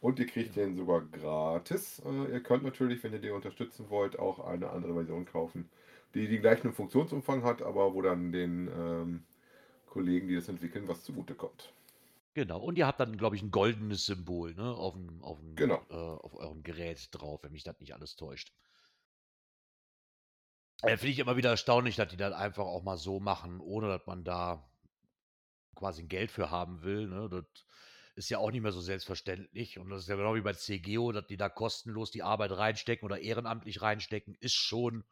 Und 0.00 0.18
ihr 0.18 0.26
kriegt 0.26 0.56
den 0.56 0.76
sogar 0.76 1.00
gratis. 1.00 2.02
Äh, 2.04 2.32
ihr 2.32 2.42
könnt 2.42 2.64
natürlich, 2.64 3.02
wenn 3.02 3.14
ihr 3.14 3.22
den 3.22 3.32
unterstützen 3.32 3.88
wollt, 3.88 4.18
auch 4.18 4.38
eine 4.40 4.68
andere 4.68 4.92
Version 4.92 5.24
kaufen, 5.24 5.70
die 6.14 6.28
den 6.28 6.40
gleichen 6.40 6.72
Funktionsumfang 6.72 7.42
hat, 7.42 7.62
aber 7.62 7.94
wo 7.94 8.02
dann 8.02 8.32
den 8.32 8.68
ähm, 8.68 9.24
Kollegen, 9.86 10.28
die 10.28 10.34
das 10.34 10.48
entwickeln, 10.48 10.88
was 10.88 11.02
zugutekommt. 11.04 11.72
Genau. 12.34 12.60
Und 12.60 12.76
ihr 12.78 12.86
habt 12.86 12.98
dann, 13.00 13.16
glaube 13.16 13.36
ich, 13.36 13.42
ein 13.42 13.50
goldenes 13.50 14.06
Symbol 14.06 14.54
ne, 14.54 14.74
auf, 14.74 14.94
dem, 14.94 15.22
auf, 15.22 15.38
dem, 15.38 15.54
Genau. 15.54 15.80
äh, 15.88 15.94
auf 15.94 16.34
eurem 16.34 16.62
Gerät 16.62 17.08
drauf, 17.12 17.42
wenn 17.42 17.52
mich 17.52 17.62
das 17.62 17.78
nicht 17.80 17.94
alles 17.94 18.16
täuscht. 18.16 18.52
Äh, 20.82 20.96
Finde 20.96 21.12
ich 21.12 21.18
immer 21.20 21.36
wieder 21.36 21.50
erstaunlich, 21.50 21.96
dass 21.96 22.08
die 22.08 22.16
das 22.16 22.34
einfach 22.34 22.64
auch 22.64 22.82
mal 22.82 22.96
so 22.96 23.20
machen, 23.20 23.60
ohne 23.60 23.88
dass 23.88 24.06
man 24.06 24.24
da 24.24 24.68
quasi 25.76 26.02
ein 26.02 26.08
Geld 26.08 26.30
für 26.30 26.50
haben 26.50 26.82
will. 26.82 27.06
Ne? 27.06 27.28
Das 27.30 27.44
ist 28.16 28.30
ja 28.30 28.38
auch 28.38 28.50
nicht 28.50 28.62
mehr 28.62 28.72
so 28.72 28.80
selbstverständlich. 28.80 29.78
Und 29.78 29.90
das 29.90 30.02
ist 30.02 30.08
ja 30.08 30.16
genau 30.16 30.34
wie 30.34 30.40
bei 30.40 30.52
CGO, 30.52 31.12
dass 31.12 31.26
die 31.26 31.36
da 31.36 31.48
kostenlos 31.48 32.10
die 32.10 32.22
Arbeit 32.22 32.50
reinstecken 32.50 33.06
oder 33.06 33.20
ehrenamtlich 33.20 33.80
reinstecken, 33.80 34.34
ist 34.40 34.54
schon 34.54 35.04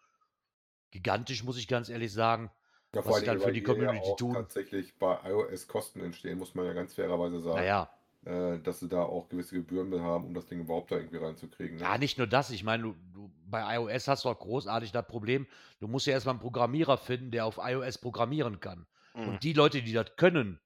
gigantisch, 0.92 1.42
muss 1.42 1.58
ich 1.58 1.66
ganz 1.66 1.88
ehrlich 1.88 2.12
sagen. 2.12 2.50
Ja, 2.94 3.04
Was 3.04 3.20
sie 3.20 3.26
dann 3.26 3.40
für 3.40 3.52
die 3.52 3.60
ja 3.60 3.66
Community 3.66 4.06
auch 4.06 4.16
tun. 4.16 4.34
tatsächlich 4.34 4.98
bei 4.98 5.18
iOS 5.24 5.66
Kosten 5.66 6.00
entstehen, 6.00 6.38
muss 6.38 6.54
man 6.54 6.66
ja 6.66 6.74
ganz 6.74 6.94
fairerweise 6.94 7.40
sagen, 7.40 7.56
Naja, 7.56 7.90
äh, 8.24 8.58
dass 8.60 8.80
sie 8.80 8.88
da 8.88 9.02
auch 9.02 9.28
gewisse 9.30 9.54
Gebühren 9.56 10.00
haben, 10.02 10.26
um 10.26 10.34
das 10.34 10.46
Ding 10.46 10.60
überhaupt 10.60 10.92
da 10.92 10.96
irgendwie 10.96 11.16
reinzukriegen. 11.16 11.76
Ne? 11.78 11.82
Ja, 11.82 11.98
nicht 11.98 12.18
nur 12.18 12.26
das. 12.26 12.50
Ich 12.50 12.64
meine, 12.64 12.82
du, 12.84 12.94
du, 13.14 13.32
bei 13.46 13.76
iOS 13.76 14.08
hast 14.08 14.24
du 14.24 14.28
auch 14.28 14.38
großartig 14.38 14.92
das 14.92 15.06
Problem, 15.06 15.46
du 15.80 15.88
musst 15.88 16.06
ja 16.06 16.12
erstmal 16.12 16.34
einen 16.34 16.40
Programmierer 16.40 16.98
finden, 16.98 17.30
der 17.30 17.46
auf 17.46 17.58
iOS 17.60 17.98
programmieren 17.98 18.60
kann. 18.60 18.86
Mhm. 19.14 19.28
Und 19.28 19.42
die 19.42 19.54
Leute, 19.54 19.82
die 19.82 19.92
das 19.92 20.14
können, 20.16 20.60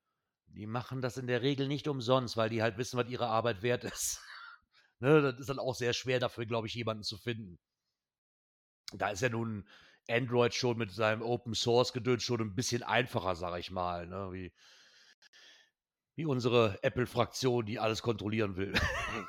die 0.48 0.66
machen 0.66 1.00
das 1.00 1.16
in 1.16 1.28
der 1.28 1.42
Regel 1.42 1.68
nicht 1.68 1.86
umsonst, 1.86 2.36
weil 2.36 2.50
die 2.50 2.62
halt 2.62 2.76
wissen, 2.76 2.98
was 2.98 3.08
ihre 3.08 3.28
Arbeit 3.28 3.62
wert 3.62 3.84
ist. 3.84 4.20
ne, 4.98 5.22
das 5.22 5.38
ist 5.38 5.48
dann 5.48 5.58
auch 5.60 5.74
sehr 5.74 5.92
schwer 5.92 6.18
dafür, 6.18 6.44
glaube 6.44 6.66
ich, 6.66 6.74
jemanden 6.74 7.04
zu 7.04 7.16
finden. 7.16 7.58
Da 8.92 9.10
ist 9.10 9.22
ja 9.22 9.28
nun 9.28 9.66
Android 10.08 10.54
schon 10.54 10.78
mit 10.78 10.92
seinem 10.92 11.22
Open 11.22 11.54
Source 11.54 11.92
Gedöns 11.92 12.22
schon 12.22 12.40
ein 12.40 12.54
bisschen 12.54 12.82
einfacher, 12.82 13.34
sage 13.36 13.58
ich 13.58 13.70
mal, 13.70 14.06
ne? 14.06 14.32
wie, 14.32 14.52
wie 16.14 16.26
unsere 16.26 16.82
Apple-Fraktion, 16.82 17.66
die 17.66 17.78
alles 17.78 18.02
kontrollieren 18.02 18.56
will. 18.56 18.74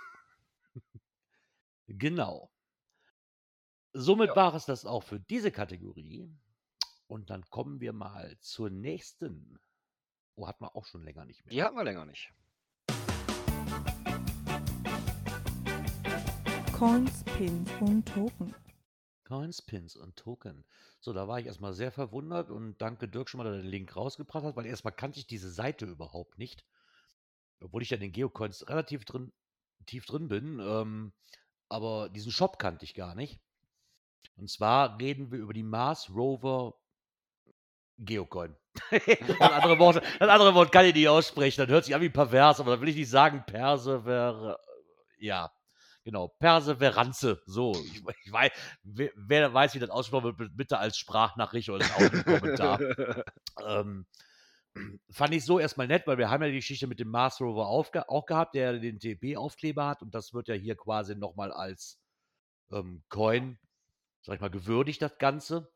genau. 1.88 2.52
Somit 3.94 4.30
Ja. 4.30 4.36
war 4.36 4.54
es 4.54 4.66
das 4.66 4.86
auch 4.86 5.04
für 5.04 5.20
diese 5.20 5.52
Kategorie. 5.52 6.30
Und 7.08 7.30
dann 7.30 7.50
kommen 7.50 7.80
wir 7.80 7.94
mal 7.94 8.38
zur 8.42 8.70
nächsten. 8.70 9.60
Oh, 10.36 10.46
hat 10.48 10.60
man 10.60 10.70
auch 10.72 10.86
schon 10.86 11.04
länger 11.04 11.24
nicht 11.26 11.46
mehr. 11.46 11.52
Die 11.54 11.64
hatten 11.64 11.78
wir 11.78 11.86
länger 11.86 12.06
nicht. 12.06 12.32
Coins, 16.78 17.24
Pins 17.24 17.72
und 17.80 18.06
Token. 18.08 18.54
Coins, 19.28 19.62
Pins 19.62 19.98
und 19.98 20.16
Token. 20.16 20.64
So, 21.02 21.12
da 21.12 21.28
war 21.28 21.40
ich 21.40 21.48
erstmal 21.48 21.74
sehr 21.74 21.92
verwundert 21.92 22.50
und 22.50 22.78
danke 22.82 23.10
Dirk 23.10 23.30
schon 23.30 23.40
mal, 23.40 23.44
dass 23.44 23.58
er 23.58 23.62
den 23.62 23.70
Link 23.70 23.94
rausgebracht 23.94 24.46
hat, 24.46 24.56
weil 24.56 24.66
erstmal 24.66 24.94
kannte 24.94 25.20
ich 25.20 25.28
diese 25.28 25.52
Seite 25.52 25.86
überhaupt 25.86 26.38
nicht. 26.38 26.64
Obwohl 27.60 27.82
ich 27.82 27.90
ja 27.90 27.96
in 27.96 28.02
den 28.02 28.14
Geocoins 28.14 28.70
relativ 28.70 29.04
drin, 29.04 29.34
tief 29.86 30.06
drin 30.06 30.30
bin. 30.30 30.60
Ähm, 30.60 31.12
aber 31.68 32.08
diesen 32.08 32.32
Shop 32.32 32.58
kannte 32.58 32.86
ich 32.86 32.94
gar 32.94 33.16
nicht. 33.16 33.42
Und 34.38 34.50
zwar 34.50 34.98
reden 34.98 35.30
wir 35.30 35.40
über 35.40 35.54
die 35.54 35.64
Mars 35.64 36.10
Rover 36.10 36.76
Geocoin. 37.98 38.56
das, 38.92 39.42
andere 39.42 39.78
Wort, 39.80 40.04
das 40.20 40.30
andere 40.30 40.54
Wort 40.54 40.72
kann 40.72 40.86
ich 40.86 40.94
nicht 40.94 41.10
aussprechen, 41.10 41.62
das 41.62 41.70
hört 41.70 41.84
sich 41.84 41.96
an 41.96 42.02
wie 42.02 42.10
pervers, 42.10 42.60
aber 42.60 42.76
da 42.76 42.82
will 42.82 42.90
ich 42.90 42.96
nicht 42.96 43.10
sagen 43.10 43.44
Persever. 43.46 44.60
Ja, 45.18 45.52
genau, 46.08 46.30
Perseveranze. 46.40 47.42
So, 47.46 47.74
ich, 47.74 48.02
ich 48.24 48.32
weiß, 48.32 48.52
wer, 48.84 49.12
wer 49.18 49.54
weiß, 49.54 49.76
wie 49.76 49.80
das 49.80 49.90
aussprochen 49.90 50.40
wird, 50.40 50.56
bitte 50.56 50.78
als 50.78 50.98
Sprachnachricht 50.98 51.70
oder 51.70 51.84
als 51.84 51.96
Audiokommentar. 51.96 52.80
ähm, 53.68 54.06
fand 55.10 55.34
ich 55.34 55.44
so 55.44 55.60
erstmal 55.60 55.88
nett, 55.88 56.08
weil 56.08 56.18
wir 56.18 56.30
haben 56.30 56.42
ja 56.44 56.48
die 56.48 56.56
Geschichte 56.56 56.88
mit 56.88 57.02
dem 57.02 57.10
Mars 57.10 57.42
Rover 57.42 57.68
auch 57.68 58.26
gehabt, 58.26 58.56
der 58.56 58.80
den 58.80 59.00
TP-Aufkleber 59.00 59.86
hat 59.86 60.02
und 60.02 60.16
das 60.16 60.34
wird 60.34 60.48
ja 60.48 60.56
hier 60.56 60.78
quasi 60.78 61.14
nochmal 61.14 61.52
als 61.52 62.00
ähm, 62.72 63.04
Coin, 63.10 63.60
sag 64.22 64.36
ich 64.36 64.42
mal, 64.42 64.50
gewürdigt, 64.50 65.02
das 65.02 65.18
Ganze. 65.18 65.70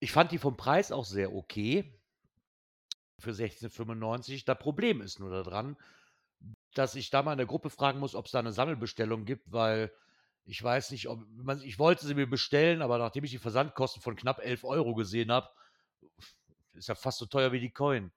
Ich 0.00 0.12
fand 0.12 0.32
die 0.32 0.38
vom 0.38 0.58
Preis 0.58 0.92
auch 0.92 1.06
sehr 1.06 1.34
okay 1.34 1.98
für 3.18 3.30
16,95. 3.30 4.44
Das 4.44 4.58
Problem 4.58 5.00
ist 5.00 5.18
nur 5.18 5.30
daran, 5.30 5.78
dass 6.74 6.94
ich 6.94 7.10
da 7.10 7.22
mal 7.22 7.32
in 7.32 7.38
der 7.38 7.46
Gruppe 7.46 7.70
fragen 7.70 8.00
muss, 8.00 8.14
ob 8.14 8.26
es 8.26 8.32
da 8.32 8.38
eine 8.38 8.52
Sammelbestellung 8.52 9.24
gibt, 9.24 9.52
weil 9.52 9.92
ich 10.44 10.62
weiß 10.62 10.90
nicht, 10.90 11.08
ob 11.08 11.24
man, 11.30 11.62
ich 11.62 11.78
wollte 11.78 12.06
sie 12.06 12.14
mir 12.14 12.28
bestellen, 12.28 12.82
aber 12.82 12.98
nachdem 12.98 13.24
ich 13.24 13.30
die 13.30 13.38
Versandkosten 13.38 14.02
von 14.02 14.16
knapp 14.16 14.40
11 14.40 14.64
Euro 14.64 14.94
gesehen 14.94 15.32
habe, 15.32 15.48
ist 16.74 16.88
ja 16.88 16.94
fast 16.94 17.18
so 17.18 17.26
teuer 17.26 17.52
wie 17.52 17.60
die 17.60 17.72
Coin. 17.72 18.12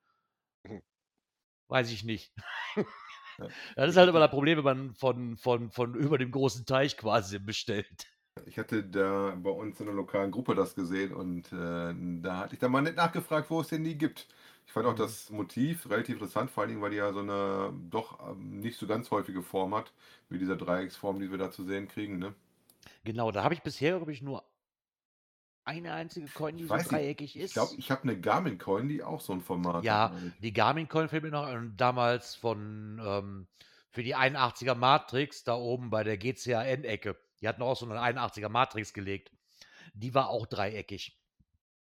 Mhm. 0.64 0.82
Weiß 1.68 1.92
ich 1.92 2.04
nicht. 2.04 2.34
Das 3.76 3.90
ist 3.90 3.98
halt 3.98 4.10
immer 4.10 4.20
das 4.20 4.32
Problem, 4.32 4.58
wenn 4.58 4.64
man 4.64 4.96
von, 4.96 5.38
von, 5.38 5.70
von 5.70 5.94
über 5.94 6.18
dem 6.18 6.32
großen 6.32 6.66
Teich 6.66 6.98
quasi 6.98 7.38
bestellt. 7.38 8.08
Ich 8.46 8.58
hatte 8.58 8.84
da 8.84 9.36
bei 9.38 9.50
uns 9.50 9.80
in 9.80 9.86
der 9.86 9.96
lokalen 9.96 10.32
Gruppe 10.32 10.56
das 10.56 10.74
gesehen 10.74 11.14
und 11.14 11.52
äh, 11.52 11.94
da 12.22 12.38
hatte 12.38 12.56
ich 12.56 12.60
dann 12.60 12.72
mal 12.72 12.82
nicht 12.82 12.96
nachgefragt, 12.96 13.50
wo 13.52 13.62
es 13.62 13.68
denn 13.68 13.84
die 13.84 13.96
gibt. 13.96 14.28
Ich 14.68 14.74
fand 14.74 14.86
auch 14.86 14.94
das 14.96 15.30
Motiv 15.32 15.90
relativ 15.90 16.16
interessant, 16.16 16.52
vor 16.52 16.62
allen 16.62 16.70
Dingen, 16.70 16.82
weil 16.82 16.92
die 16.92 16.98
ja 16.98 17.12
so 17.14 17.20
eine 17.22 17.74
doch 17.90 18.20
ähm, 18.30 18.60
nicht 18.60 18.78
so 18.78 18.86
ganz 18.86 19.10
häufige 19.12 19.42
Form 19.42 19.74
hat, 19.74 19.94
wie 20.30 20.38
dieser 20.38 20.58
Dreiecksform, 20.58 21.20
die 21.20 21.32
wir 21.32 21.38
da 21.40 21.50
zu 21.52 21.64
sehen 21.64 21.88
kriegen. 21.88 22.20
Ne? 22.20 22.36
Genau, 23.04 23.32
da 23.32 23.44
habe 23.44 23.54
ich 23.54 23.62
bisher, 23.64 23.96
glaube 23.98 24.12
ich, 24.12 24.22
nur 24.22 24.44
eine 25.66 25.94
einzige 25.94 26.28
Coin, 26.30 26.58
die 26.58 26.64
Ich 26.64 26.70
so 26.70 26.76
weiß 26.76 26.92
nicht, 26.92 27.02
dreieckig 27.02 27.36
Ich 27.36 27.44
ist. 27.44 27.54
glaube, 27.54 27.76
ich 27.78 27.92
habe 27.92 28.04
eine 28.04 28.20
Garmin-Coin, 28.20 28.88
die 28.88 29.04
auch 29.04 29.22
so 29.22 29.34
ein 29.34 29.42
Format 29.42 29.84
Ja, 29.84 30.12
hat. 30.12 30.22
ich. 30.24 30.34
die 30.42 30.54
Garmin-Coin 30.54 31.10
fällt 31.10 31.24
mir 31.24 31.32
noch 31.32 31.46
ein, 31.46 31.76
damals 31.78 32.36
von 32.36 33.02
ähm, 33.04 33.48
für 33.92 34.04
die 34.04 34.16
81er 34.16 34.76
Matrix 34.76 35.44
da 35.44 35.56
oben 35.56 35.90
bei 35.90 36.04
der 36.04 36.18
GCAN-Ecke. 36.18 37.18
Die 37.42 37.48
hatten 37.48 37.62
auch 37.62 37.76
so 37.76 37.86
eine 37.90 38.02
81er 38.02 38.50
Matrix 38.50 38.94
gelegt. 38.94 39.32
Die 39.94 40.14
war 40.14 40.30
auch 40.30 40.46
dreieckig. 40.46 41.20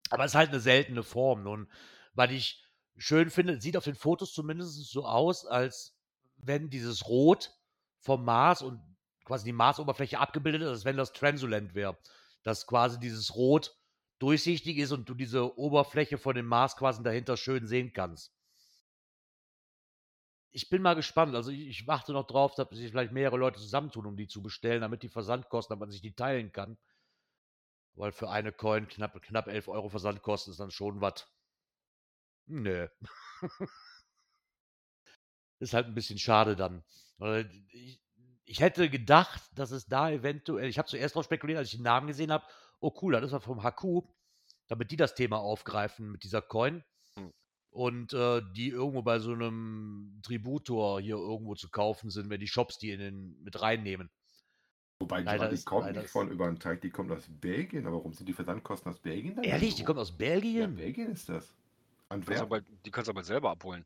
Aber 0.10 0.26
es 0.26 0.32
ist 0.32 0.36
halt 0.36 0.50
eine 0.50 0.60
seltene 0.60 1.04
Form. 1.04 1.44
Nun, 1.44 1.68
weil 2.14 2.32
ich 2.32 2.65
schön 2.98 3.30
finde, 3.30 3.62
sieht 3.62 3.78
auf 3.78 3.84
den 3.84 3.96
Fotos 3.96 4.34
zumindest 4.34 4.90
so 4.90 5.06
aus, 5.06 5.46
als 5.46 5.96
wenn 6.38 6.70
dieses 6.70 7.08
Rot 7.08 7.52
vom 8.00 8.24
Mars 8.24 8.62
und 8.62 8.80
quasi 9.26 9.46
die 9.46 9.54
Marsoberfläche 9.54 10.20
abgebildet 10.20 10.62
ist, 10.62 10.68
als 10.70 10.86
wenn 10.86 10.98
das 10.98 11.14
Transulent 11.14 11.74
wäre. 11.74 11.98
Dass 12.44 12.68
quasi 12.68 13.00
dieses 13.00 13.36
Rot 13.36 13.76
durchsichtig 14.20 14.78
ist 14.78 14.92
und 14.92 15.10
du 15.10 15.14
diese 15.14 15.58
Oberfläche 15.58 16.18
von 16.18 16.36
dem 16.36 16.46
Mars 16.46 16.76
quasi 16.78 17.04
dahinter 17.04 17.36
schön 17.38 17.68
sehen 17.68 17.92
kannst. 17.94 18.32
Ich 20.52 20.70
bin 20.70 20.82
mal 20.82 20.94
gespannt. 20.94 21.36
Also 21.36 21.52
ich, 21.52 21.68
ich 21.68 21.88
warte 21.88 22.14
noch 22.14 22.28
drauf, 22.28 22.56
dass 22.56 22.70
sich 22.70 22.92
vielleicht 22.92 23.12
mehrere 23.12 23.38
Leute 23.38 23.60
zusammentun, 23.60 24.06
um 24.06 24.16
die 24.16 24.28
zu 24.28 24.42
bestellen, 24.42 24.82
damit 24.82 25.04
die 25.04 25.10
Versandkosten, 25.10 25.74
damit 25.74 25.88
man 25.88 25.92
sich 25.92 26.02
die 26.02 26.16
teilen 26.16 26.52
kann. 26.52 26.78
Weil 27.96 28.12
für 28.12 28.30
eine 28.30 28.54
Coin 28.54 28.88
knapp, 28.88 29.22
knapp 29.22 29.48
11 29.48 29.68
Euro 29.68 29.90
Versandkosten 29.90 30.52
ist 30.52 30.60
dann 30.60 30.72
schon 30.72 31.02
was. 31.02 31.28
Nö. 32.48 32.88
ist 35.60 35.74
halt 35.74 35.88
ein 35.88 35.96
bisschen 35.96 36.20
schade 36.20 36.56
dann. 36.56 36.84
Ich, 37.72 38.02
ich 38.46 38.60
hätte 38.60 38.90
gedacht, 38.90 39.42
dass 39.54 39.72
es 39.72 39.88
da 39.88 40.12
eventuell, 40.12 40.68
ich 40.70 40.78
habe 40.78 40.88
zuerst 40.88 41.16
drauf 41.16 41.26
spekuliert, 41.26 41.58
als 41.58 41.70
ich 41.70 41.76
den 41.78 41.84
Namen 41.84 42.08
gesehen 42.08 42.32
habe, 42.32 42.46
oh 42.80 42.94
cool, 43.02 43.14
das 43.14 43.24
ist 43.26 43.32
was 43.32 43.44
vom 43.44 43.64
Haku, 43.64 44.04
damit 44.68 44.92
die 44.92 44.98
das 44.98 45.16
Thema 45.16 45.38
aufgreifen 45.40 46.12
mit 46.12 46.24
dieser 46.24 46.42
Coin. 46.42 46.84
Hm. 47.18 47.32
Und 47.72 48.14
äh, 48.14 48.42
die 48.56 48.70
irgendwo 48.70 49.02
bei 49.02 49.20
so 49.20 49.32
einem 49.34 50.20
Tributor 50.24 51.02
hier 51.02 51.16
irgendwo 51.16 51.56
zu 51.56 51.70
kaufen 51.70 52.10
sind, 52.10 52.30
wenn 52.30 52.40
die 52.40 52.48
Shops 52.48 52.78
die 52.78 52.92
in 52.92 53.00
den, 53.00 53.42
mit 53.44 53.62
reinnehmen. 53.62 54.10
Wobei 55.00 55.20
die, 55.22 55.26
Leider 55.26 55.50
die 55.50 55.56
ist- 55.56 55.66
kommt 55.66 55.92
nicht 55.92 56.10
von 56.10 56.30
über 56.32 56.46
den 56.48 56.60
Teich, 56.60 56.80
die 56.80 56.90
kommt 56.90 57.12
aus 57.12 57.26
Belgien. 57.28 57.86
Aber 57.86 57.98
warum 57.98 58.14
sind 58.14 58.28
die 58.30 58.34
Versandkosten 58.34 58.92
aus 58.92 59.00
Belgien? 59.00 59.42
Ehrlich, 59.44 59.76
die 59.76 59.82
so? 59.82 59.86
kommt 59.88 60.00
aus 60.00 60.12
Ja, 60.12 60.16
Belgien? 60.18 60.76
Belgien 60.76 61.12
ist 61.12 61.28
das. 61.28 61.54
Kannst 62.10 62.30
Antwerpen. 62.30 62.44
aber, 62.44 62.62
die 62.62 62.92
kannst 62.92 63.08
du 63.08 63.12
aber 63.12 63.24
selber 63.24 63.50
abholen. 63.52 63.86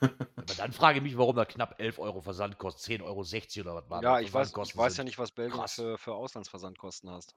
Aber 0.00 0.54
dann 0.56 0.72
frage 0.72 0.98
ich 0.98 1.02
mich, 1.02 1.16
warum 1.18 1.36
da 1.36 1.44
knapp 1.44 1.78
11 1.78 1.98
Euro 1.98 2.20
Versand 2.20 2.58
kostet, 2.58 3.00
10,60 3.02 3.04
Euro 3.04 3.70
oder 3.70 3.82
was 3.82 3.90
war 3.90 4.02
ja, 4.02 4.12
das 4.18 4.22
ich 4.22 4.34
weiß, 4.34 4.52
ich 4.66 4.76
weiß 4.76 4.96
ja 4.96 5.04
nicht, 5.04 5.18
was 5.18 5.32
Belgien 5.32 5.66
für, 5.68 5.98
für 5.98 6.14
Auslandsversandkosten 6.14 7.10
hast. 7.10 7.34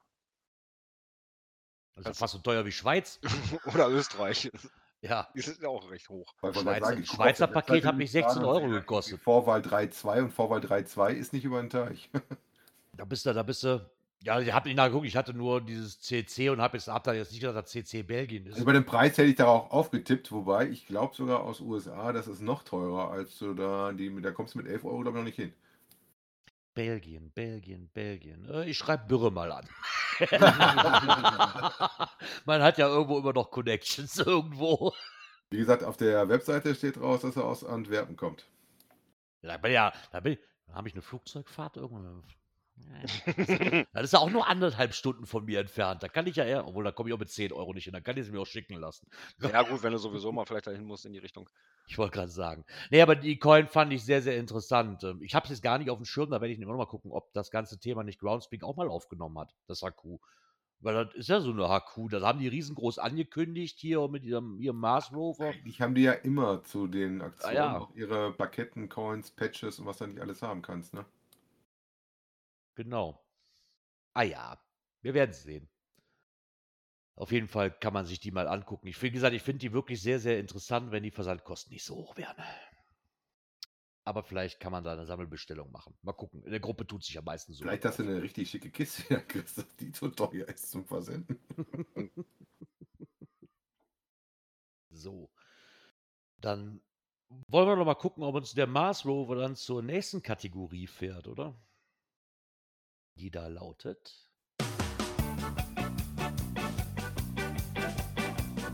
Das 1.95 2.07
ist 2.07 2.19
fast 2.19 2.33
so 2.33 2.39
teuer 2.39 2.65
wie 2.65 2.71
Schweiz. 2.71 3.19
Oder 3.73 3.87
Österreich. 3.89 4.51
Ja. 4.99 5.29
Die 5.33 5.41
sind 5.41 5.61
ja 5.61 5.69
auch 5.69 5.89
recht 5.89 6.09
hoch. 6.09 6.33
Schweizer- 6.41 6.79
sagen, 6.79 7.01
ich 7.03 7.09
Schweizer 7.09 7.47
Paket 7.47 7.85
hat 7.85 7.95
mich 7.95 8.11
gerade 8.11 8.25
16 8.33 8.43
und 8.43 8.49
Euro 8.49 8.67
gekostet. 8.67 9.21
Vorwahl 9.21 9.61
3.2 9.61 10.23
und 10.23 10.31
Vorwahl 10.31 10.59
3.2 10.59 11.13
ist 11.13 11.31
nicht 11.31 11.45
über 11.45 11.61
den 11.61 11.69
Teich. 11.69 12.09
Da 12.97 13.03
bist 13.03 13.25
du, 13.25 13.33
da 13.33 13.43
bist 13.43 13.61
du. 13.61 13.85
Ja, 14.23 14.39
ich 14.39 14.51
habe 14.51 14.67
nicht 14.67 14.77
nachgeguckt, 14.77 15.05
ich 15.05 15.15
hatte 15.15 15.33
nur 15.33 15.61
dieses 15.61 15.99
CC 15.99 16.49
und 16.49 16.59
habe 16.59 16.79
hab 16.79 17.03
da 17.03 17.13
jetzt 17.13 17.31
nicht 17.31 17.41
gedacht, 17.41 17.57
dass 17.57 17.69
CC 17.71 18.01
Belgien 18.01 18.45
ist. 18.47 18.53
Also 18.53 18.65
bei 18.65 18.73
dem 18.73 18.85
Preis 18.85 19.17
hätte 19.17 19.29
ich 19.29 19.35
da 19.35 19.45
auch 19.45 19.69
aufgetippt, 19.69 20.31
wobei 20.31 20.67
ich 20.67 20.87
glaube 20.87 21.15
sogar 21.15 21.43
aus 21.43 21.61
USA, 21.61 22.11
das 22.11 22.27
ist 22.27 22.41
noch 22.41 22.63
teurer, 22.63 23.11
als 23.11 23.37
du 23.37 23.53
da, 23.53 23.91
die, 23.91 24.21
da 24.21 24.31
kommst 24.31 24.55
du 24.55 24.59
mit 24.59 24.67
11 24.67 24.85
Euro 24.85 25.01
glaube 25.01 25.17
ich 25.17 25.21
noch 25.21 25.25
nicht 25.25 25.35
hin. 25.35 25.53
Belgien, 26.73 27.31
Belgien, 27.31 27.89
Belgien. 27.93 28.49
Äh, 28.49 28.69
Ich 28.69 28.77
schreibe 28.77 29.05
Bürre 29.07 29.31
mal 29.31 29.51
an. 29.51 29.67
Man 32.45 32.61
hat 32.61 32.77
ja 32.77 32.87
irgendwo 32.87 33.19
immer 33.19 33.33
noch 33.33 33.49
Connections 33.51 34.17
irgendwo. 34.25 34.93
Wie 35.51 35.57
gesagt, 35.57 35.83
auf 35.83 35.97
der 35.97 36.27
Webseite 36.27 36.75
steht 36.75 36.99
raus, 36.99 37.21
dass 37.21 37.35
er 37.37 37.45
aus 37.45 37.63
Antwerpen 37.63 38.15
kommt. 38.17 38.45
Da 39.41 39.57
bin 39.57 39.71
ja, 39.71 39.93
da 40.11 40.19
bin 40.19 40.37
da 40.67 40.73
habe 40.75 40.87
ich 40.87 40.95
eine 40.95 41.01
Flugzeugfahrt 41.01 41.77
irgendwo. 41.77 42.23
Das 43.93 44.03
ist 44.03 44.13
ja 44.13 44.19
auch 44.19 44.29
nur 44.29 44.47
anderthalb 44.47 44.93
Stunden 44.93 45.25
von 45.25 45.45
mir 45.45 45.59
entfernt. 45.59 46.03
Da 46.03 46.07
kann 46.07 46.27
ich 46.27 46.35
ja 46.35 46.43
eher, 46.43 46.67
obwohl 46.67 46.83
da 46.83 46.91
komme 46.91 47.09
ich 47.09 47.13
auch 47.13 47.19
mit 47.19 47.29
10 47.29 47.53
Euro 47.53 47.73
nicht 47.73 47.85
hin, 47.85 47.93
dann 47.93 48.03
kann 48.03 48.17
ich 48.17 48.25
es 48.25 48.31
mir 48.31 48.41
auch 48.41 48.47
schicken 48.47 48.75
lassen. 48.75 49.07
Ja, 49.39 49.63
gut, 49.63 49.83
wenn 49.83 49.91
du 49.91 49.97
sowieso 49.97 50.31
mal 50.31 50.45
vielleicht 50.45 50.67
dahin 50.67 50.83
musst 50.83 51.05
in 51.05 51.13
die 51.13 51.19
Richtung. 51.19 51.49
Ich 51.87 51.97
wollte 51.97 52.13
gerade 52.13 52.31
sagen. 52.31 52.65
Nee, 52.89 53.01
aber 53.01 53.15
die 53.15 53.37
Coin 53.37 53.67
fand 53.67 53.93
ich 53.93 54.03
sehr, 54.03 54.21
sehr 54.21 54.37
interessant. 54.37 55.03
Ähm, 55.03 55.21
Ich 55.21 55.35
habe 55.35 55.45
es 55.45 55.51
jetzt 55.51 55.61
gar 55.61 55.77
nicht 55.77 55.89
auf 55.89 55.97
dem 55.97 56.05
Schirm, 56.05 56.31
da 56.31 56.41
werde 56.41 56.53
ich 56.53 56.59
immer 56.59 56.71
noch 56.71 56.79
mal 56.79 56.85
gucken, 56.85 57.11
ob 57.11 57.31
das 57.33 57.51
ganze 57.51 57.79
Thema 57.79 58.03
nicht 58.03 58.19
Groundspeak 58.19 58.63
auch 58.63 58.75
mal 58.75 58.89
aufgenommen 58.89 59.37
hat, 59.39 59.53
das 59.67 59.81
HQ. 59.81 60.19
Weil 60.81 61.05
das 61.05 61.15
ist 61.15 61.29
ja 61.29 61.39
so 61.39 61.51
eine 61.51 61.67
HQ, 61.67 62.09
das 62.11 62.23
haben 62.23 62.39
die 62.39 62.47
riesengroß 62.47 62.99
angekündigt 62.99 63.79
hier 63.79 64.07
mit 64.07 64.23
ihrem, 64.23 64.59
ihrem 64.59 64.77
Mars 64.77 65.11
Rover. 65.13 65.45
Eigentlich 65.45 65.81
haben 65.81 65.95
die 65.95 66.03
ja 66.03 66.13
immer 66.13 66.63
zu 66.63 66.87
den 66.87 67.21
Aktionen 67.21 67.55
ja. 67.55 67.79
auch 67.79 67.95
ihre 67.95 68.33
Plaketten, 68.33 68.89
Coins, 68.89 69.31
Patches 69.31 69.79
und 69.79 69.85
was 69.85 69.97
du 69.99 70.07
nicht 70.07 70.19
alles 70.19 70.41
haben 70.41 70.61
kannst, 70.61 70.93
ne? 70.93 71.05
Genau. 72.75 73.25
Ah 74.13 74.23
ja, 74.23 74.59
wir 75.01 75.13
werden 75.13 75.31
es 75.31 75.43
sehen. 75.43 75.69
Auf 77.15 77.31
jeden 77.31 77.47
Fall 77.47 77.71
kann 77.71 77.93
man 77.93 78.05
sich 78.05 78.19
die 78.19 78.31
mal 78.31 78.47
angucken. 78.47 78.87
Ich, 78.87 79.01
wie 79.01 79.11
gesagt, 79.11 79.33
ich 79.33 79.41
finde 79.41 79.59
die 79.59 79.71
wirklich 79.71 80.01
sehr, 80.01 80.19
sehr 80.19 80.39
interessant, 80.39 80.91
wenn 80.91 81.03
die 81.03 81.11
Versandkosten 81.11 81.73
nicht 81.73 81.85
so 81.85 81.95
hoch 81.95 82.17
wären. 82.17 82.35
Aber 84.03 84.21
vielleicht 84.21 84.59
kann 84.59 84.71
man 84.71 84.83
da 84.83 84.91
eine 84.91 85.05
Sammelbestellung 85.05 85.71
machen. 85.71 85.97
Mal 86.03 86.13
gucken. 86.13 86.43
In 86.43 86.51
der 86.51 86.59
Gruppe 86.59 86.85
tut 86.85 87.03
sich 87.03 87.17
am 87.17 87.25
meisten 87.25 87.53
so. 87.53 87.63
Vielleicht 87.63 87.85
hast 87.85 87.99
du 87.99 88.03
eine 88.03 88.21
richtig 88.21 88.49
schicke 88.49 88.69
Kiste, 88.69 89.03
dass 89.55 89.75
die 89.77 89.91
so 89.91 90.09
teuer 90.09 90.47
ist 90.47 90.69
zum 90.69 90.85
Versenden. 90.85 91.39
So. 94.95 95.29
Dann 96.37 96.81
wollen 97.47 97.67
wir 97.67 97.75
noch 97.75 97.85
mal 97.85 97.95
gucken, 97.95 98.23
ob 98.23 98.35
uns 98.35 98.53
der 98.53 98.67
Mars 98.67 99.05
Rover 99.05 99.35
dann 99.35 99.55
zur 99.55 99.81
nächsten 99.81 100.21
Kategorie 100.21 100.87
fährt, 100.87 101.27
oder? 101.27 101.53
Die 103.15 103.31
da 103.31 103.47
lautet. 103.47 104.29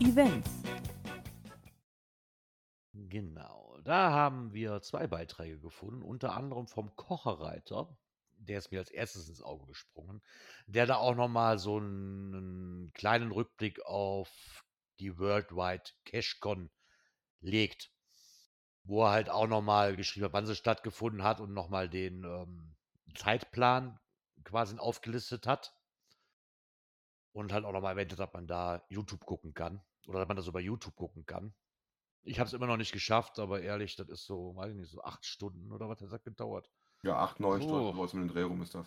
Events. 0.00 0.50
Genau. 2.92 3.78
Da 3.84 4.10
haben 4.10 4.52
wir 4.52 4.80
zwei 4.82 5.06
Beiträge 5.06 5.58
gefunden, 5.60 6.02
unter 6.02 6.34
anderem 6.34 6.66
vom 6.66 6.94
Kocherreiter. 6.96 7.96
Der 8.38 8.58
ist 8.58 8.72
mir 8.72 8.80
als 8.80 8.90
erstes 8.90 9.28
ins 9.28 9.42
Auge 9.42 9.66
gesprungen. 9.66 10.22
Der 10.66 10.86
da 10.86 10.96
auch 10.96 11.14
noch 11.14 11.28
mal 11.28 11.58
so 11.58 11.76
einen 11.76 12.90
kleinen 12.94 13.30
Rückblick 13.30 13.84
auf 13.84 14.64
die 14.98 15.18
Worldwide 15.18 15.84
CashCon 16.04 16.70
legt. 17.40 17.92
Wo 18.84 19.04
er 19.04 19.10
halt 19.10 19.30
auch 19.30 19.46
noch 19.46 19.62
mal 19.62 19.94
geschrieben 19.94 20.24
hat, 20.24 20.32
wann 20.32 20.46
sie 20.46 20.56
stattgefunden 20.56 21.22
hat 21.22 21.40
und 21.40 21.52
noch 21.52 21.68
mal 21.68 21.88
den 21.88 22.24
ähm, 22.24 22.74
Zeitplan 23.14 24.00
quasi 24.44 24.78
aufgelistet 24.78 25.46
hat. 25.46 25.74
Und 27.32 27.52
halt 27.52 27.64
auch 27.64 27.72
noch 27.72 27.80
mal 27.80 27.90
erwähnt 27.90 28.12
hat, 28.12 28.18
dass 28.18 28.32
man 28.32 28.46
da 28.46 28.84
YouTube 28.88 29.24
gucken 29.24 29.54
kann. 29.54 29.82
Oder 30.06 30.20
dass 30.20 30.28
man 30.28 30.36
das 30.36 30.46
über 30.46 30.60
YouTube 30.60 30.96
gucken 30.96 31.24
kann. 31.24 31.54
Ich 32.24 32.38
habe 32.38 32.46
es 32.46 32.52
immer 32.52 32.66
noch 32.66 32.76
nicht 32.76 32.92
geschafft, 32.92 33.38
aber 33.38 33.60
ehrlich, 33.60 33.96
das 33.96 34.08
ist 34.08 34.26
so, 34.26 34.54
weiß 34.54 34.70
ich 34.70 34.76
nicht, 34.76 34.90
so 34.90 35.02
acht 35.02 35.24
Stunden 35.24 35.72
oder 35.72 35.88
was 35.88 36.00
hat 36.00 36.12
das 36.12 36.22
gedauert? 36.22 36.70
Ja, 37.02 37.16
8, 37.16 37.40
9 37.40 37.60
Oh. 37.60 37.64
Stunden, 37.64 37.98
was 37.98 38.12
mit 38.12 38.28
dem 38.28 38.32
Dreh 38.32 38.42
rum 38.42 38.62
ist 38.62 38.74
das. 38.74 38.86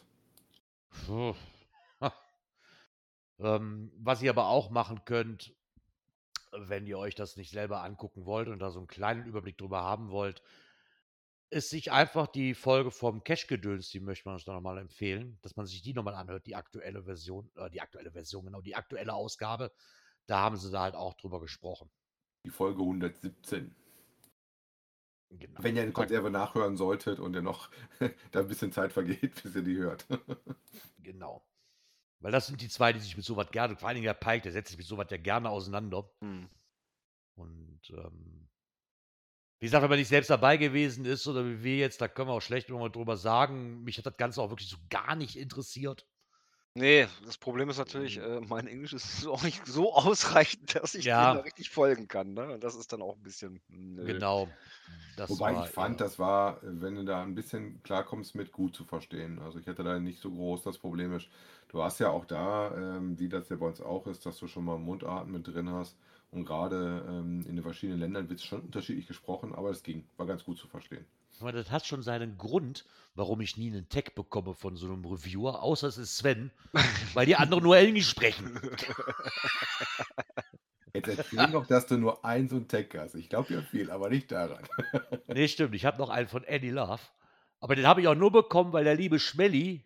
Ähm, 3.40 3.92
was 3.98 4.22
ihr 4.22 4.30
aber 4.30 4.48
auch 4.48 4.70
machen 4.70 5.04
könnt, 5.04 5.54
wenn 6.54 6.88
ihr 6.88 6.98
euch 6.98 7.16
das 7.16 7.36
nicht 7.36 7.52
selber 7.52 7.84
angucken 7.84 8.26
wollt 8.26 8.48
und 8.48 8.60
da 8.60 8.72
so 8.72 8.80
einen 8.80 8.88
kleinen 8.88 9.26
Überblick 9.26 9.58
drüber 9.58 9.82
haben 9.84 10.10
wollt, 10.10 10.42
ist 11.50 11.70
sich 11.70 11.92
einfach 11.92 12.28
die 12.28 12.54
Folge 12.54 12.92
vom 12.92 13.24
Cash-Gedöns, 13.24 13.90
die 13.90 14.00
möchte 14.00 14.28
man 14.28 14.36
uns 14.36 14.46
da 14.46 14.54
nochmal 14.54 14.78
empfehlen, 14.78 15.38
dass 15.42 15.56
man 15.56 15.66
sich 15.66 15.82
die 15.82 15.94
nochmal 15.94 16.16
anhört, 16.16 16.46
die 16.48 16.56
aktuelle 16.56 17.04
Version, 17.04 17.50
äh, 17.56 17.70
die 17.70 17.82
aktuelle 17.82 18.12
Version, 18.12 18.46
genau, 18.46 18.62
die 18.62 18.76
aktuelle 18.76 19.14
Ausgabe. 19.14 19.72
Da 20.26 20.40
haben 20.40 20.58
sie 20.58 20.72
da 20.72 20.82
halt 20.82 20.96
auch 20.96 21.14
drüber 21.14 21.40
gesprochen. 21.40 21.90
Die 22.46 22.50
Folge 22.50 22.82
117. 22.82 23.76
Genau. 25.30 25.64
Wenn 25.64 25.76
ihr 25.76 25.84
eine 25.84 25.92
Konserve 25.92 26.30
nachhören 26.30 26.78
solltet 26.78 27.20
und 27.20 27.36
ihr 27.36 27.42
noch 27.42 27.70
da 28.32 28.40
ein 28.40 28.48
bisschen 28.48 28.72
Zeit 28.72 28.94
vergeht, 28.94 29.42
bis 29.44 29.56
ihr 29.56 29.64
die 29.64 29.78
hört. 29.78 30.06
Genau. 31.00 31.48
Weil 32.20 32.32
das 32.32 32.48
sind 32.48 32.60
die 32.62 32.68
zwei, 32.68 32.92
die 32.92 33.00
sich 33.00 33.16
mit 33.16 33.24
sowas 33.24 33.52
gerne, 33.52 33.76
vor 33.76 33.88
allen 33.88 33.96
Dingen 33.98 34.06
der 34.06 34.16
Pike, 34.16 34.42
der 34.42 34.52
setzt 34.52 34.70
sich 34.70 34.78
mit 34.80 34.88
sowas 34.88 35.06
ja 35.12 35.18
gerne 35.18 35.52
auseinander. 35.52 36.10
Hm. 36.22 36.50
Und 37.36 37.82
ähm, 37.92 38.50
wie 39.60 39.66
gesagt, 39.68 39.84
wenn 39.84 39.90
man 39.90 40.00
nicht 40.00 40.10
selbst 40.10 40.30
dabei 40.30 40.58
gewesen 40.58 41.06
ist 41.06 41.28
oder 41.28 41.46
wie 41.46 41.64
wir 41.64 41.78
jetzt, 41.78 42.02
da 42.02 42.08
können 42.08 42.30
wir 42.30 42.34
auch 42.34 42.42
schlecht 42.42 42.70
immer 42.70 42.80
mal 42.80 42.90
drüber 42.90 43.18
sagen. 43.18 43.84
Mich 43.84 43.98
hat 43.98 44.06
das 44.06 44.18
Ganze 44.18 44.42
auch 44.42 44.50
wirklich 44.50 44.70
so 44.70 44.78
gar 44.90 45.16
nicht 45.16 45.38
interessiert. 45.38 46.06
Nee, 46.78 47.08
das 47.26 47.38
Problem 47.38 47.70
ist 47.70 47.78
natürlich, 47.78 48.18
äh, 48.18 48.42
mein 48.42 48.68
Englisch 48.68 48.92
ist 48.92 49.26
auch 49.28 49.44
nicht 49.44 49.66
so 49.66 49.94
ausreichend, 49.94 50.76
dass 50.76 50.94
ich 50.94 51.06
Ja. 51.06 51.32
dem 51.32 51.38
da 51.38 51.44
richtig 51.44 51.70
folgen 51.70 52.08
kann. 52.10 52.34
Ne? 52.34 52.54
Und 52.54 52.64
das 52.66 52.76
ist 52.76 52.92
dann 52.92 53.02
auch 53.02 53.16
ein 53.16 53.24
bisschen. 53.24 53.62
Nö. 53.70 54.04
Genau. 54.06 54.50
Das 55.16 55.30
Wobei 55.30 55.56
war 55.56 55.64
ich 55.64 55.72
fand, 55.72 56.02
eher- 56.02 56.06
das 56.08 56.20
war, 56.20 56.60
wenn 56.62 56.96
du 56.96 57.06
da 57.06 57.24
ein 57.24 57.34
bisschen 57.34 57.82
klarkommst 57.84 58.36
mit, 58.36 58.52
gut 58.52 58.76
zu 58.76 58.84
verstehen. 58.84 59.40
Also 59.40 59.58
ich 59.60 59.68
hatte 59.68 59.84
da 59.86 59.98
nicht 60.00 60.20
so 60.22 60.30
groß 60.30 60.64
das 60.64 60.78
Problem 60.78 61.14
ist. 61.14 61.30
Du 61.70 61.82
hast 61.82 62.00
ja 62.00 62.10
auch 62.10 62.26
da, 62.26 62.76
ähm, 62.98 63.18
wie 63.18 63.30
das 63.30 63.48
ja 63.48 63.56
bei 63.56 63.68
uns 63.68 63.80
auch 63.80 64.06
ist, 64.08 64.26
dass 64.26 64.38
du 64.38 64.48
schon 64.48 64.66
mal 64.66 64.78
Mundarten 64.78 65.32
mit 65.32 65.48
drin 65.48 65.70
hast. 65.70 65.98
Und 66.36 66.44
gerade 66.44 67.06
ähm, 67.08 67.46
in 67.48 67.56
den 67.56 67.64
verschiedenen 67.64 68.02
Ländern 68.02 68.28
wird 68.30 68.42
es 68.42 68.46
schon 68.46 68.60
unterschiedlich 68.60 69.08
gesprochen, 69.08 69.56
aber 69.56 69.70
es 69.70 69.84
ging, 69.84 70.06
war 70.18 70.26
ganz 70.26 70.44
gut 70.44 70.58
zu 70.58 70.68
verstehen. 70.68 71.06
Aber 71.40 71.54
das 71.54 71.72
hat 71.72 71.86
schon 71.86 72.04
seinen 72.04 72.38
Grund, 72.38 72.84
warum 73.14 73.40
ich 73.40 73.56
nie 73.56 73.68
einen 73.68 73.88
Tag 73.88 74.16
bekomme 74.16 74.54
von 74.54 74.76
so 74.76 74.88
einem 74.88 75.06
Reviewer, 75.06 75.64
außer 75.64 75.88
es 75.88 75.98
ist 75.98 76.18
Sven, 76.18 76.52
weil 77.14 77.26
die 77.26 77.38
anderen 77.38 77.64
nur 77.64 77.78
Englisch 77.78 78.10
sprechen. 78.10 78.60
Jetzt 80.94 81.08
erzähl 81.08 81.48
noch, 81.48 81.68
dass 81.68 81.88
du 81.88 81.98
nur 81.98 82.26
ein 82.26 82.50
so 82.50 82.58
ein 82.58 82.68
Tag 82.68 82.94
hast. 82.98 83.16
Ich 83.16 83.30
glaube 83.30 83.54
ja 83.54 83.62
viel, 83.62 83.90
aber 83.90 84.10
nicht 84.10 84.30
daran. 84.32 84.64
Nee, 85.28 85.48
stimmt. 85.48 85.74
Ich 85.76 85.86
habe 85.86 85.98
noch 85.98 86.10
einen 86.10 86.28
von 86.28 86.46
Annie 86.48 86.72
Love. 86.72 87.02
Aber 87.62 87.76
den 87.76 87.88
habe 87.88 88.02
ich 88.02 88.08
auch 88.08 88.16
nur 88.16 88.32
bekommen, 88.32 88.74
weil 88.74 88.84
der 88.84 88.96
liebe 88.96 89.20
Schmelly 89.20 89.86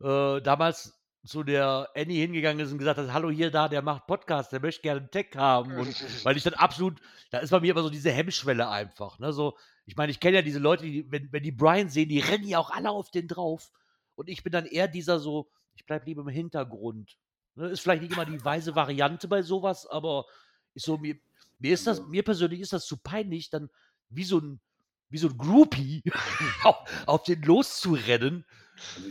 äh, 0.00 0.40
damals 0.40 1.03
zu 1.24 1.42
der 1.42 1.88
Annie 1.96 2.20
hingegangen 2.20 2.64
ist 2.64 2.70
und 2.70 2.78
gesagt 2.78 2.98
hat, 2.98 3.12
hallo 3.12 3.30
hier 3.30 3.50
da, 3.50 3.68
der 3.68 3.80
macht 3.80 4.06
Podcast, 4.06 4.52
der 4.52 4.60
möchte 4.60 4.82
gerne 4.82 5.00
einen 5.00 5.10
Tech 5.10 5.28
haben. 5.36 5.74
Und 5.76 5.88
weil 6.24 6.36
ich 6.36 6.42
dann 6.42 6.54
absolut, 6.54 7.00
da 7.30 7.38
ist 7.38 7.50
bei 7.50 7.60
mir 7.60 7.72
immer 7.72 7.82
so 7.82 7.90
diese 7.90 8.10
Hemmschwelle 8.10 8.68
einfach. 8.68 9.18
Ne? 9.18 9.32
So, 9.32 9.56
ich 9.86 9.96
meine, 9.96 10.10
ich 10.10 10.20
kenne 10.20 10.36
ja 10.36 10.42
diese 10.42 10.58
Leute, 10.58 10.84
die, 10.84 11.10
wenn, 11.10 11.32
wenn 11.32 11.42
die 11.42 11.52
Brian 11.52 11.88
sehen, 11.88 12.10
die 12.10 12.20
rennen 12.20 12.46
ja 12.46 12.58
auch 12.58 12.70
alle 12.70 12.90
auf 12.90 13.10
den 13.10 13.26
drauf. 13.26 13.72
Und 14.16 14.28
ich 14.28 14.42
bin 14.42 14.52
dann 14.52 14.66
eher 14.66 14.86
dieser 14.86 15.18
so, 15.18 15.50
ich 15.74 15.86
bleib 15.86 16.06
lieber 16.06 16.22
im 16.22 16.28
Hintergrund. 16.28 17.16
Ne? 17.54 17.68
Ist 17.68 17.80
vielleicht 17.80 18.02
nicht 18.02 18.12
immer 18.12 18.26
die 18.26 18.44
weise 18.44 18.74
Variante 18.74 19.26
bei 19.26 19.40
sowas, 19.42 19.86
aber 19.86 20.26
ist 20.74 20.84
so, 20.84 20.98
mir, 20.98 21.16
mir 21.58 21.72
ist 21.72 21.86
das, 21.86 22.06
mir 22.06 22.22
persönlich 22.22 22.60
ist 22.60 22.74
das 22.74 22.86
zu 22.86 22.98
peinlich, 22.98 23.48
dann 23.48 23.70
wie 24.10 24.24
so 24.24 24.38
ein, 24.38 24.60
wie 25.08 25.18
so 25.18 25.28
ein 25.28 25.38
Groupie 25.38 26.02
auf, 26.64 26.76
auf 27.06 27.22
den 27.22 27.40
loszurennen 27.42 28.44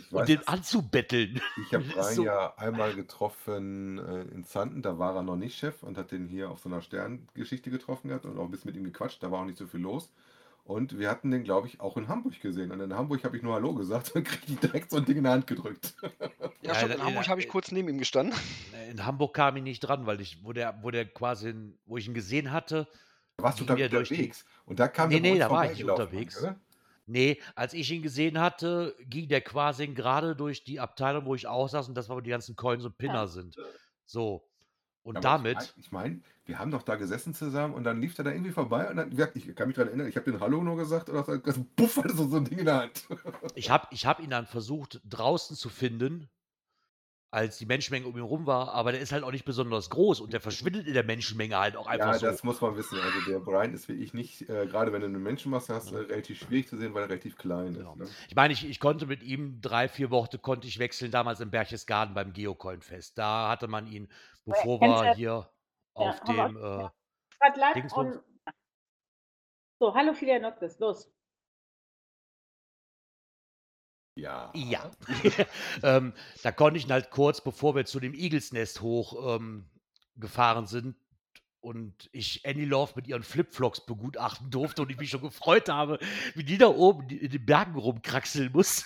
Also 0.05 0.17
und 0.19 0.30
den 0.30 0.47
anzubbetteln. 0.47 1.41
Ich 1.65 1.74
habe 1.74 1.84
Brian 1.93 2.13
so- 2.15 2.24
ja 2.26 2.53
einmal 2.57 2.93
getroffen 2.95 3.97
äh, 3.99 4.21
in 4.34 4.43
Zanten, 4.45 4.82
da 4.82 4.99
war 4.99 5.15
er 5.15 5.24
noch 5.24 5.36
nicht 5.36 5.57
Chef 5.57 5.84
und 5.84 5.97
hat 5.97 6.11
den 6.11 6.28
hier 6.28 6.49
auf 6.49 6.59
so 6.59 6.69
einer 6.69 6.82
Sterngeschichte 6.82 7.69
getroffen 7.69 8.09
gehabt 8.09 8.26
und 8.26 8.38
auch 8.38 8.45
ein 8.45 8.51
bisschen 8.51 8.69
mit 8.69 8.76
ihm 8.76 8.84
gequatscht, 8.84 9.21
da 9.24 9.32
war 9.32 9.41
auch 9.41 9.45
nicht 9.45 9.57
so 9.57 9.67
viel 9.67 9.80
los. 9.82 10.11
Und 10.65 10.97
wir 10.97 11.09
hatten 11.09 11.30
den, 11.30 11.43
glaube 11.43 11.67
ich, 11.67 11.82
auch 11.82 11.97
in 11.97 12.07
Hamburg 12.07 12.39
gesehen. 12.39 12.71
Und 12.71 12.80
in 12.80 12.93
Hamburg 12.95 13.26
habe 13.26 13.36
ich 13.36 13.43
nur 13.43 13.53
Hallo 13.53 13.74
gesagt 13.74 14.11
und 14.15 14.24
kriege 14.26 14.43
ich 14.53 14.59
direkt 14.59 14.91
so 14.91 14.97
ein 14.97 15.03
Ding 15.03 15.17
in 15.17 15.24
der 15.24 15.34
Hand 15.34 15.45
gedrückt. 15.45 15.93
Ja, 16.01 16.09
Ja, 16.61 16.76
stimmt, 16.76 16.91
da- 16.91 16.95
in 16.95 17.03
Hamburg 17.03 17.24
ja, 17.26 17.30
habe 17.32 17.41
ich 17.41 17.47
äh, 17.47 17.49
kurz 17.49 17.71
neben 17.74 17.89
ihm 17.89 17.97
gestanden. 17.97 18.34
in 18.89 19.05
Hamburg 19.05 19.34
kam 19.34 19.57
ich 19.57 19.63
nicht 19.63 19.82
dran, 19.82 20.05
weil 20.05 20.21
ich, 20.21 20.38
wo 20.45 20.53
der, 20.53 20.80
wo 20.82 20.89
der 20.89 21.05
quasi, 21.05 21.53
wo 21.86 21.97
ich 21.97 22.07
ihn 22.07 22.13
gesehen 22.13 22.51
hatte, 22.53 22.88
Da 23.36 23.43
warst 23.43 23.59
du 23.59 23.65
da 23.65 23.76
durch 23.76 23.89
die- 23.89 23.97
unterwegs. 24.15 24.45
Und 24.65 24.80
da 24.80 24.88
kam 24.88 25.09
Nee, 25.09 25.19
der 25.19 25.34
nee, 25.34 25.39
da 25.39 25.49
war 25.49 25.69
ich 25.69 25.84
unterwegs. 25.84 26.39
oder? 26.41 26.55
Nee, 27.06 27.41
als 27.56 27.74
ich 27.74 27.91
ihn 27.91 28.01
gesehen 28.01 28.39
hatte, 28.39 28.95
ging 29.01 29.28
der 29.28 29.41
quasi 29.41 29.88
gerade 29.88 30.36
durch 30.36 30.64
die 30.64 30.80
Abteilung, 30.80 31.26
wo 31.26 31.36
ich 31.36 31.47
auch 31.47 31.68
saß, 31.68 31.89
und 31.89 31.95
das 31.95 32.10
war, 32.10 32.16
wo 32.16 32.22
die 32.22 32.30
ganzen 32.30 32.56
Coins 32.56 32.86
und 32.86 32.97
Pinner 32.97 33.28
sind. 33.28 33.58
So. 34.06 34.47
Und 35.04 35.16
Ja, 35.16 35.20
aber 35.20 35.38
damit, 35.38 35.74
Ich 35.78 35.91
meine, 35.91 36.22
wir 36.45 36.60
haben 36.60 36.72
doch 36.72 36.84
da 36.84 36.95
gesessen 36.95 37.34
zusammen 37.34 37.74
und 37.74 37.84
dann 37.84 37.99
lief 37.99 38.16
der 38.16 38.24
da 38.26 38.32
irgendwie 38.32 38.51
vorbei 38.51 38.89
und 38.89 38.95
dann, 38.95 39.12
ich 39.12 39.56
kann 39.56 39.68
mich 39.68 39.76
daran 39.76 39.89
erinnern, 39.89 40.08
ich 40.08 40.16
habe 40.16 40.32
den 40.32 40.39
Hallo 40.39 40.64
nur 40.64 40.78
gesagt 40.78 41.10
und 41.10 41.28
dann 41.28 41.43
das 41.43 41.60
Puff 41.76 41.97
hatte 41.97 42.16
so, 42.16 42.28
so 42.28 42.38
ein 42.38 42.45
Ding 42.45 42.60
in 42.60 42.66
der 42.66 42.82
Hand. 42.82 43.08
ich 43.56 43.70
habe 43.70 43.88
ich 43.91 44.06
hab 44.06 44.22
ihn 44.22 44.30
dann 44.30 44.45
versucht, 44.45 45.01
draußen 45.04 45.58
zu 45.58 45.68
finden, 45.68 46.30
als 47.34 47.57
die 47.57 47.65
Menschenmenge 47.65 48.05
um 48.05 48.15
ihn 48.15 48.21
rum 48.21 48.45
war, 48.45 48.73
aber 48.75 48.91
der 48.91 49.01
ist 49.01 49.11
halt 49.11 49.23
auch 49.23 49.31
nicht 49.31 49.43
besonders 49.43 49.89
groß 49.89 50.21
und 50.21 50.34
der 50.34 50.39
verschwindet 50.39 50.86
in 50.86 50.93
der 50.93 51.03
Menschenmenge 51.03 51.57
halt 51.57 51.75
auch 51.75 51.88
einfach 51.88 52.13
Ja, 52.13 52.19
so. 52.19 52.27
das 52.27 52.43
muss 52.43 52.61
man 52.61 52.75
wissen. 52.75 52.99
Also 52.99 53.21
der 53.27 53.39
Brian 53.39 53.73
ist 53.73 53.89
wie 53.89 53.93
ich 53.93 54.13
nicht, 54.13 54.47
äh, 54.49 54.67
gerade 54.67 54.93
wenn 54.93 55.01
du 55.01 55.07
eine 55.07 55.17
Menschenmasse 55.17 55.73
hast, 55.73 55.91
äh, 55.91 55.97
relativ 55.97 56.38
schwierig 56.38 56.67
zu 56.67 56.77
sehen, 56.77 56.93
weil 56.93 57.01
er 57.01 57.09
relativ 57.09 57.36
klein 57.36 57.73
Genau. 57.73 57.93
ist. 57.93 57.99
Ne? 57.99 58.07
Ich 58.29 58.36
meine, 58.36 58.53
ich, 58.53 58.69
ich 58.69 58.79
konnte 58.79 59.07
mit 59.07 59.23
ihm 59.23 59.59
drei, 59.61 59.88
vier 59.88 60.11
Worte 60.11 60.38
konnte 60.38 60.67
ich 60.67 60.77
wechseln, 60.77 61.09
damals 61.09 61.39
im 61.39 61.49
Berchtesgaden 61.49 62.13
beim 62.13 62.34
Geocoin-Fest. 62.34 63.17
Da 63.17 63.49
hatte 63.49 63.67
man 63.67 63.88
ihn, 63.88 64.07
bevor 64.45 64.79
kennst 64.79 65.01
wir 65.03 65.15
hier 65.15 65.49
auf 65.95 66.19
dem, 66.25 66.55
äh. 66.57 66.88
So, 69.79 69.95
hallo 69.95 70.13
Philianoktis, 70.13 70.77
los. 70.77 71.11
Ja. 74.16 74.51
Ja. 74.55 74.91
ähm, 75.84 76.14
da 76.43 76.51
konnte 76.51 76.78
ich 76.78 76.86
ihn 76.86 76.91
halt 76.91 77.09
kurz, 77.09 77.41
bevor 77.41 77.76
wir 77.76 77.86
zu 77.86 77.99
dem 77.99 78.14
Eagles-Nest 78.14 78.82
hoch 78.82 79.36
ähm, 79.36 79.66
gefahren 80.16 80.68
sind 80.68 80.95
und 81.61 82.09
ich 82.11 82.45
Annie 82.45 82.66
Love 82.66 82.93
mit 82.95 83.07
ihren 83.07 83.24
Flipflops 83.24 83.86
begutachten 83.86 84.51
durfte 84.51 84.84
und 84.84 84.91
ich 84.91 84.97
mich 84.97 85.09
schon 85.09 85.22
gefreut 85.22 85.70
habe, 85.70 85.97
wie 86.36 86.43
die 86.43 86.57
da 86.57 86.68
oben 86.68 87.09
in 87.09 87.32
den 87.32 87.45
Bergen 87.45 87.76
rumkraxeln 87.76 88.51
muss, 88.51 88.86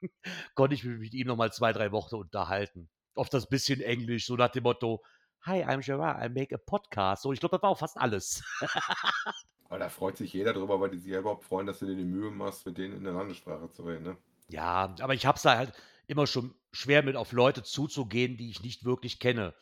konnte 0.54 0.74
ich 0.74 0.84
mich 0.84 0.98
mit 0.98 1.14
ihm 1.14 1.26
nochmal 1.26 1.52
zwei, 1.52 1.72
drei 1.72 1.92
Wochen 1.92 2.14
unterhalten. 2.14 2.88
Auf 3.14 3.28
das 3.28 3.48
bisschen 3.48 3.80
Englisch, 3.82 4.26
so 4.26 4.36
nach 4.36 4.50
dem 4.50 4.62
Motto, 4.62 5.02
Hi, 5.42 5.64
I'm 5.64 5.84
Gerard, 5.84 6.24
I 6.24 6.28
make 6.28 6.54
a 6.54 6.58
podcast. 6.58 7.22
So, 7.22 7.32
ich 7.32 7.40
glaube, 7.40 7.56
das 7.56 7.62
war 7.64 7.70
auch 7.70 7.78
fast 7.78 7.98
alles. 7.98 8.44
Aber 9.68 9.80
da 9.80 9.88
freut 9.88 10.16
sich 10.16 10.32
jeder 10.32 10.52
drüber, 10.52 10.80
weil 10.80 10.90
die 10.90 10.98
sich 10.98 11.10
ja 11.10 11.18
überhaupt 11.18 11.42
freuen, 11.44 11.66
dass 11.66 11.80
du 11.80 11.86
dir 11.86 11.96
die 11.96 12.04
Mühe 12.04 12.30
machst, 12.30 12.64
mit 12.64 12.78
denen 12.78 12.96
in 12.96 13.02
der 13.02 13.14
Landessprache 13.14 13.68
zu 13.72 13.82
reden. 13.82 14.04
Ne? 14.04 14.16
Ja, 14.48 14.94
aber 15.00 15.14
ich 15.14 15.26
habe 15.26 15.36
es 15.36 15.42
da 15.42 15.56
halt 15.56 15.72
immer 16.06 16.26
schon 16.26 16.54
schwer 16.72 17.02
mit 17.02 17.16
auf 17.16 17.32
Leute 17.32 17.62
zuzugehen, 17.62 18.36
die 18.36 18.50
ich 18.50 18.62
nicht 18.62 18.84
wirklich 18.84 19.18
kenne. 19.18 19.54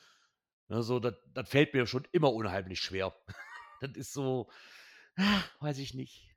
Ne, 0.69 0.83
so, 0.83 1.01
das, 1.01 1.15
das 1.35 1.49
fällt 1.49 1.75
mir 1.75 1.87
schon 1.87 2.07
immer 2.13 2.33
unheimlich 2.33 2.81
schwer. 2.81 3.15
das 3.81 3.93
ist 3.97 4.13
so, 4.13 4.49
ah, 5.17 5.43
weiß 5.61 5.79
ich 5.79 5.95
nicht. 5.95 6.35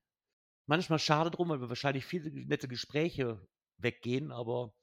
Manchmal 0.65 0.99
schade 0.99 1.29
drum, 1.29 1.49
weil 1.49 1.61
wir 1.61 1.69
wahrscheinlich 1.69 2.05
viele 2.05 2.31
nette 2.31 2.67
Gespräche 2.67 3.45
weggehen, 3.77 4.31
aber 4.31 4.73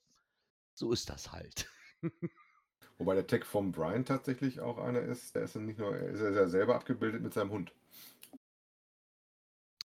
so 0.74 0.92
ist 0.92 1.11
das 1.11 1.32
halt. 1.32 1.68
Wobei 2.98 3.14
der 3.14 3.26
Tag 3.26 3.46
vom 3.46 3.72
Brian 3.72 4.04
tatsächlich 4.04 4.61
auch 4.61 4.78
einer 4.78 5.00
ist, 5.00 5.34
der 5.34 5.42
ist 5.42 5.56
nicht 5.56 5.78
nur, 5.78 5.96
er 5.96 6.11
ist 6.11 6.20
ja 6.20 6.48
selber 6.48 6.74
abgebildet 6.74 7.22
mit 7.22 7.32
seinem 7.32 7.50
Hund. 7.50 7.72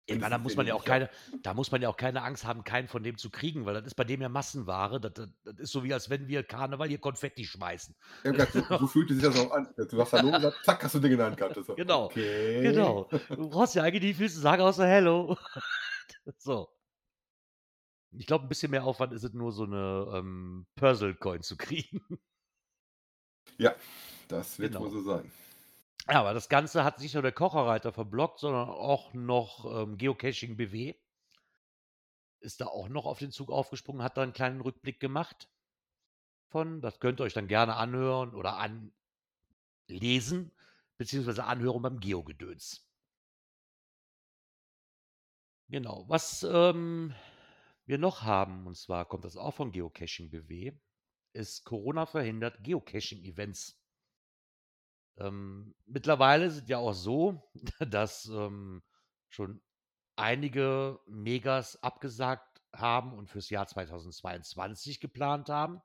Ich 0.06 0.20
meine, 0.20 0.32
da 0.32 0.38
muss 0.38 0.56
man 0.58 0.68
ja 0.68 0.74
auch 0.76 0.84
keine, 0.84 1.10
da 1.44 1.54
muss 1.54 1.72
man 1.72 1.82
ja 1.82 1.88
auch 1.88 1.96
keine 1.96 2.24
Angst 2.24 2.44
haben, 2.46 2.66
keinen 2.66 2.90
von 2.90 3.04
dem 3.04 3.18
zu 3.18 3.30
kriegen, 3.30 3.66
weil 3.66 3.74
das 3.76 3.86
ist 3.86 3.96
bei 3.96 4.04
dem 4.04 4.22
ja 4.22 4.28
Massenware. 4.28 5.00
Das, 5.00 5.14
das, 5.14 5.30
das 5.46 5.56
ist 5.60 5.72
so 5.72 5.84
wie, 5.86 5.94
als 5.94 6.10
wenn 6.10 6.28
wir 6.28 6.44
Karneval 6.44 6.90
hier 6.90 7.00
Konfetti 7.00 7.46
schmeißen. 7.46 7.96
Ja, 8.26 8.46
so, 8.48 8.62
so 8.80 8.88
fühlte 8.88 9.14
sich 9.14 9.24
das 9.24 9.40
auch 9.40 9.52
an. 9.52 9.74
Du 9.78 10.02
hast 10.02 10.12
Hallo 10.12 10.32
gesagt, 10.36 10.58
zack, 10.66 10.84
hast 10.84 10.96
du 10.96 11.00
Ding 11.00 11.14
in 11.14 11.18
der 11.20 11.28
Hand 11.28 11.38
gehabt. 11.38 11.56
So, 11.66 11.76
Genau, 11.76 12.06
Okay. 12.08 12.62
Genau. 12.64 13.10
Du 13.30 13.50
brauchst 13.50 13.76
ja 13.76 13.84
eigentlich 13.84 14.04
nicht 14.04 14.18
viel 14.18 14.30
zu 14.30 14.42
sagen, 14.42 14.62
außer 14.62 14.86
Hello. 14.86 15.38
so. 16.38 16.68
Ich 18.12 18.28
glaube, 18.28 18.46
ein 18.46 18.50
bisschen 18.50 18.72
mehr 18.72 18.84
Aufwand 18.84 19.14
ist 19.14 19.24
es 19.24 19.34
nur, 19.34 19.52
so 19.54 19.64
eine 19.64 20.12
ähm, 20.16 20.68
Puzzle-Coin 20.76 21.42
zu 21.42 21.56
kriegen. 21.58 22.02
Ja, 23.58 23.74
das 24.28 24.60
wird 24.60 24.74
Genau. 24.74 24.84
wohl 24.86 24.92
so 24.92 25.02
sein. 25.02 25.32
Ja, 26.10 26.20
aber 26.20 26.34
das 26.34 26.50
Ganze 26.50 26.84
hat 26.84 27.00
nicht 27.00 27.14
nur 27.14 27.24
der 27.24 27.32
Kocherreiter 27.32 27.94
verblockt, 27.94 28.40
sondern 28.40 28.70
auch 28.70 29.14
noch 29.14 29.66
ähm, 29.66 29.98
Geocaching 29.98 30.58
BW. 30.58 30.96
Ist 32.42 32.60
da 32.60 32.66
auch 32.66 32.90
noch 32.90 33.06
auf 33.06 33.20
den 33.20 33.32
Zug 33.32 33.50
aufgesprungen, 33.50 34.04
hat 34.04 34.18
da 34.18 34.24
einen 34.24 34.34
kleinen 34.34 34.60
Rückblick 34.60 35.00
gemacht. 35.00 35.50
Von, 36.50 36.82
das 36.82 37.00
könnt 37.00 37.22
ihr 37.22 37.24
euch 37.24 37.34
dann 37.34 37.48
gerne 37.48 37.78
anhören 37.78 38.36
oder 38.36 38.58
anlesen, 39.88 40.52
beziehungsweise 40.98 41.46
anhören 41.46 41.82
beim 41.82 42.00
Geogedöns. 42.00 42.86
Genau. 45.70 46.04
Was 46.10 46.44
ähm, 46.44 47.16
wir 47.86 47.98
noch 47.98 48.24
haben, 48.24 48.68
und 48.68 48.78
zwar 48.78 49.06
kommt 49.06 49.24
das 49.24 49.38
auch 49.38 49.54
von 49.54 49.72
Geocaching 49.72 50.30
BW, 50.30 50.74
ist 51.32 51.64
Corona 51.64 52.06
verhindert 52.06 52.64
Geocaching-Events. 52.64 53.83
Ähm, 55.18 55.76
mittlerweile 55.86 56.46
ist 56.46 56.64
es 56.64 56.68
ja 56.68 56.78
auch 56.78 56.94
so, 56.94 57.42
dass 57.80 58.26
ähm, 58.26 58.84
schon 59.30 59.62
einige 60.16 61.00
Megas 61.08 61.82
abgesagt 61.82 62.62
haben 62.74 63.14
und 63.14 63.30
fürs 63.30 63.50
Jahr 63.50 63.68
2022 63.68 65.00
geplant 65.00 65.50
haben. 65.50 65.82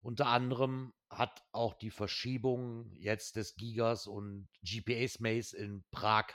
Unter 0.00 0.28
anderem 0.28 0.94
hat 1.10 1.42
auch 1.52 1.74
die 1.74 1.90
Verschiebung 1.90 2.92
jetzt 2.94 3.36
des 3.36 3.56
Gigas 3.56 4.06
und 4.06 4.48
GPA 4.62 5.06
Maze 5.20 5.56
in 5.56 5.84
Prag 5.90 6.26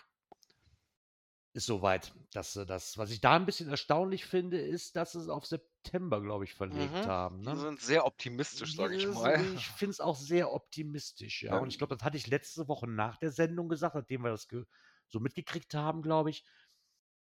ist 1.53 1.65
soweit. 1.67 2.13
Dass 2.33 2.53
sie 2.53 2.65
das, 2.65 2.97
was 2.97 3.11
ich 3.11 3.21
da 3.21 3.35
ein 3.35 3.45
bisschen 3.45 3.69
erstaunlich 3.69 4.25
finde, 4.25 4.59
ist, 4.59 4.95
dass 4.95 5.11
sie 5.11 5.19
es 5.19 5.29
auf 5.29 5.45
September, 5.45 6.21
glaube 6.21 6.45
ich, 6.45 6.53
verlegt 6.53 6.93
Mhm. 6.93 7.05
haben. 7.05 7.41
Die 7.43 7.49
Ne? 7.49 7.57
sind 7.57 7.81
sehr 7.81 8.05
optimistisch, 8.05 8.75
sage 8.75 8.95
ich 8.95 9.07
mal. 9.07 9.39
Ich 9.55 9.67
finde 9.67 9.91
es 9.91 9.99
auch 9.99 10.15
sehr 10.17 10.51
optimistisch, 10.51 11.43
ja. 11.43 11.55
Ja. 11.55 11.59
Und 11.61 11.69
ich 11.69 11.77
glaube, 11.77 11.95
das 11.95 12.03
hatte 12.03 12.17
ich 12.17 12.27
letzte 12.27 12.67
Woche 12.67 12.87
nach 12.87 13.17
der 13.17 13.31
Sendung 13.31 13.69
gesagt, 13.69 13.95
nachdem 13.95 14.23
wir 14.23 14.31
das 14.31 14.47
so 15.07 15.19
mitgekriegt 15.19 15.73
haben, 15.75 16.01
glaube 16.01 16.31
ich. 16.31 16.43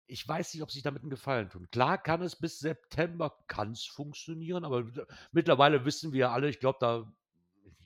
Ich 0.08 0.26
weiß 0.26 0.54
nicht, 0.54 0.62
ob 0.62 0.70
sich 0.70 0.84
damit 0.84 1.02
einen 1.02 1.10
Gefallen 1.10 1.50
tun. 1.50 1.68
Klar 1.70 2.00
kann 2.00 2.22
es 2.22 2.36
bis 2.36 2.60
September 2.60 3.36
kann's 3.48 3.84
funktionieren, 3.84 4.64
aber 4.64 4.84
mit- 4.84 5.06
mittlerweile 5.32 5.84
wissen 5.84 6.12
wir 6.12 6.30
alle, 6.30 6.48
ich 6.48 6.60
glaube, 6.60 6.78
da, 6.80 7.12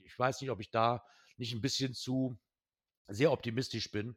ich 0.03 0.17
weiß 0.17 0.39
nicht, 0.39 0.51
ob 0.51 0.59
ich 0.59 0.69
da 0.69 1.03
nicht 1.37 1.53
ein 1.53 1.61
bisschen 1.61 1.95
zu 1.95 2.37
sehr 3.07 3.31
optimistisch 3.31 3.91
bin. 3.91 4.15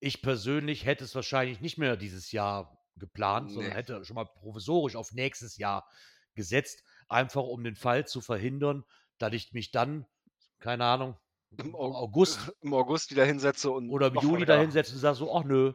Ich 0.00 0.22
persönlich 0.22 0.84
hätte 0.84 1.04
es 1.04 1.14
wahrscheinlich 1.14 1.60
nicht 1.60 1.78
mehr 1.78 1.96
dieses 1.96 2.32
Jahr 2.32 2.78
geplant, 2.96 3.50
sondern 3.50 3.70
Nee. 3.70 3.76
hätte 3.76 4.04
schon 4.04 4.14
mal 4.14 4.24
provisorisch 4.26 4.96
auf 4.96 5.12
nächstes 5.12 5.56
Jahr 5.56 5.88
gesetzt, 6.34 6.82
einfach 7.08 7.42
um 7.42 7.62
den 7.64 7.76
Fall 7.76 8.06
zu 8.06 8.20
verhindern, 8.20 8.84
dass 9.18 9.32
ich 9.32 9.52
mich 9.52 9.70
dann, 9.70 10.06
keine 10.60 10.84
Ahnung, 10.84 11.16
Im 11.50 11.66
im 11.66 11.74
Au- 11.76 11.94
August 11.94 12.52
Im 12.62 12.74
August 12.74 13.10
wieder 13.10 13.24
hinsetze 13.24 13.70
und. 13.70 13.90
oder 13.90 14.08
im 14.08 14.14
wieder- 14.16 14.46
da 14.56 14.60
hinsetze 14.60 14.92
und 14.92 14.98
sage 15.00 15.16
so, 15.16 15.34
ach 15.34 15.44
nö, 15.44 15.72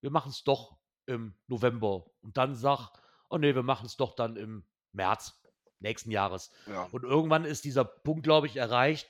wir 0.00 0.10
machen 0.10 0.30
es 0.30 0.44
doch 0.44 0.76
im 1.06 1.34
November. 1.46 2.04
Und 2.20 2.36
dann 2.36 2.54
sag, 2.54 2.90
oh 3.30 3.38
nee, 3.38 3.54
wir 3.54 3.62
machen 3.62 3.86
es 3.86 3.96
doch 3.96 4.14
dann 4.14 4.36
im 4.36 4.66
März 4.92 5.40
nächsten 5.80 6.10
Jahres. 6.10 6.50
Ja. 6.66 6.84
Und 6.92 7.04
irgendwann 7.04 7.44
ist 7.44 7.64
dieser 7.64 7.84
Punkt, 7.84 8.22
glaube 8.24 8.46
ich, 8.46 8.56
erreicht. 8.56 9.08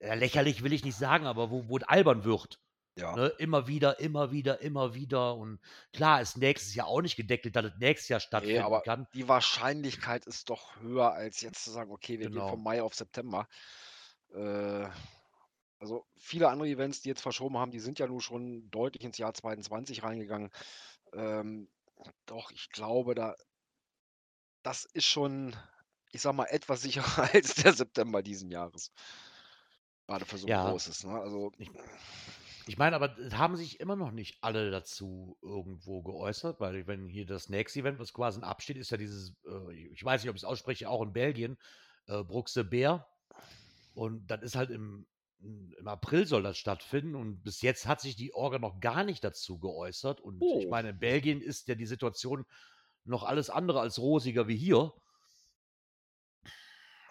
Ja, 0.00 0.14
lächerlich 0.14 0.62
will 0.62 0.72
ich 0.72 0.84
nicht 0.84 0.96
sagen, 0.96 1.26
aber 1.26 1.50
wo, 1.50 1.68
wo 1.68 1.76
es 1.78 1.82
albern 1.84 2.24
wird. 2.24 2.60
Ja. 2.98 3.14
Ne? 3.14 3.28
Immer 3.38 3.66
wieder, 3.68 4.00
immer 4.00 4.30
wieder, 4.32 4.60
immer 4.60 4.94
wieder. 4.94 5.34
Und 5.36 5.60
klar 5.92 6.20
ist 6.20 6.36
nächstes 6.36 6.74
Jahr 6.74 6.86
auch 6.88 7.00
nicht 7.02 7.16
gedeckelt, 7.16 7.56
dass 7.56 7.66
es 7.66 7.76
nächstes 7.78 8.08
Jahr 8.08 8.20
stattfinden 8.20 8.60
aber 8.64 8.82
kann. 8.82 9.06
die 9.14 9.28
Wahrscheinlichkeit 9.28 10.26
ist 10.26 10.50
doch 10.50 10.76
höher, 10.80 11.12
als 11.12 11.40
jetzt 11.40 11.64
zu 11.64 11.70
sagen, 11.70 11.90
okay, 11.92 12.18
wir 12.18 12.28
Genau. 12.28 12.30
gehen 12.30 12.44
von 12.44 12.62
Mai 12.62 12.82
auf 12.82 12.94
September. 12.94 13.48
Äh, 14.34 14.88
also 15.80 16.06
viele 16.16 16.48
andere 16.48 16.68
Events, 16.68 17.02
die 17.02 17.08
jetzt 17.08 17.22
verschoben 17.22 17.56
haben, 17.58 17.70
die 17.70 17.80
sind 17.80 17.98
ja 17.98 18.06
nun 18.06 18.20
schon 18.20 18.70
deutlich 18.70 19.04
ins 19.04 19.18
Jahr 19.18 19.34
22 19.34 20.02
reingegangen. 20.02 20.50
Ähm, 21.12 21.68
doch, 22.26 22.50
ich 22.50 22.70
glaube, 22.70 23.14
da, 23.14 23.34
das 24.62 24.84
ist 24.84 25.06
schon, 25.06 25.56
ich 26.12 26.20
sag 26.22 26.34
mal, 26.34 26.46
etwas 26.46 26.82
sicherer 26.82 27.28
als 27.34 27.54
der 27.56 27.72
September 27.72 28.22
diesen 28.22 28.50
Jahres. 28.50 28.92
Gerade 30.06 30.24
für 30.24 30.38
so 30.38 30.46
ein 30.48 30.50
Ja. 30.50 30.62
großes. 30.70 31.04
Ne? 31.04 31.12
Also, 31.20 31.52
Ich 31.58 31.70
meine, 32.76 32.96
aber 32.96 33.16
es 33.18 33.34
haben 33.36 33.56
sich 33.56 33.80
immer 33.80 33.96
noch 33.96 34.10
nicht 34.10 34.38
alle 34.42 34.70
dazu 34.70 35.38
irgendwo 35.42 36.02
geäußert, 36.02 36.60
weil 36.60 36.86
wenn 36.86 37.06
hier 37.08 37.24
das 37.24 37.48
nächste 37.48 37.80
Event, 37.80 37.98
was 37.98 38.12
quasi 38.12 38.40
absteht, 38.42 38.76
ist 38.76 38.90
ja 38.90 38.96
dieses, 38.98 39.34
äh, 39.46 39.72
ich 39.74 40.04
weiß 40.04 40.22
nicht, 40.22 40.30
ob 40.30 40.36
ich 40.36 40.42
es 40.42 40.48
ausspreche, 40.48 40.88
auch 40.90 41.02
in 41.02 41.12
Belgien, 41.12 41.56
äh, 42.06 42.22
Bruxe 42.24 42.64
Bär. 42.64 43.06
Und 43.94 44.26
das 44.28 44.42
ist 44.42 44.56
halt 44.56 44.70
im, 44.70 45.06
im 45.40 45.86
April 45.88 46.26
soll 46.26 46.42
das 46.42 46.58
stattfinden 46.58 47.14
und 47.14 47.42
bis 47.42 47.62
jetzt 47.62 47.86
hat 47.86 48.00
sich 48.00 48.16
die 48.16 48.34
Orga 48.34 48.58
noch 48.58 48.80
gar 48.80 49.04
nicht 49.04 49.22
dazu 49.24 49.58
geäußert. 49.58 50.20
Und 50.20 50.52
ich 50.52 50.68
Oh. 50.68 50.70
meine, 50.70 50.90
in 50.90 50.98
Belgien 50.98 51.40
ist 51.40 51.68
ja 51.68 51.74
die 51.74 51.86
Situation 51.86 52.44
noch 53.04 53.22
alles 53.24 53.50
andere 53.50 53.80
als 53.80 53.98
rosiger 53.98 54.48
wie 54.48 54.56
hier. 54.56 54.92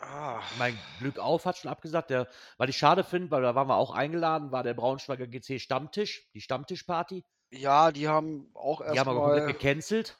Ah, 0.02 0.41
Mein 0.58 0.78
Glück 1.00 1.20
auf 1.20 1.45
hat 1.45 1.58
schon 1.58 1.72
abgesagt. 1.72 2.10
Der, 2.10 2.28
weil 2.58 2.70
ich 2.70 2.78
schade 2.78 3.04
finde, 3.04 3.32
weil 3.32 3.41
da 3.41 3.56
waren 3.56 3.68
wir 3.68 3.76
auch 3.78 3.91
eingeladen, 3.91 4.52
war 4.52 4.64
der 4.64 4.74
Braunschweiger 4.74 5.28
GC 5.28 5.60
Stammtisch, 5.60 6.30
die 6.34 6.41
Stammtischparty. 6.41 7.24
ja, 7.52 7.91
die 7.91 8.08
haben 8.08 8.52
auch 8.54 8.82
Die 8.82 9.00
haben 9.00 9.10
aber 9.10 9.22
komplett 9.22 9.48
erstmal. 9.48 9.54
gecancelt. 9.54 10.18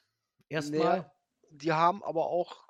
Erstmal. 0.50 1.02
Nee, 1.02 1.06
die 1.52 1.74
haben 1.74 2.04
aber 2.04 2.28
auch 2.28 2.68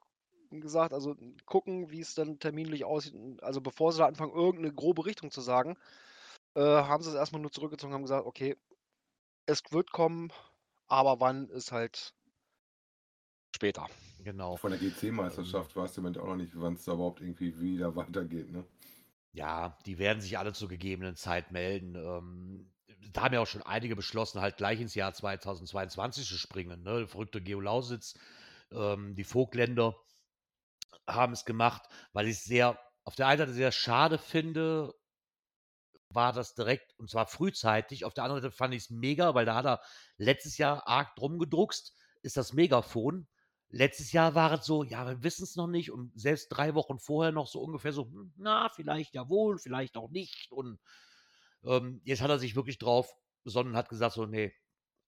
gesagt, 0.50 0.94
also 0.94 1.16
gucken, 1.46 1.92
wie 1.92 2.00
es 2.02 2.16
dann 2.16 2.40
terminlich 2.40 2.86
aussieht. 2.86 3.16
Also 3.44 3.62
bevor 3.62 3.92
sie 3.92 4.00
da 4.00 4.06
anfangen, 4.06 4.34
irgendeine 4.34 4.74
grobe 4.74 5.06
Richtung 5.06 5.32
zu 5.32 5.42
sagen, 5.42 5.78
äh, 6.56 6.62
haben 6.62 7.04
sie 7.04 7.10
es 7.10 7.16
erstmal 7.16 7.42
nur 7.42 7.52
zurückgezogen 7.52 7.92
und 7.92 7.96
haben 7.96 8.04
gesagt, 8.04 8.26
okay, 8.26 8.56
es 9.46 9.62
wird 9.72 9.92
kommen, 9.92 10.32
aber 10.88 11.20
wann 11.20 11.50
ist 11.50 11.72
halt 11.72 12.14
später. 13.56 13.88
Genau. 14.28 14.58
Von 14.58 14.72
der 14.72 14.80
GC-Meisterschaft 14.82 15.74
weißt 15.74 15.96
du 15.96 16.02
im 16.02 16.04
Moment 16.04 16.18
auch 16.18 16.28
noch 16.28 16.36
nicht, 16.36 16.52
wann 16.56 16.74
es 16.74 16.84
da 16.84 16.92
überhaupt 16.92 17.22
irgendwie 17.22 17.58
wieder 17.62 17.96
weitergeht. 17.96 18.52
Ne? 18.52 18.66
Ja, 19.32 19.78
die 19.86 20.00
werden 20.00 20.20
sich 20.20 20.38
alle 20.38 20.52
zur 20.52 20.68
gegebenen 20.68 21.16
Zeit 21.16 21.54
melden. 21.54 21.96
Ähm, 21.96 22.70
da 23.14 23.22
haben 23.22 23.34
ja 23.34 23.40
auch 23.40 23.48
schon 23.48 23.64
einige 23.64 23.96
beschlossen, 23.96 24.42
halt 24.42 24.58
gleich 24.58 24.82
ins 24.82 24.96
Jahr 24.96 25.14
2022 25.14 26.28
zu 26.28 26.38
springen. 26.38 26.84
Ne? 26.84 27.08
Verrückte 27.08 27.42
Geolausitz, 27.42 28.20
ähm, 28.74 29.16
die 29.16 29.24
Vogtländer 29.24 29.96
haben 31.08 31.32
es 31.32 31.46
gemacht, 31.46 31.84
weil 32.12 32.28
ich 32.28 32.36
es 32.36 32.44
sehr, 32.44 32.78
auf 33.06 33.16
der 33.16 33.28
einen 33.28 33.38
Seite 33.38 33.54
sehr 33.54 33.72
schade 33.72 34.18
finde, 34.18 34.94
war 36.10 36.34
das 36.34 36.54
direkt, 36.54 37.00
und 37.00 37.10
zwar 37.10 37.28
frühzeitig. 37.28 38.04
Auf 38.04 38.14
der 38.14 38.26
anderen 38.26 38.42
Seite 38.42 38.54
fand 38.54 38.74
ich 38.74 38.84
es 38.84 38.90
mega, 38.90 39.36
weil 39.36 39.46
da 39.46 39.56
hat 39.56 39.66
er 39.66 39.82
letztes 40.18 40.58
Jahr 40.58 40.86
arg 40.86 41.16
drum 41.16 41.40
gedruckst, 41.40 41.96
ist 42.24 42.36
das 42.36 42.52
Megafon. 42.52 43.26
Letztes 43.70 44.12
Jahr 44.14 44.36
war 44.36 44.54
es 44.54 44.66
so, 44.66 44.84
ja, 44.84 45.06
wir 45.08 45.24
wissen 45.24 45.44
es 45.44 45.56
noch 45.56 45.68
nicht 45.68 45.92
und 45.92 46.12
selbst 46.20 46.50
drei 46.50 46.74
Wochen 46.76 47.00
vorher 47.00 47.32
noch 47.34 47.48
so 47.48 47.62
ungefähr 47.62 47.94
so, 47.94 48.06
hm, 48.06 48.34
na, 48.38 48.70
vielleicht 48.70 49.14
ja 49.16 49.30
wohl, 49.30 49.58
vielleicht 49.60 49.98
auch 49.98 50.10
nicht. 50.10 50.52
Und 50.52 50.80
ähm, 51.64 52.02
jetzt 52.06 52.22
hat 52.22 52.30
er 52.30 52.40
sich 52.40 52.56
wirklich 52.56 52.78
drauf 52.78 53.14
besonnen 53.44 53.74
und 53.74 53.78
hat 53.78 53.90
gesagt, 53.90 54.16
so, 54.16 54.26
nee, 54.26 54.54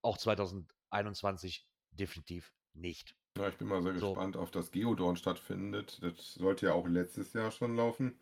auch 0.01 0.17
2021 0.17 1.67
definitiv 1.91 2.53
nicht. 2.73 3.15
Ja, 3.37 3.47
ich 3.49 3.57
bin 3.57 3.67
mal 3.67 3.81
sehr 3.81 3.93
So. 3.93 4.19
gespannt 4.19 4.35
auf 4.37 4.51
das 4.51 4.71
Geodorn 4.71 5.15
stattfindet. 5.15 5.99
Das 6.03 6.33
sollte 6.33 6.67
ja 6.67 6.73
auch 6.73 6.87
letztes 6.87 7.33
Jahr 7.33 7.51
schon 7.51 7.75
laufen. 7.75 8.19